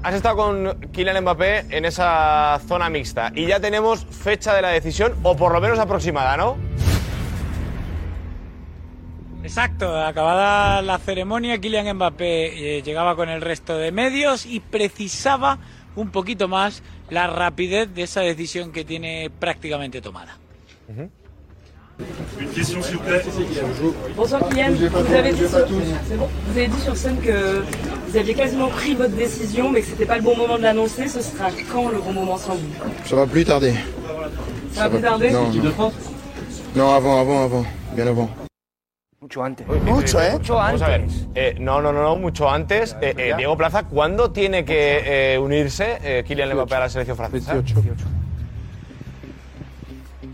[0.05, 4.69] has estado con Kylian Mbappé en esa zona mixta y ya tenemos fecha de la
[4.69, 6.59] decisión, o por lo menos aproximada, ¿no?
[9.43, 15.59] Exacto, acabada la ceremonia, Kylian Mbappé eh, llegaba con el resto de medios y precisaba
[15.97, 20.37] un poquito más la rapidez de esa decisión que tiene prácticamente tomada.
[22.41, 23.23] Une question, s'il vous plaît.
[24.17, 25.67] Bonsoir Kylian, vous avez, dit sur...
[26.17, 27.63] bon vous avez dit sur scène que
[28.09, 31.07] vous aviez quasiment pris votre décision mais que c'était pas le bon moment de l'annoncer.
[31.09, 32.69] Ce sera quand le bon moment sans vous
[33.05, 33.75] Ça va plus tarder.
[34.73, 35.93] Ça va plus tarder Non, non.
[36.75, 37.65] Non, avant, avant, avant.
[37.95, 38.29] Bien avant.
[39.21, 39.65] Mucho antes.
[39.87, 40.33] Mucho, ¿eh?
[40.33, 41.01] Mucho Vamos a ver.
[41.03, 41.27] antes.
[41.35, 42.97] Eh, no, no, no, no, mucho antes.
[43.01, 45.99] Eh, eh, Diego Plaza, ¿cuándo tiene que eh, unirse?
[46.03, 47.55] Eh, Kylian Mbappé a la selección francesa?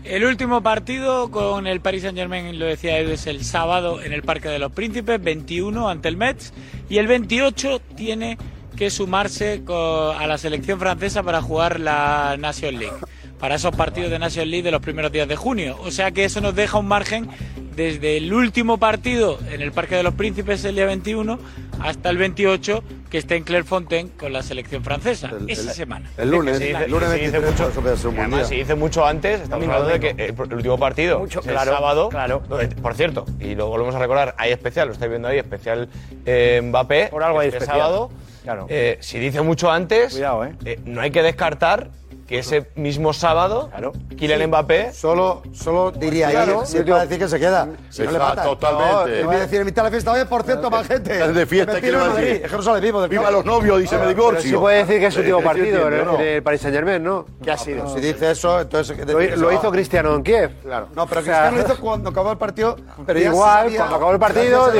[0.03, 4.13] El último partido con el Paris Saint Germain, lo decía Edu, es el sábado en
[4.13, 6.53] el Parque de los Príncipes, 21 ante el Metz,
[6.89, 8.37] y el 28 tiene
[8.75, 12.97] que sumarse a la selección francesa para jugar la Nation League,
[13.41, 15.75] para esos partidos de Nation League de los primeros días de junio.
[15.83, 17.27] O sea que eso nos deja un margen
[17.75, 21.39] desde el último partido en el Parque de los Príncipes el día 21
[21.79, 25.31] hasta el 28 que esté en Clairefontaine con la selección francesa.
[25.47, 26.11] Esa semana.
[26.17, 28.47] El lunes, el lunes se dice 23, mucho, eso puede ser un buen además, día.
[28.49, 31.53] se dice mucho antes, estamos hablando de que eh, el último partido Mucho, es el
[31.53, 32.09] claro, sábado.
[32.09, 32.43] claro.
[32.47, 35.89] donde, por cierto, y lo volvemos a recordar, hay especial, lo estáis viendo ahí, especial
[36.25, 37.07] eh, Mbappé.
[37.09, 37.79] Por algo hay este especial.
[37.79, 38.11] sábado.
[38.43, 38.65] Claro.
[38.69, 40.53] Eh, si dice mucho antes, Cuidado, ¿eh?
[40.65, 41.89] eh, no hay que descartar
[42.31, 43.69] que ese mismo sábado,
[44.17, 44.93] Kylian Mbappé.
[44.93, 46.61] Solo, solo diría Claro.
[46.61, 47.67] ahí, si para decir que se queda.
[47.89, 48.45] Si no le Exacto, matan.
[48.45, 48.93] totalmente.
[48.93, 51.11] No, te voy a decir en mitad de la fiesta, oye, por cierto, más gente.
[51.11, 52.27] Estás de fiesta, Me ¿qué le tiro va en a Madrid.
[52.29, 52.45] decir?
[52.45, 54.49] Es que no sale vivo del Viva los novios, dice me divorcio.
[54.49, 57.03] Sí puede decir que es su último Eh, ¿sí partido en el, Paris Saint Germain,
[57.03, 57.25] ¿no?
[57.43, 57.93] ¿Qué ha sido?
[57.93, 58.97] Si dice eso, entonces.
[59.37, 60.51] Lo, hizo Cristiano en Kiev.
[60.63, 60.87] Claro.
[60.95, 62.77] No, pero Cristiano lo hizo cuando acabó el partido.
[63.05, 64.71] Pero igual, cuando acabó el partido,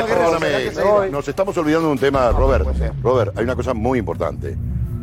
[1.11, 2.65] nos estamos olvidando de un tema, Robert.
[3.03, 4.55] Robert, hay una cosa muy importante.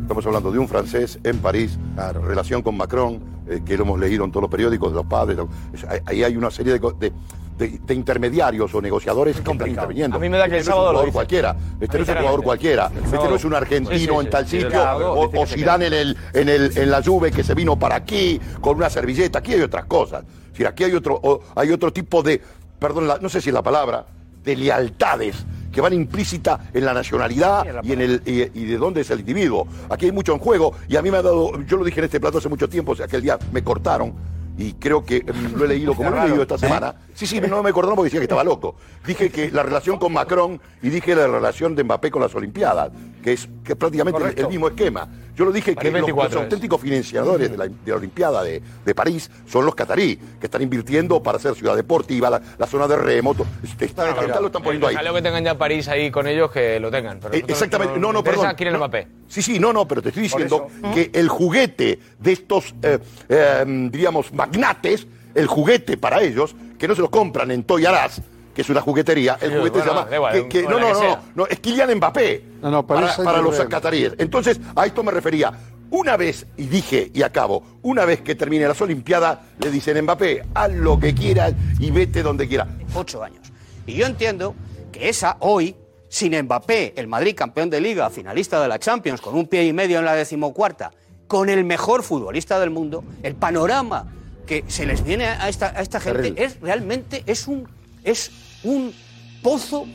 [0.09, 1.77] Estamos hablando de un francés en París,
[2.23, 5.37] relación con Macron, eh, que lo hemos leído en todos los periódicos de los padres.
[5.37, 7.13] lo- es- ahí- hay una serie de, de-
[7.59, 10.17] de- de intermediarios o negociadores que están interviniendo.
[10.17, 11.55] A mí me da que el Este no es sábado un jugador cualquiera.
[11.79, 12.85] Este no es un jugador cualquiera.
[12.87, 13.29] Este sábado.
[13.29, 14.19] no es un argentino Sí, sí, sí.
[14.25, 17.43] en tal sitio sábado o, o Zidane en, el, en, el, en la Juve que
[17.43, 19.37] se vino para aquí con una servilleta.
[19.37, 20.23] Aquí hay otras cosas.
[20.23, 22.41] Es decir, aquí hay otro, o- hay otro tipo de,
[22.79, 24.07] perdón, la- no sé si es la palabra,
[24.43, 25.45] de lealtades
[25.79, 29.21] que van implícita en la nacionalidad y en el y, y de dónde es el
[29.21, 29.65] individuo.
[29.89, 32.05] Aquí hay mucho en juego y a mí me ha dado, yo lo dije en
[32.05, 34.13] este plato hace mucho tiempo, o sea, aquel día me cortaron
[34.57, 35.23] y creo que
[35.55, 36.59] lo he leído, como lo he leído esta ¿eh?
[36.59, 38.75] semana, Sí, sí, no me acordó porque decía que estaba loco.
[39.05, 42.91] Dije que la relación con Macron y dije la relación de Mbappé con las Olimpiadas,
[43.23, 45.07] que es, que es prácticamente el, el mismo esquema.
[45.39, 46.43] Yo lo dije que los, 24 los es.
[46.43, 50.61] auténticos financiadores de la, de la Olimpiada de, de París son los catarí, que están
[50.61, 53.33] invirtiendo para hacer ciudad deportiva, la, la zona de remo.
[53.33, 53.47] todo.
[53.63, 54.95] Este, está, está- lo están poniendo ahí.
[54.95, 57.19] Ojalá que tengan ya París ahí con ellos, que lo tengan.
[57.21, 58.53] Pero Eh, Exactamente, no, no, perdón.
[58.59, 59.07] No, Mbappé.
[59.29, 62.99] Sí, sí, no, no, pero te estoy diciendo que el juguete de estos, eh,
[63.29, 67.95] eh, diríamos, magnates, el juguete para ellos, que no se lo compran en Toy R
[68.05, 68.21] Us,
[68.53, 70.09] que es una juguetería, el Sí, juguete bueno, se llama...
[70.09, 72.71] da igual, que- que- con no, no, que no, no, no, es Kylian Mbappé No,
[72.71, 74.13] no, París para, para los cataríes.
[74.17, 75.51] Entonces, a esto me refería.
[75.91, 80.43] Una vez, y dije y acabo, una vez que termine las Olimpiadas, le dicen Mbappé,
[80.53, 82.67] haz lo que quieras y vete donde quieras.
[82.93, 83.51] ocho años.
[83.87, 84.53] Y yo entiendo
[84.91, 85.75] que esa hoy,
[86.07, 89.73] sin Mbappé, el Madrid campeón de liga, finalista de la Champions, con un pie y
[89.73, 90.91] medio en la decimocuarta,
[91.27, 94.13] con el mejor futbolista del mundo, el panorama
[94.45, 96.43] que se les viene a esta, a esta gente Terrible.
[96.43, 97.67] es realmente es un,
[98.03, 98.31] es
[98.63, 98.93] un
[99.41, 99.85] pozo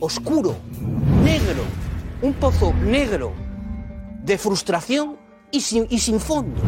[0.00, 0.56] oscuro,
[1.22, 1.64] negro,
[2.22, 3.32] un pozo negro
[4.22, 5.18] de frustración
[5.50, 6.60] y sin, y sin fondo.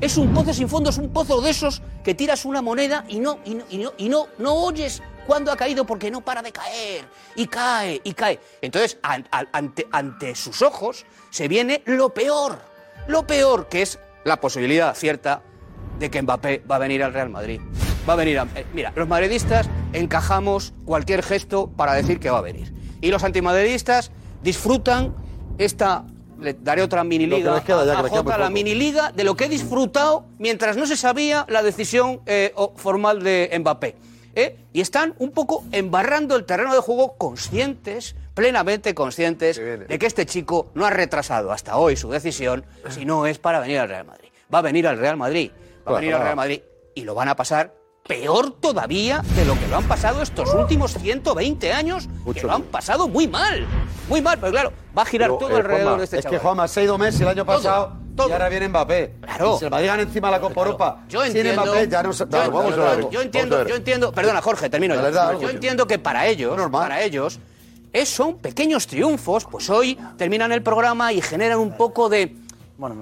[0.00, 3.20] Es un pozo sin fondo, es un pozo de esos que tiras una moneda y
[3.20, 6.42] no, y no, y no, y no, no oyes cuándo ha caído porque no para
[6.42, 7.04] de caer.
[7.36, 8.40] Y cae, y cae.
[8.62, 12.58] Entonces, ante, ante sus ojos se viene lo peor.
[13.08, 15.42] Lo peor que es la posibilidad cierta
[15.98, 17.60] de que Mbappé va a venir al Real Madrid.
[18.08, 18.46] Va a venir a...
[18.54, 22.72] eh, mira, los madridistas encajamos cualquier gesto para decir que va a venir.
[23.00, 24.10] Y los antimadridistas
[24.42, 25.14] disfrutan
[25.58, 26.04] esta...
[26.40, 28.50] Le daré otra mini Lo que liga queda a- Jota, la poco.
[28.50, 33.22] mini liga de lo que he disfrutado mientras no se sabía la decisión eh, formal
[33.22, 33.94] de Mbappé.
[34.34, 34.56] ¿eh?
[34.72, 40.24] Y están un poco embarrando el terreno de juego conscientes, plenamente conscientes de que este
[40.24, 44.06] chico no ha retrasado hasta hoy su decisión si no es para venir al Real
[44.06, 44.30] Madrid.
[44.52, 45.50] Va a venir al Real Madrid,
[45.86, 46.22] va a venir al.
[46.22, 46.60] Real Madrid
[46.94, 47.74] y lo van a pasar
[48.10, 52.62] peor todavía de lo que lo han pasado estos últimos 120 años, que lo han
[52.62, 53.64] pasado muy mal,
[54.08, 56.26] muy mal, pero claro, va a girar Pero, todo eh, alrededor Juanma, de este es
[56.26, 56.38] que.
[56.40, 57.92] Juanma se ha ido Messi el año Todo, pasado
[58.28, 59.14] y ahora viene Mbappé.
[59.20, 59.54] Claro.
[59.54, 61.04] Y se Madrid gana encima la Copa Europa.
[61.08, 62.24] Yo Sin entiendo, Mbappé ya no se...
[62.24, 63.10] yo, Claro, vamos a ver.
[63.10, 66.60] yo entiendo, yo entiendo, perdona Jorge, termino La verdad, yo que- entiendo que para ellos,
[66.72, 67.38] para ellos,
[67.92, 72.34] es- son pequeños triunfos, pues hoy terminan el programa y generan un poco de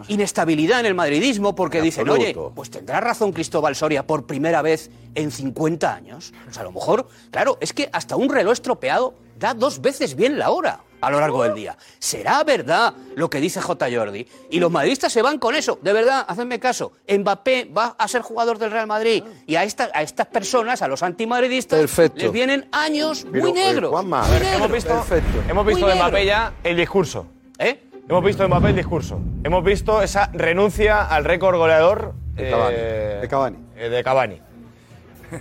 [0.09, 4.91] inestabilidad en el madridismo porque dicen, oye, pues tendrá razón Cristóbal Soria por primera vez
[5.15, 6.33] en 50 años.
[6.45, 10.39] Pues a lo mejor, claro, es que hasta un reloj estropeado da dos veces bien
[10.39, 11.77] la hora a lo largo del día.
[12.01, 13.87] ¿Será verdad lo que dice J.
[13.95, 14.27] Jordi?
[14.51, 15.79] Y los madridistas se van con eso.
[15.81, 16.91] De verdad, hacedme caso.
[17.09, 19.23] Mbappé va a ser jugador del Real Madrid.
[19.47, 22.19] Y a, esta- a estas personas, a los antimadridistas, Perfecto.
[22.19, 24.05] les vienen años Pero, muy eh, negros.
[24.05, 25.05] Muy ver, hemos visto,
[25.49, 27.27] hemos visto Muy de Mbappé ya el discurso.
[27.61, 27.88] ¿Eh?
[28.09, 29.21] Hemos visto de Mbappé el discurso.
[29.45, 32.77] Hemos visto esa renuncia al récord goleador De Cavani.
[32.79, 33.59] eh, De Cavani.
[33.77, 34.43] eh, de Cavani.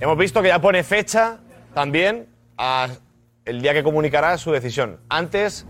[0.02, 1.38] Hemos visto que ya pone fecha
[1.73, 2.27] también
[2.57, 2.89] a
[3.45, 4.99] el día que comunicará su decisión.
[5.07, 5.65] Antes,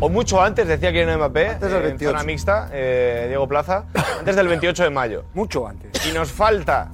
[0.00, 2.10] o mucho antes, decía que Mbappé, Antes del eh, en 28.
[2.12, 3.84] zona mixta, eh, Diego Plaza,
[4.18, 5.24] antes del 28 de mayo.
[5.34, 6.06] Mucho antes.
[6.06, 6.90] Y nos falta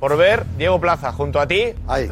[0.00, 1.74] por ver, Diego Plaza, junto a ti.
[1.86, 2.10] Ahí.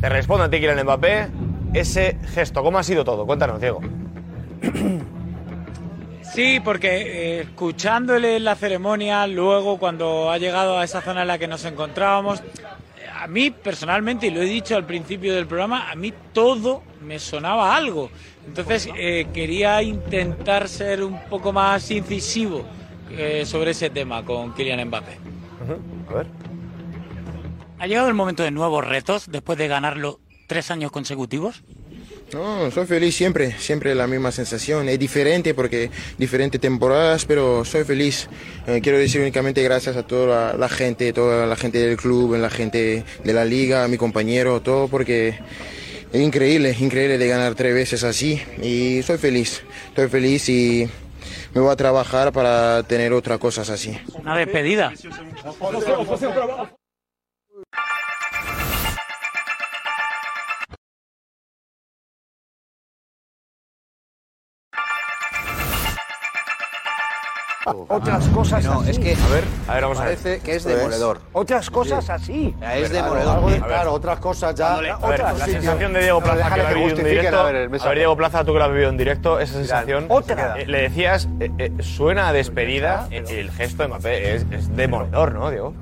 [0.00, 1.28] Te respondo a ti, Kylian Mbappé.
[1.74, 3.24] Ese gesto, ¿cómo ha sido todo?
[3.24, 3.80] Cuéntanos, Diego.
[6.32, 11.28] Sí, porque eh, escuchándole en la ceremonia, luego cuando ha llegado a esa zona en
[11.28, 12.42] la que nos encontrábamos,
[13.14, 17.18] a mí personalmente, y lo he dicho al principio del programa, a mí todo me
[17.18, 18.10] sonaba algo.
[18.46, 22.64] Entonces eh, quería intentar ser un poco más incisivo
[23.10, 25.18] eh, sobre ese tema con Kylian Mbappé.
[26.08, 26.26] A ver.
[27.80, 31.62] ¿Ha llegado el momento de nuevos retos después de ganarlo tres años consecutivos?
[32.32, 34.88] No, soy feliz siempre, siempre la misma sensación.
[34.88, 38.28] Es diferente porque diferentes temporadas, pero soy feliz.
[38.66, 42.36] Eh, quiero decir únicamente gracias a toda la, la gente, toda la gente del club,
[42.36, 45.38] la gente de la liga, a mi compañero, todo porque
[46.12, 50.88] es increíble, increíble de ganar tres veces así y soy feliz, estoy feliz y
[51.54, 53.98] me voy a trabajar para tener otras cosas así.
[54.14, 54.92] Una despedida.
[67.88, 68.90] Otras cosas No, así.
[68.90, 70.16] es que A ver, a ver, vamos a ver.
[70.18, 70.76] parece que es Esto es.
[70.76, 71.20] demoledor.
[71.32, 72.54] Otras cosas así.
[72.60, 73.66] Es Claro, demoledor.
[73.66, 74.74] claro, otras cosas ya.
[74.76, 77.40] A ver, otras la sensación de Diego Plaza que lo ha vivido en directo.
[77.40, 77.70] a ver.
[77.84, 80.06] A Diego Plaza, tú que lo has vivido en directo, esa sensación.
[80.08, 80.58] Otra.
[80.60, 83.08] eh, le decías, eh, eh, suena a despedida.
[83.10, 85.74] El gesto de Mbappé es, es demoledor, ¿no, Diego?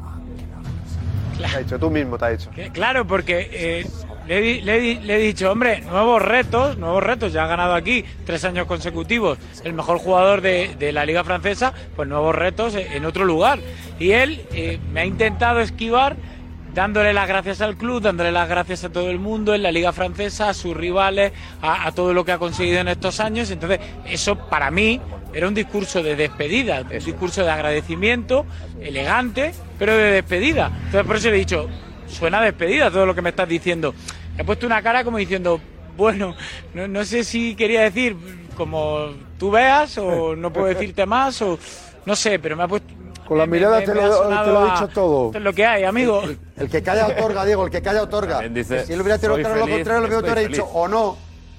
[1.39, 2.51] Te ha dicho, tú mismo te has dicho.
[2.73, 3.87] Claro, porque eh,
[4.27, 8.45] le, he le le dicho, hombre, nuevos retos, nuevos retos, ya ha ganado aquí tres
[8.45, 13.05] años consecutivos, el mejor jugador de, de la liga francesa, pues nuevos retos eh, en
[13.05, 13.59] otro lugar.
[13.99, 16.17] Y él eh, me ha intentado esquivar
[16.75, 19.93] dándole las gracias al club, dándole las gracias a todo el mundo, en la liga
[19.93, 21.33] francesa, a sus rivales,
[21.63, 23.51] a, a todo lo que ha conseguido en estos años.
[23.51, 25.01] Entonces, eso para mí
[25.33, 28.45] era un discurso de despedida, un discurso de agradecimiento,
[28.81, 30.71] elegante, pero de despedida.
[30.85, 31.67] Entonces, por eso le he dicho,
[32.09, 33.95] suena a despedida todo lo que me estás diciendo.
[34.39, 35.61] He puesto una cara como diciendo,
[35.97, 36.35] bueno,
[36.75, 38.17] no, no sé si quería decir
[38.57, 39.09] como
[39.39, 41.59] tú veas o no puedo decirte más o
[42.05, 42.93] no sé, pero me ha puesto...
[43.27, 44.03] Con la me- mirada me- te lo,
[44.33, 45.27] ha te lo he dicho todo.
[45.27, 46.23] Esto es lo que hay, amigo.
[46.57, 48.41] El que calla otorga, Diego, el que calla otorga.
[48.49, 50.63] dice, si él hubiera tirado "Soy claro lo contrario, lo mismo te estoy hubiera dicho,
[50.67, 50.77] feliz".
[50.77, 51.17] o no.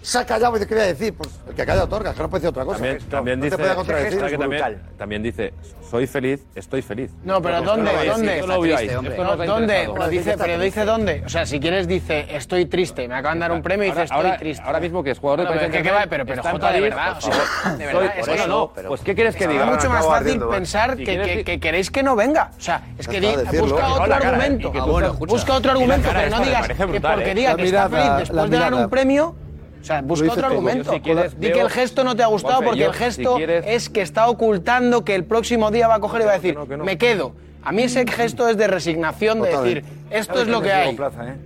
[0.08, 1.14] Se ha callado, ¿y ¿qué voy a decir?
[1.14, 2.78] Pues el que calla otorga, que no puede decir otra cosa.
[2.78, 4.20] También, también no dice, te puede contradecir.
[4.20, 5.54] ¿sabes que también, también dice,
[5.92, 7.12] soy feliz, estoy feliz.
[7.26, 7.92] No, pero ¿dónde?
[8.08, 8.40] ¿Dónde?
[9.46, 9.90] ¿Dónde?
[9.94, 11.24] Pero dice, pero dice dónde.
[11.26, 13.06] O sea, si quieres dice estoy triste.
[13.06, 14.64] Me acaban de dar un premio y dice estoy ahora- triste.
[14.64, 16.10] ahora mismo que es jugador de Paris pero ¿qué Saint-Germain, va?
[16.10, 17.18] Pero, pero está en Jota, de verdad.
[17.78, 18.14] de verdad.
[18.18, 18.72] es que no.
[18.88, 19.66] pues, ¿qué quieres que Es diga?
[19.66, 20.52] mucho más fácil ¿vale?
[20.58, 22.52] pensar que, queréis que no venga.
[22.58, 23.20] O sea, es que
[23.60, 24.72] busca otro argumento.
[24.74, 25.12] ¿eh?
[25.28, 27.36] Busca otro argumento, pero no digas que porque ¿eh?
[27.36, 28.76] diga que está feliz después de mirada.
[28.78, 29.36] un premio.
[29.88, 30.92] Sea, busca otro argumento.
[30.92, 33.66] Si quieres, Di que el gesto no te ha gustado porque el si gesto quieres-
[33.68, 36.58] es que está ocultando que el próximo día va a coger y va a decir,
[36.84, 37.34] me quedo.
[37.64, 40.18] A mí ese gesto es de resignación, de decir, Totalmente.
[40.18, 40.98] esto es lo que hay.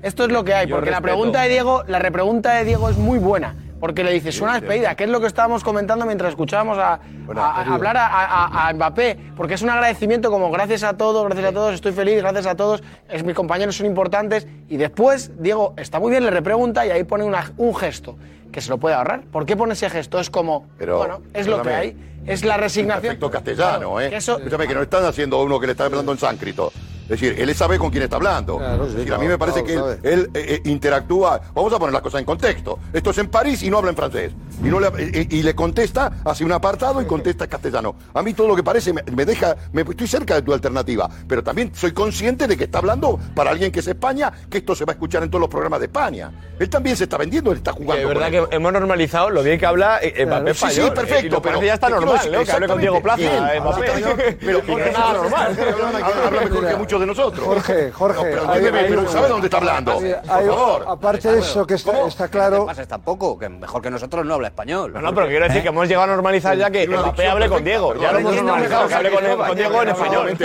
[0.03, 0.67] Esto es lo que hay.
[0.67, 3.55] Porque la pregunta de Diego, la repregunta de Diego es muy buena.
[3.81, 6.99] Porque le dice, suena despedida, que es lo que estábamos comentando mientras escuchábamos a, a-
[6.99, 7.75] a querido.
[7.75, 9.17] hablar a, a- a Mbappé.
[9.35, 12.55] Porque es un agradecimiento como gracias a todos, gracias a todos, estoy feliz, gracias a
[12.55, 14.47] todos, es, mis compañeros son importantes.
[14.69, 18.17] Y después, Diego, está muy bien, le repregunta y ahí pone una- un gesto
[18.51, 19.21] que se lo puede ahorrar.
[19.31, 20.19] ¿Por qué pone ese gesto?
[20.19, 21.75] Es como, Pero, bueno, es lo que perdóname.
[21.75, 22.07] hay.
[22.27, 23.01] Es la resignación.
[23.01, 24.15] Perfecto castellano, ¿eh?
[24.15, 26.71] Escúchame, que no están haciendo uno que le está hablando en sánscrito.
[27.11, 28.57] Es decir, él sabe con quién está hablando.
[28.57, 30.69] Claro, es sí, decir, a mí claro, me parece claro, que él, él, eh, eh,
[30.69, 31.41] interactúa.
[31.53, 32.79] Vamos a poner las cosas en contexto.
[32.93, 34.31] Esto es en París y no habla en francés.
[34.63, 37.95] Y, no le, eh, y le contesta, hace un apartado y contesta en castellano.
[38.13, 39.57] A mí todo lo que parece me, me deja.
[39.73, 41.09] Me, estoy cerca de tu alternativa.
[41.27, 44.73] Pero también soy consciente de que está hablando para alguien que es España, que esto
[44.73, 46.31] se va a escuchar en todos los programas de España.
[46.59, 47.95] Él también se está vendiendo, él está jugando.
[47.95, 48.49] Es con verdad esto.
[48.49, 50.93] que hemos normalizado lo bien que habla Mbappé Sí, sí, español.
[50.93, 52.43] perfecto, pero ya está normal, ¿no?
[52.45, 53.91] Que hable con Diego Plaza, eh, Mbappé.
[53.97, 54.61] Bien, Pero
[54.93, 55.57] nada normal.
[56.25, 57.45] Habla mejor que muchos de nosotros.
[57.45, 58.15] Jorge, Jorge.
[58.17, 59.91] No, pero hay- hay- ¿sabe dónde está hablando?
[59.91, 60.85] hay- Por hay- favor.
[60.87, 62.65] Aparte de eso, que está, está claro.
[62.65, 64.93] pases tampoco, que mejor que nosotros no habla español.
[64.93, 67.63] No, no, pero quiero decir que hemos llegado a normalizar ya que Mbappé hable con
[67.63, 67.95] Diego.
[67.95, 70.37] Ya lo hemos normalizado, que hable con, Diego en español.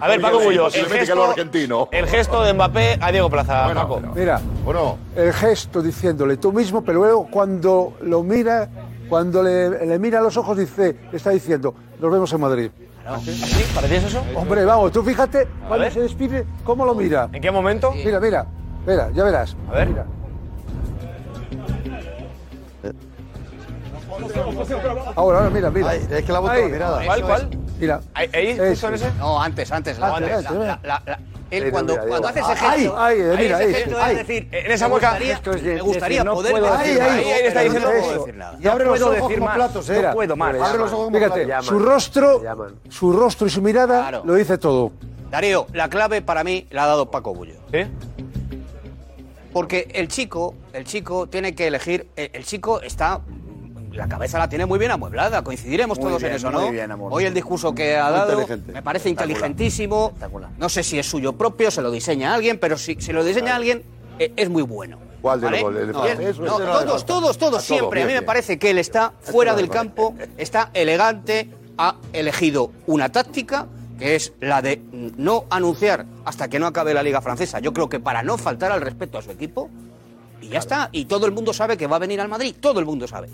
[0.00, 1.88] A ver, Paco Bullo, el Posiblemente que gesto, lo argentino.
[1.92, 4.00] el gesto de Mbappé a Diego Plaza, Paco.
[4.14, 4.40] Mira,
[5.16, 8.68] el gesto diciéndole tú mismo, pero luego cuando lo mira,
[9.08, 12.70] cuando le, le mira a los ojos, dice, está diciendo, nos vemos en Madrid.
[13.24, 13.64] ¿Sí?
[13.74, 14.22] ¿Parecías eso?
[14.34, 17.28] Hombre, vamos, tú fíjate cuando se despide, cómo lo mira.
[17.32, 17.92] ¿En qué momento?
[17.92, 18.46] Mira, mira,
[18.86, 19.56] mira, ya verás.
[19.70, 19.88] A ver.
[19.88, 20.04] Mira.
[25.14, 25.94] Ahora, ahora, mira, mira.
[25.94, 26.62] es que la Ahí.
[26.62, 27.04] la mirada.
[27.04, 27.48] ¿Cuál, cuál?
[27.78, 28.00] Mira.
[28.14, 28.88] ¿Ahí, Eso.
[28.88, 29.10] en ese?
[29.18, 29.98] No, antes, antes.
[29.98, 31.18] La, Antes, la- antes, la- la- la-
[31.50, 34.12] él cuando, mira, cuando hace ese Ahí, gesto, ahí, ahí mira, ese ahí, gesto ahí.
[34.16, 37.08] es decir, En esa mueca- me gustaría no poder puedo decir más.
[37.10, 38.58] Ahí, ahí está diciendo- no puedo decir nada.
[38.60, 40.12] Y abre los ojos como más, platos, no era.
[40.12, 40.54] puedo más.
[40.60, 42.42] Abre los ojos como Fíjate, su rostro,
[42.88, 44.22] su rostro y su mirada Claro.
[44.24, 44.92] lo dice todo.
[45.30, 47.54] Darío, la clave para mí la ha dado Paco Bullo.
[47.72, 47.80] ¿Sí?
[49.52, 53.20] Porque el chico, el chico tiene que elegir, el, el chico está
[53.96, 56.70] la cabeza la tiene muy bien amueblada, coincidiremos Muy todos bien, en eso, muy ¿no?
[56.70, 56.92] bien.
[57.10, 58.46] Hoy el discurso que ha dado me
[58.82, 59.08] parece Espectacular.
[59.10, 60.12] inteligentísimo.
[60.58, 63.56] No sé si es suyo propio, se lo diseña alguien, pero si, si lo diseña
[63.56, 63.82] alguien
[64.18, 64.98] eh, es muy bueno.
[65.22, 65.62] ¿Cuál de ¿vale?
[65.62, 66.18] los goles?
[66.38, 68.02] ¿El No, todos, todos, todos todos, siempre.
[68.02, 73.10] A mí me parece que él está fuera del campo, está elegante, ha elegido una
[73.10, 73.66] táctica
[73.98, 77.60] que es la de no anunciar hasta que no acabe la Liga Francesa.
[77.60, 79.70] Yo creo que para no faltar al respeto a su equipo,
[80.40, 80.90] y ya está.
[80.92, 83.28] Y todo el mundo sabe que va a venir al Madrid, todo el mundo sabe.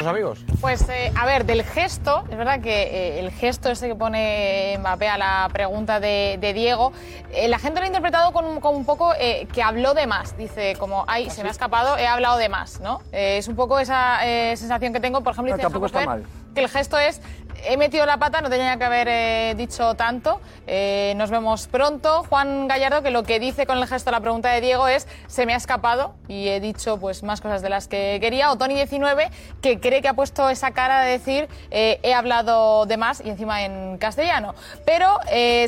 [0.00, 0.44] ¿Los amigos?
[0.60, 4.76] Pues, eh, a ver, del gesto, es verdad que eh, el gesto ese que pone
[4.78, 6.92] Mbappé a la pregunta de, de Diego,
[7.32, 10.36] eh, la gente lo ha interpretado con, con un poco eh, que habló de más.
[10.36, 13.00] Dice, como, ay, se me ha escapado, he hablado de más, ¿no?
[13.10, 16.00] Eh, es un poco esa eh, sensación que tengo, por ejemplo, No, dice tampoco Jacob
[16.00, 16.54] está Fer, mal.
[16.54, 17.20] que el gesto es,
[17.64, 22.24] he metido la pata, no tenía que haber eh, dicho tanto, eh, nos vemos pronto.
[22.28, 25.46] Juan Gallardo, que lo que dice con el gesto la pregunta de Diego es, se
[25.46, 28.52] me ha escapado y he dicho pues más cosas de las que quería.
[28.52, 29.30] O Tony19,
[29.60, 33.30] que cree que ha puesto esa cara de decir, eh, he hablado de más y
[33.30, 34.54] encima en castellano.
[34.84, 35.18] Pero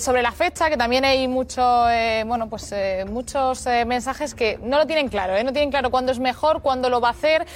[0.00, 1.62] sobre la fecha, que también hay mucho,
[2.26, 2.74] bueno, pues,
[3.08, 7.00] muchos mensajes que no lo tienen claro, no tienen claro cuándo es mejor, cuándo lo
[7.00, 7.46] va a hacer.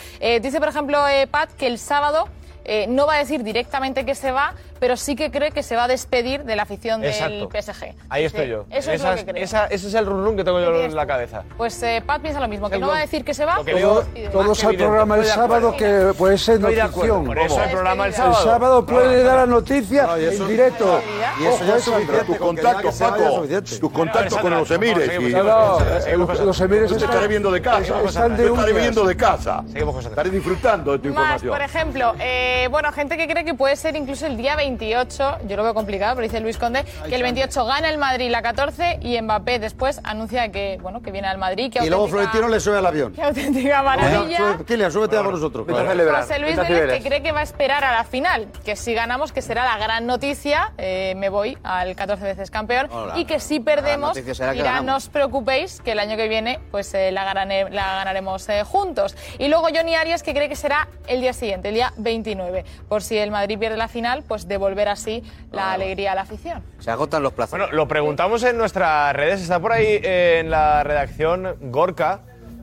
[0.41, 0.99] Dice, por ejemplo,
[1.31, 2.29] Pat, que el sábado...
[2.65, 4.55] Eh, no va a decir directamente que se va,
[4.85, 7.49] pero sí que cree que se va a despedir de la afición Exacto.
[7.49, 7.95] del PSG.
[8.11, 8.67] Ahí estoy yo.
[8.69, 9.43] Eso es Esa lo que creo.
[9.43, 11.43] esa- ese es el run run que tengo yo en la cabeza.
[11.57, 13.63] Pues eh, Pat piensa lo mismo, que no va a decir que se va.
[13.65, 14.05] demás.
[14.31, 17.23] Todos al programa el sábado que puede ser Estoy de acuerdo.
[17.23, 17.25] notición.
[17.35, 18.45] Por eso el programa el El sábado.
[18.45, 21.01] sábado puede dar la noticia No, y eso- en directo.
[21.41, 22.25] Y eso ya es suficiente.
[22.27, 23.45] Tus contactos, Paco.
[23.81, 25.11] Tus contactos con los emires.
[25.19, 28.03] y- No, no, los emires Yo te están- estaré viendo de casa.
[28.05, 28.83] están de Yo estaré uñas.
[28.83, 29.65] viendo de casa.
[29.75, 31.53] Estaré disfrutando de tu Más, información.
[31.53, 35.57] por ejemplo, eh, bueno, gente que cree que puede ser incluso el día 28, yo
[35.57, 38.99] lo veo complicado, pero dice Luis Conde, que el 28 gana el Madrid la 14
[39.03, 42.61] y Mbappé después anuncia que, bueno, que viene al Madrid, que Y luego Florentino le
[42.61, 43.13] sube al avión.
[43.13, 44.37] Qué auténtica maravilla.
[44.37, 45.67] Sube- Kylian, súbete a con nosotros.
[45.69, 49.33] José Luis Vélez que cree que va a esperar a la final, que si ganamos
[49.33, 53.19] que será la gran noticia, eh, me voy al 14 veces campeón, Hola.
[53.19, 54.85] y que si perdemos, ganamos.
[54.85, 58.65] no os preocupéis, que el año que viene pues eh, la, ganare- la ganaremos eh,
[58.65, 59.17] juntos.
[59.39, 63.03] Y luego Johnny Arias que cree que será el día siguiente, el día 29, por
[63.03, 65.23] si el Madrid pierde la final, pues devolver así
[65.53, 66.63] la alegría a la afición.
[66.79, 67.59] Se agotan los plazos.
[67.59, 69.41] Bueno, lo preguntamos en nuestras redes.
[69.43, 72.21] Está por ahí eh, en la redacción Gorka.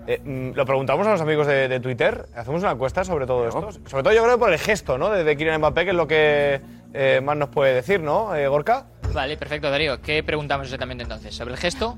[0.07, 2.26] Eh, mm, lo preguntamos a los amigos de, de Twitter.
[2.36, 3.72] Hacemos una encuesta sobre todo esto.
[3.88, 5.10] Sobre todo yo creo por el gesto, ¿no?
[5.11, 6.60] De, de Kylian Mbappé, que es lo que
[6.94, 8.36] eh, más nos puede decir, ¿no?
[8.36, 8.88] Eh, Gorka.
[9.14, 10.02] Vale, perfecto, Darío.
[10.02, 11.36] ¿Qué preguntamos exactamente entonces?
[11.36, 11.98] ¿Sobre el gesto?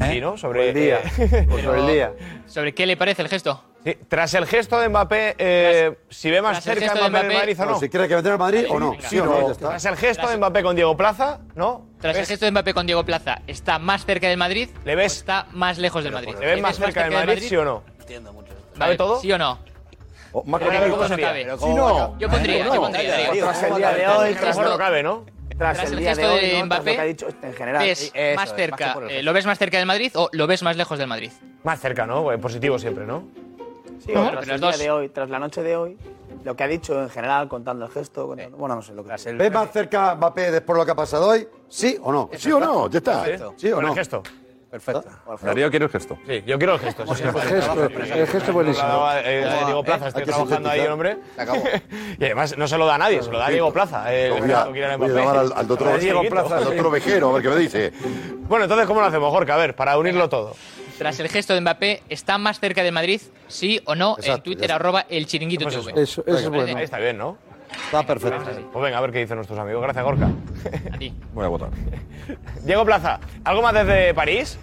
[0.00, 0.36] Sí, ¿no?
[0.38, 1.00] Sobre el día.
[1.18, 2.12] eh, Sobre el día.
[2.46, 3.64] ¿Sobre qué le parece el gesto?
[3.82, 7.10] Sí, tras el gesto de Mbappé, eh, si ve más tras el cerca gesto de
[7.10, 7.80] Mbappé Mbappé- Madrid o no.
[7.80, 8.90] Si quiere que meter al Madrid o no.
[8.90, 9.08] Venga.
[9.08, 9.68] Sí o no, ya está.
[9.70, 11.86] Tras el gesto de Mbappé con Diego Plaza, ¿no?
[12.00, 15.12] Tras el gesto de Mbappé con Diego Plaza, ¿está más cerca del Madrid ¿Le ves?
[15.12, 16.34] o está más lejos del Madrid?
[16.38, 17.82] ¿Le ves más cerca del Madrid, sí o no?
[18.76, 19.20] ¿Sabe todo?
[19.20, 19.58] ¿Sí o no?
[20.32, 21.26] más Vale, complicado ¿cómo se sería.
[21.26, 21.42] cabe?
[21.44, 22.18] Pero ¿cómo no?
[22.18, 23.30] Yo pondría, yo pondría.
[23.40, 25.24] Tras el día de hoy, tras Mejor no cabe, ¿no?
[25.58, 27.54] Tras, Tras el el día de gesto hoy, de lo Mbappé, que ha dicho en
[27.54, 27.82] general.
[27.84, 30.12] ¿Ves Eso más es, cerca, que por el eh, ¿Lo ves más cerca del Madrid
[30.14, 31.32] o lo ves más lejos del Madrid?
[31.64, 32.30] Más cerca, ¿no?
[32.32, 33.24] Eh, Positivo siempre, ¿no?
[34.12, 35.96] Tras el día de hoy, tras la noche de hoy,
[36.44, 39.10] lo que ha dicho en general, contando el gesto, contando- bueno, no sé lo que
[39.34, 41.46] ¿Ves más cerca Mbappé después de lo que ha pasado hoy?
[41.68, 42.30] ¿Sí o no?
[42.36, 42.88] ¿Sí o no?
[42.90, 43.24] Ya está.
[43.56, 43.88] ¿Sí o no?
[43.88, 44.22] el gesto.
[44.70, 45.02] Perfecto.
[45.42, 46.16] Darío quiere el gesto.
[46.28, 47.04] Sí, yo quiero el gesto.
[47.16, 47.24] sí.
[47.24, 48.88] El gesto, el gesto es buenísimo.
[49.16, 51.18] Eh, Diego Plaza, estoy trabajando ahí el hombre.
[52.20, 54.04] y además no se lo da a nadie, se lo da a Diego Plaza.
[54.14, 56.54] eh, Voy a, voy a llamar al, al doctor, Al Dieguito.
[56.54, 57.92] al doctor Vejero a ver qué me dice.
[58.48, 59.50] Bueno, entonces, ¿cómo lo hacemos, Jorge?
[59.50, 60.54] A ver, para unirlo todo.
[61.00, 63.22] Tras el gesto de Mbappé, ¿está más cerca del Madrid?
[63.48, 66.02] Sí o no, en Twitter, arroba el chiringuito Pues TV.
[66.02, 66.76] Eso, eso es bueno.
[66.76, 67.38] Ahí está bien, ¿no?
[67.86, 68.44] Está perfecto.
[68.70, 69.80] Pues venga, a ver qué dicen nuestros amigos.
[69.80, 70.26] Gracias, Gorka.
[70.92, 71.14] A ti.
[71.32, 71.70] Voy a votar.
[72.64, 74.58] Diego Plaza, ¿algo más desde París?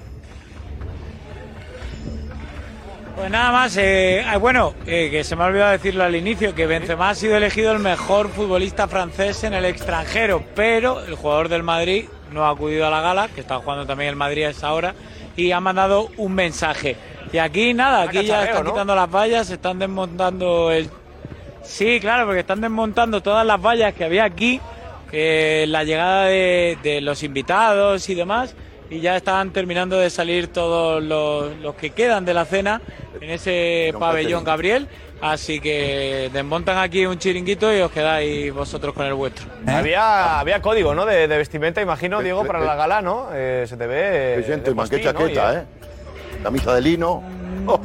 [3.16, 6.54] Pues nada más, eh, ah, bueno, eh, que se me ha olvidado decirlo al inicio,
[6.54, 11.50] que Benzema ha sido elegido el mejor futbolista francés en el extranjero, pero el jugador
[11.50, 14.50] del Madrid no ha acudido a la gala, que está jugando también el Madrid a
[14.50, 14.94] esa hora,
[15.38, 16.98] y ha mandado un mensaje.
[17.32, 18.72] Y aquí nada, aquí ya están ¿no?
[18.72, 20.90] quitando las vallas, se están desmontando el...
[21.64, 24.60] Sí, claro, porque están desmontando todas las vallas que había aquí,
[25.12, 28.56] eh, la llegada de, de los invitados y demás,
[28.90, 32.82] y ya están terminando de salir todos los, los que quedan de la cena
[33.20, 34.88] en ese pabellón Gabriel.
[35.20, 39.48] Así que desmontan aquí un chiringuito y os quedáis vosotros con el vuestro.
[39.66, 41.06] Había, había código, ¿no?
[41.06, 43.30] De, de vestimenta, imagino, Diego, para la gala, ¿no?
[43.34, 44.34] Eh, se te ve.
[44.34, 45.64] eh, Vicente, de chaqueta, ¿eh?
[46.44, 47.24] Camisa de lino.
[47.66, 47.80] Oh,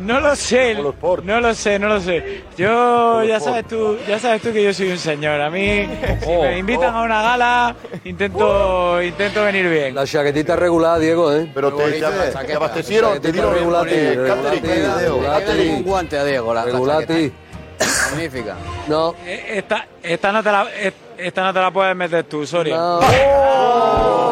[0.00, 2.42] No lo sé, no lo sé, no lo sé.
[2.56, 5.40] Yo ya sabes tú, ya sabes tú que yo soy un señor.
[5.40, 5.88] A mí
[6.20, 9.94] si Oh, me invitan a una gala, intento intento venir bien.
[9.94, 11.50] La chaquetita regular, Diego, ¿eh?
[11.54, 12.00] Pero te, te,
[12.46, 15.68] te abastecieron, te dieron regulati, eh, regulati.
[15.68, 17.32] un guante a Diego, la, la Regulati.
[18.10, 18.56] Magnífica.
[18.88, 19.14] No.
[19.24, 22.76] Eh, Esta, esta no te la eh, esta no te la puedes meter tú, Soria.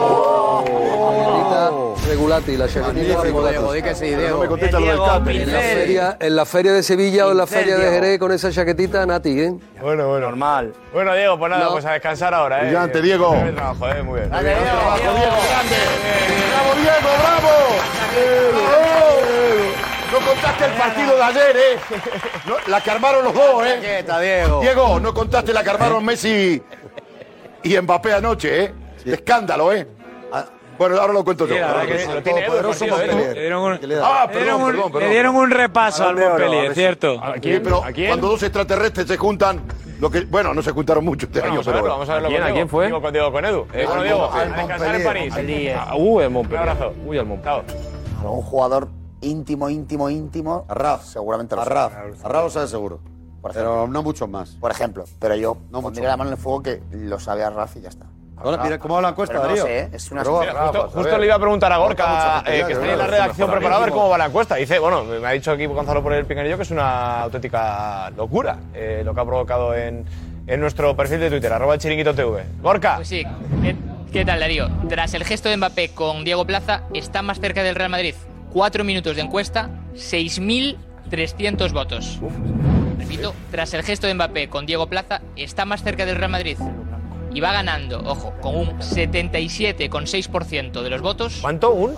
[4.49, 5.43] contesta lo del Diego, catering.
[5.43, 7.91] En la, feria, en la feria de Sevilla o en la feria de.
[7.91, 9.55] Jerez con esa chaquetita, Nati, ¿eh?
[9.81, 10.27] Bueno, bueno.
[10.27, 10.73] Normal.
[10.93, 11.73] Bueno, Diego, pues nada, No.
[11.73, 12.65] pues a descansar ahora, ¿eh?
[12.67, 13.29] Brillante, Diego.
[13.31, 14.03] Buen trabajo, ¿eh?
[14.03, 14.31] Muy bien.
[14.31, 15.77] Bravo, Diego, grande.
[16.51, 17.51] ¡Bravo, Diego, bravo!
[18.53, 18.95] ¡Bravo!
[20.13, 21.79] No contaste el partido de ayer, ¿eh?
[22.47, 24.05] No, la que armaron los dos, ¿eh?
[24.21, 24.61] Diego.
[24.61, 26.63] Diego, no contaste la que armaron Messi
[27.65, 28.75] y Mbappé anoche, ¿eh?
[29.05, 29.87] De escándalo, ¿eh?
[30.79, 31.55] Bueno, ahora lo cuento yo.
[31.55, 31.61] Le
[33.35, 35.11] dieron un, Ah, le dieron perdón, un- perdón, le perdón.
[35.11, 37.21] dieron un repaso al Montpellier, ¿cierto?
[37.23, 39.63] ¿A Sí, pero ¿A cuando dos extraterrestres se juntan,
[40.01, 42.29] lo que, bueno, no se juntaron mucho este Bueno, año, a pero vamos a verlo
[42.29, 42.41] ¿A quién?
[42.41, 42.55] con ¿A Diego.
[42.57, 42.87] quién fue?
[42.87, 43.67] Digo, con Diego, con Edu.
[43.73, 45.35] Eh, bueno, Diego, a descansar en París.
[45.77, 46.63] Ah, uh, el Montpellier.
[46.63, 46.93] Un abrazo.
[47.07, 47.65] Uy, el Montpellier.
[47.67, 47.77] Chao.
[48.23, 48.89] Algún jugador
[49.21, 50.65] íntimo, íntimo, íntimo.
[50.69, 51.05] Arraf.
[51.05, 51.93] Seguramente lo Arraf.
[51.93, 52.13] sabe.
[52.25, 53.01] Arraf lo sabe seguro.
[53.53, 54.51] Pero no muchos más.
[54.53, 55.05] Por ejemplo.
[55.19, 57.91] Pero yo No pondría la mano en el fuego que lo sabe Arraf y ya
[57.91, 58.07] está.
[58.37, 59.65] Ahora, mira cómo va la encuesta, Pero no Darío.
[59.65, 59.89] sé, ¿eh?
[59.93, 62.99] es una Mira, justo, justo le iba a preguntar a Gorka, eh, que está en
[62.99, 64.57] la redacción mejor preparado a ver cómo va la encuesta.
[64.57, 68.59] Dice, bueno, me ha dicho aquí Gonzalo por el Pinganillo que es una auténtica locura
[68.75, 70.05] eh, lo que ha provocado en,
[70.47, 72.45] en nuestro perfil de Twitter, arroba el chiringuito TV.
[72.61, 72.97] Gorka.
[72.97, 73.25] Pues sí,
[73.63, 73.77] ¿qué,
[74.13, 74.69] qué tal Darío?
[74.89, 78.15] Tras el gesto de Mbappé con Diego Plaza, está más cerca del Real Madrid.
[78.53, 82.21] Cuatro minutos de encuesta, 6.300 votos.
[82.99, 86.57] Repito, tras el gesto de Mbappé con Diego Plaza, está más cerca del Real Madrid.
[87.35, 91.39] Y va ganando, ojo, con un 77,6% de los votos.
[91.41, 91.73] ¿Cuánto?
[91.73, 91.95] ¿Un?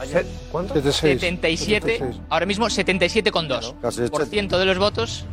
[0.50, 0.80] ¿Cuánto?
[0.80, 2.00] 77,
[2.30, 5.26] ahora mismo 77,2% de los votos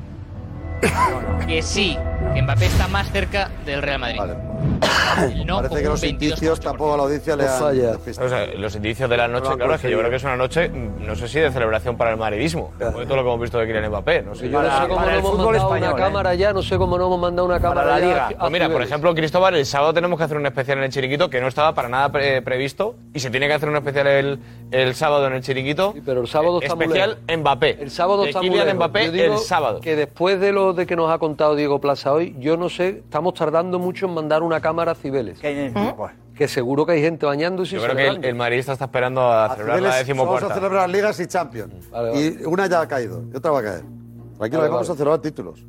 [1.47, 1.97] que sí,
[2.33, 4.19] que Mbappé está más cerca del Real Madrid.
[4.19, 4.52] El
[5.45, 6.09] no Parece que los 22,8%.
[6.09, 7.63] indicios tampoco a la audiencia le han.
[7.63, 9.99] O sea, los indicios de la noche, No lo han claro, es que yo conseguido.
[9.99, 12.99] creo que es una noche, mm, no sé si de celebración para el madridismo, después
[12.99, 14.21] de todo lo que hemos visto de Kylian Mbappé.
[14.23, 16.97] No sé Yo no sé cómo no hemos mandado una cámara ya, no sé cómo
[16.97, 18.27] no hemos mandado una cámara ya.
[18.27, 18.87] a Pues mira, por Cibeles.
[18.89, 21.73] ejemplo, Cristóbal, el sábado tenemos que hacer un especial en el Chiringuito que no estaba
[21.73, 24.39] para nada pre- previsto y se tiene que hacer un especial el,
[24.71, 25.93] el sábado en el Chiringuito.
[26.05, 27.77] pero el sábado está muy Especial Mbappé.
[27.81, 28.77] El sábado de está muy Kylian lejos.
[28.79, 29.79] Mbappé Yo digo el sábado.
[29.81, 32.89] Que después de lo de que nos ha contado Diego Plaza hoy, yo no sé,
[33.03, 35.39] estamos tardando mucho en mandar una cámara a Cibeles.
[35.39, 39.21] Que seguro que hay gente bañándose y Yo creo que el, el madridista está esperando
[39.31, 40.53] a, celebrar la Cibeles, Vamos a decimocuarta.
[40.55, 41.73] celebrar ligas y champions.
[42.15, 43.81] Y una ya ha caído y otra va a caer.
[43.81, 44.93] Tranquilo, Vale, que vamos vale.
[44.93, 45.63] a celebrar títulos.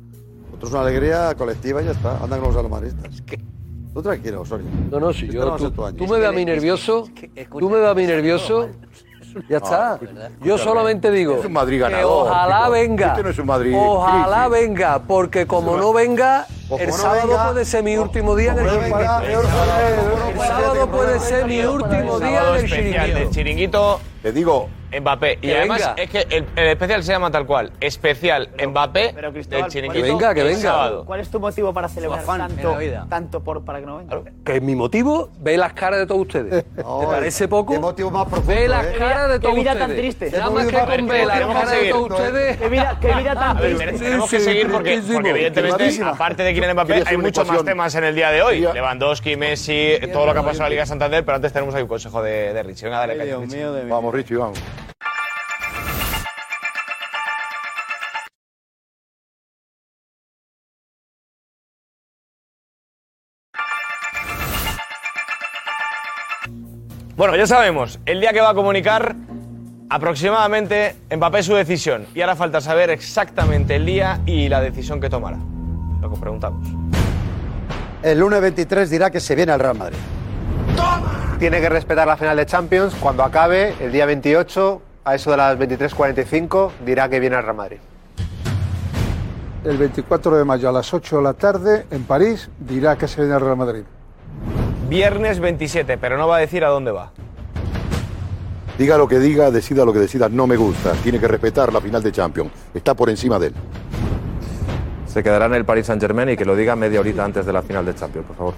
[0.53, 2.17] Otro es una alegría colectiva y ya está.
[2.23, 3.21] Andan con los almaristas.
[3.93, 4.65] Tú tranquilo, Osorio.
[4.91, 5.45] No, no, si Este yo.
[5.45, 7.07] no a Tú, tú me ves a mí nervioso.
[7.59, 8.69] Tú me ves a mí nervioso.
[9.49, 9.99] Ya está.
[10.41, 11.35] Yo solamente digo.
[11.35, 12.71] Es un Madrid que ganador, ojalá chico.
[12.71, 13.07] venga.
[13.07, 17.03] Este no es un Madrid Ojalá venga, porque como no venga, Pues el como no
[17.03, 18.99] sábado venga, puede ser mi último día en el chiringuito.
[20.33, 22.41] El sábado puede ser mi último día
[23.05, 23.99] en el chiringuito.
[24.21, 24.69] Te digo.
[25.01, 25.39] Mbappé.
[25.41, 25.93] Y además venga.
[25.97, 27.71] es que el, el especial se llama tal cual.
[27.81, 30.05] Especial Mbappé del chiringuito.
[30.05, 30.61] Que venga, que el venga.
[30.61, 31.05] sábado.
[31.05, 32.77] ¿Cuál es tu motivo para celebrar tanto,
[33.09, 34.21] tanto por, para que no venga?
[34.45, 36.63] Que es mi motivo, ve las caras de todos ustedes.
[36.75, 37.73] ¿Te parece poco?
[37.73, 38.53] Qué motivo más profundo.
[38.53, 38.95] Ve las ¿eh?
[38.97, 39.87] caras de Qué todos vida ustedes.
[39.87, 40.31] tan triste.
[40.31, 42.57] Nada más que con ver las tenemos que caras de todos ustedes.
[42.57, 43.85] Qué vida, qué vida tan triste.
[43.97, 47.95] tenemos que seguir porque, porque evidentemente, aparte de Kylian Mbappé, Quería hay muchos más temas
[47.95, 48.55] en el día de hoy.
[48.55, 51.75] Quería- Lewandowski, Messi, todo lo que ha pasado en la Liga Santander, pero antes tenemos
[51.75, 52.85] ahí un consejo de, de Richie.
[52.85, 53.83] Venga, dale, Richie.
[53.87, 54.59] Vamos, Richie, vamos.
[67.15, 69.15] Bueno, ya sabemos, el día que va a comunicar
[69.89, 72.05] aproximadamente Mbappé su decisión.
[72.13, 75.37] Y ahora falta saber exactamente el día y la decisión que tomará.
[76.01, 76.67] Lo que os preguntamos.
[78.03, 79.97] El lunes 23 dirá que se viene al Real Madrid.
[81.39, 82.95] Tiene que respetar la final de Champions.
[82.99, 87.55] Cuando acabe, el día 28, a eso de las 23.45, dirá que viene al Real
[87.55, 87.77] Madrid.
[89.63, 93.21] El 24 de mayo a las 8 de la tarde en París dirá que se
[93.21, 93.83] viene al Real Madrid.
[94.87, 97.11] Viernes 27, pero no va a decir a dónde va.
[98.77, 100.91] Diga lo que diga, decida lo que decida, no me gusta.
[101.01, 102.51] Tiene que respetar la final de Champions.
[102.73, 103.53] Está por encima de él.
[105.15, 107.53] Se quedará en el Paris Saint Germain y que lo diga media horita antes de
[107.53, 108.53] la final de Champions, por favor.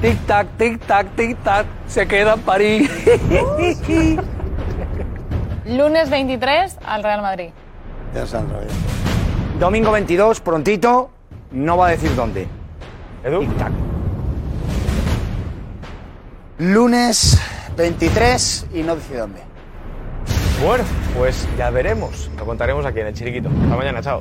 [0.00, 1.66] Tic tac, tic tac, tic tac.
[1.86, 2.90] Se queda en París.
[5.66, 7.50] Lunes 23 al Real Madrid.
[8.14, 8.70] Ya Sandra, bien.
[9.60, 11.10] Domingo 22, prontito,
[11.50, 12.48] no va a decir dónde.
[13.22, 13.42] ¿Edu?
[13.42, 13.72] Tic-tac.
[16.56, 17.38] Lunes
[17.76, 19.47] 23 y no dice dónde.
[20.64, 20.84] Bueno,
[21.16, 22.30] pues ya veremos.
[22.36, 23.48] Lo contaremos aquí en el Chiriquito.
[23.48, 24.20] Hasta mañana, chao.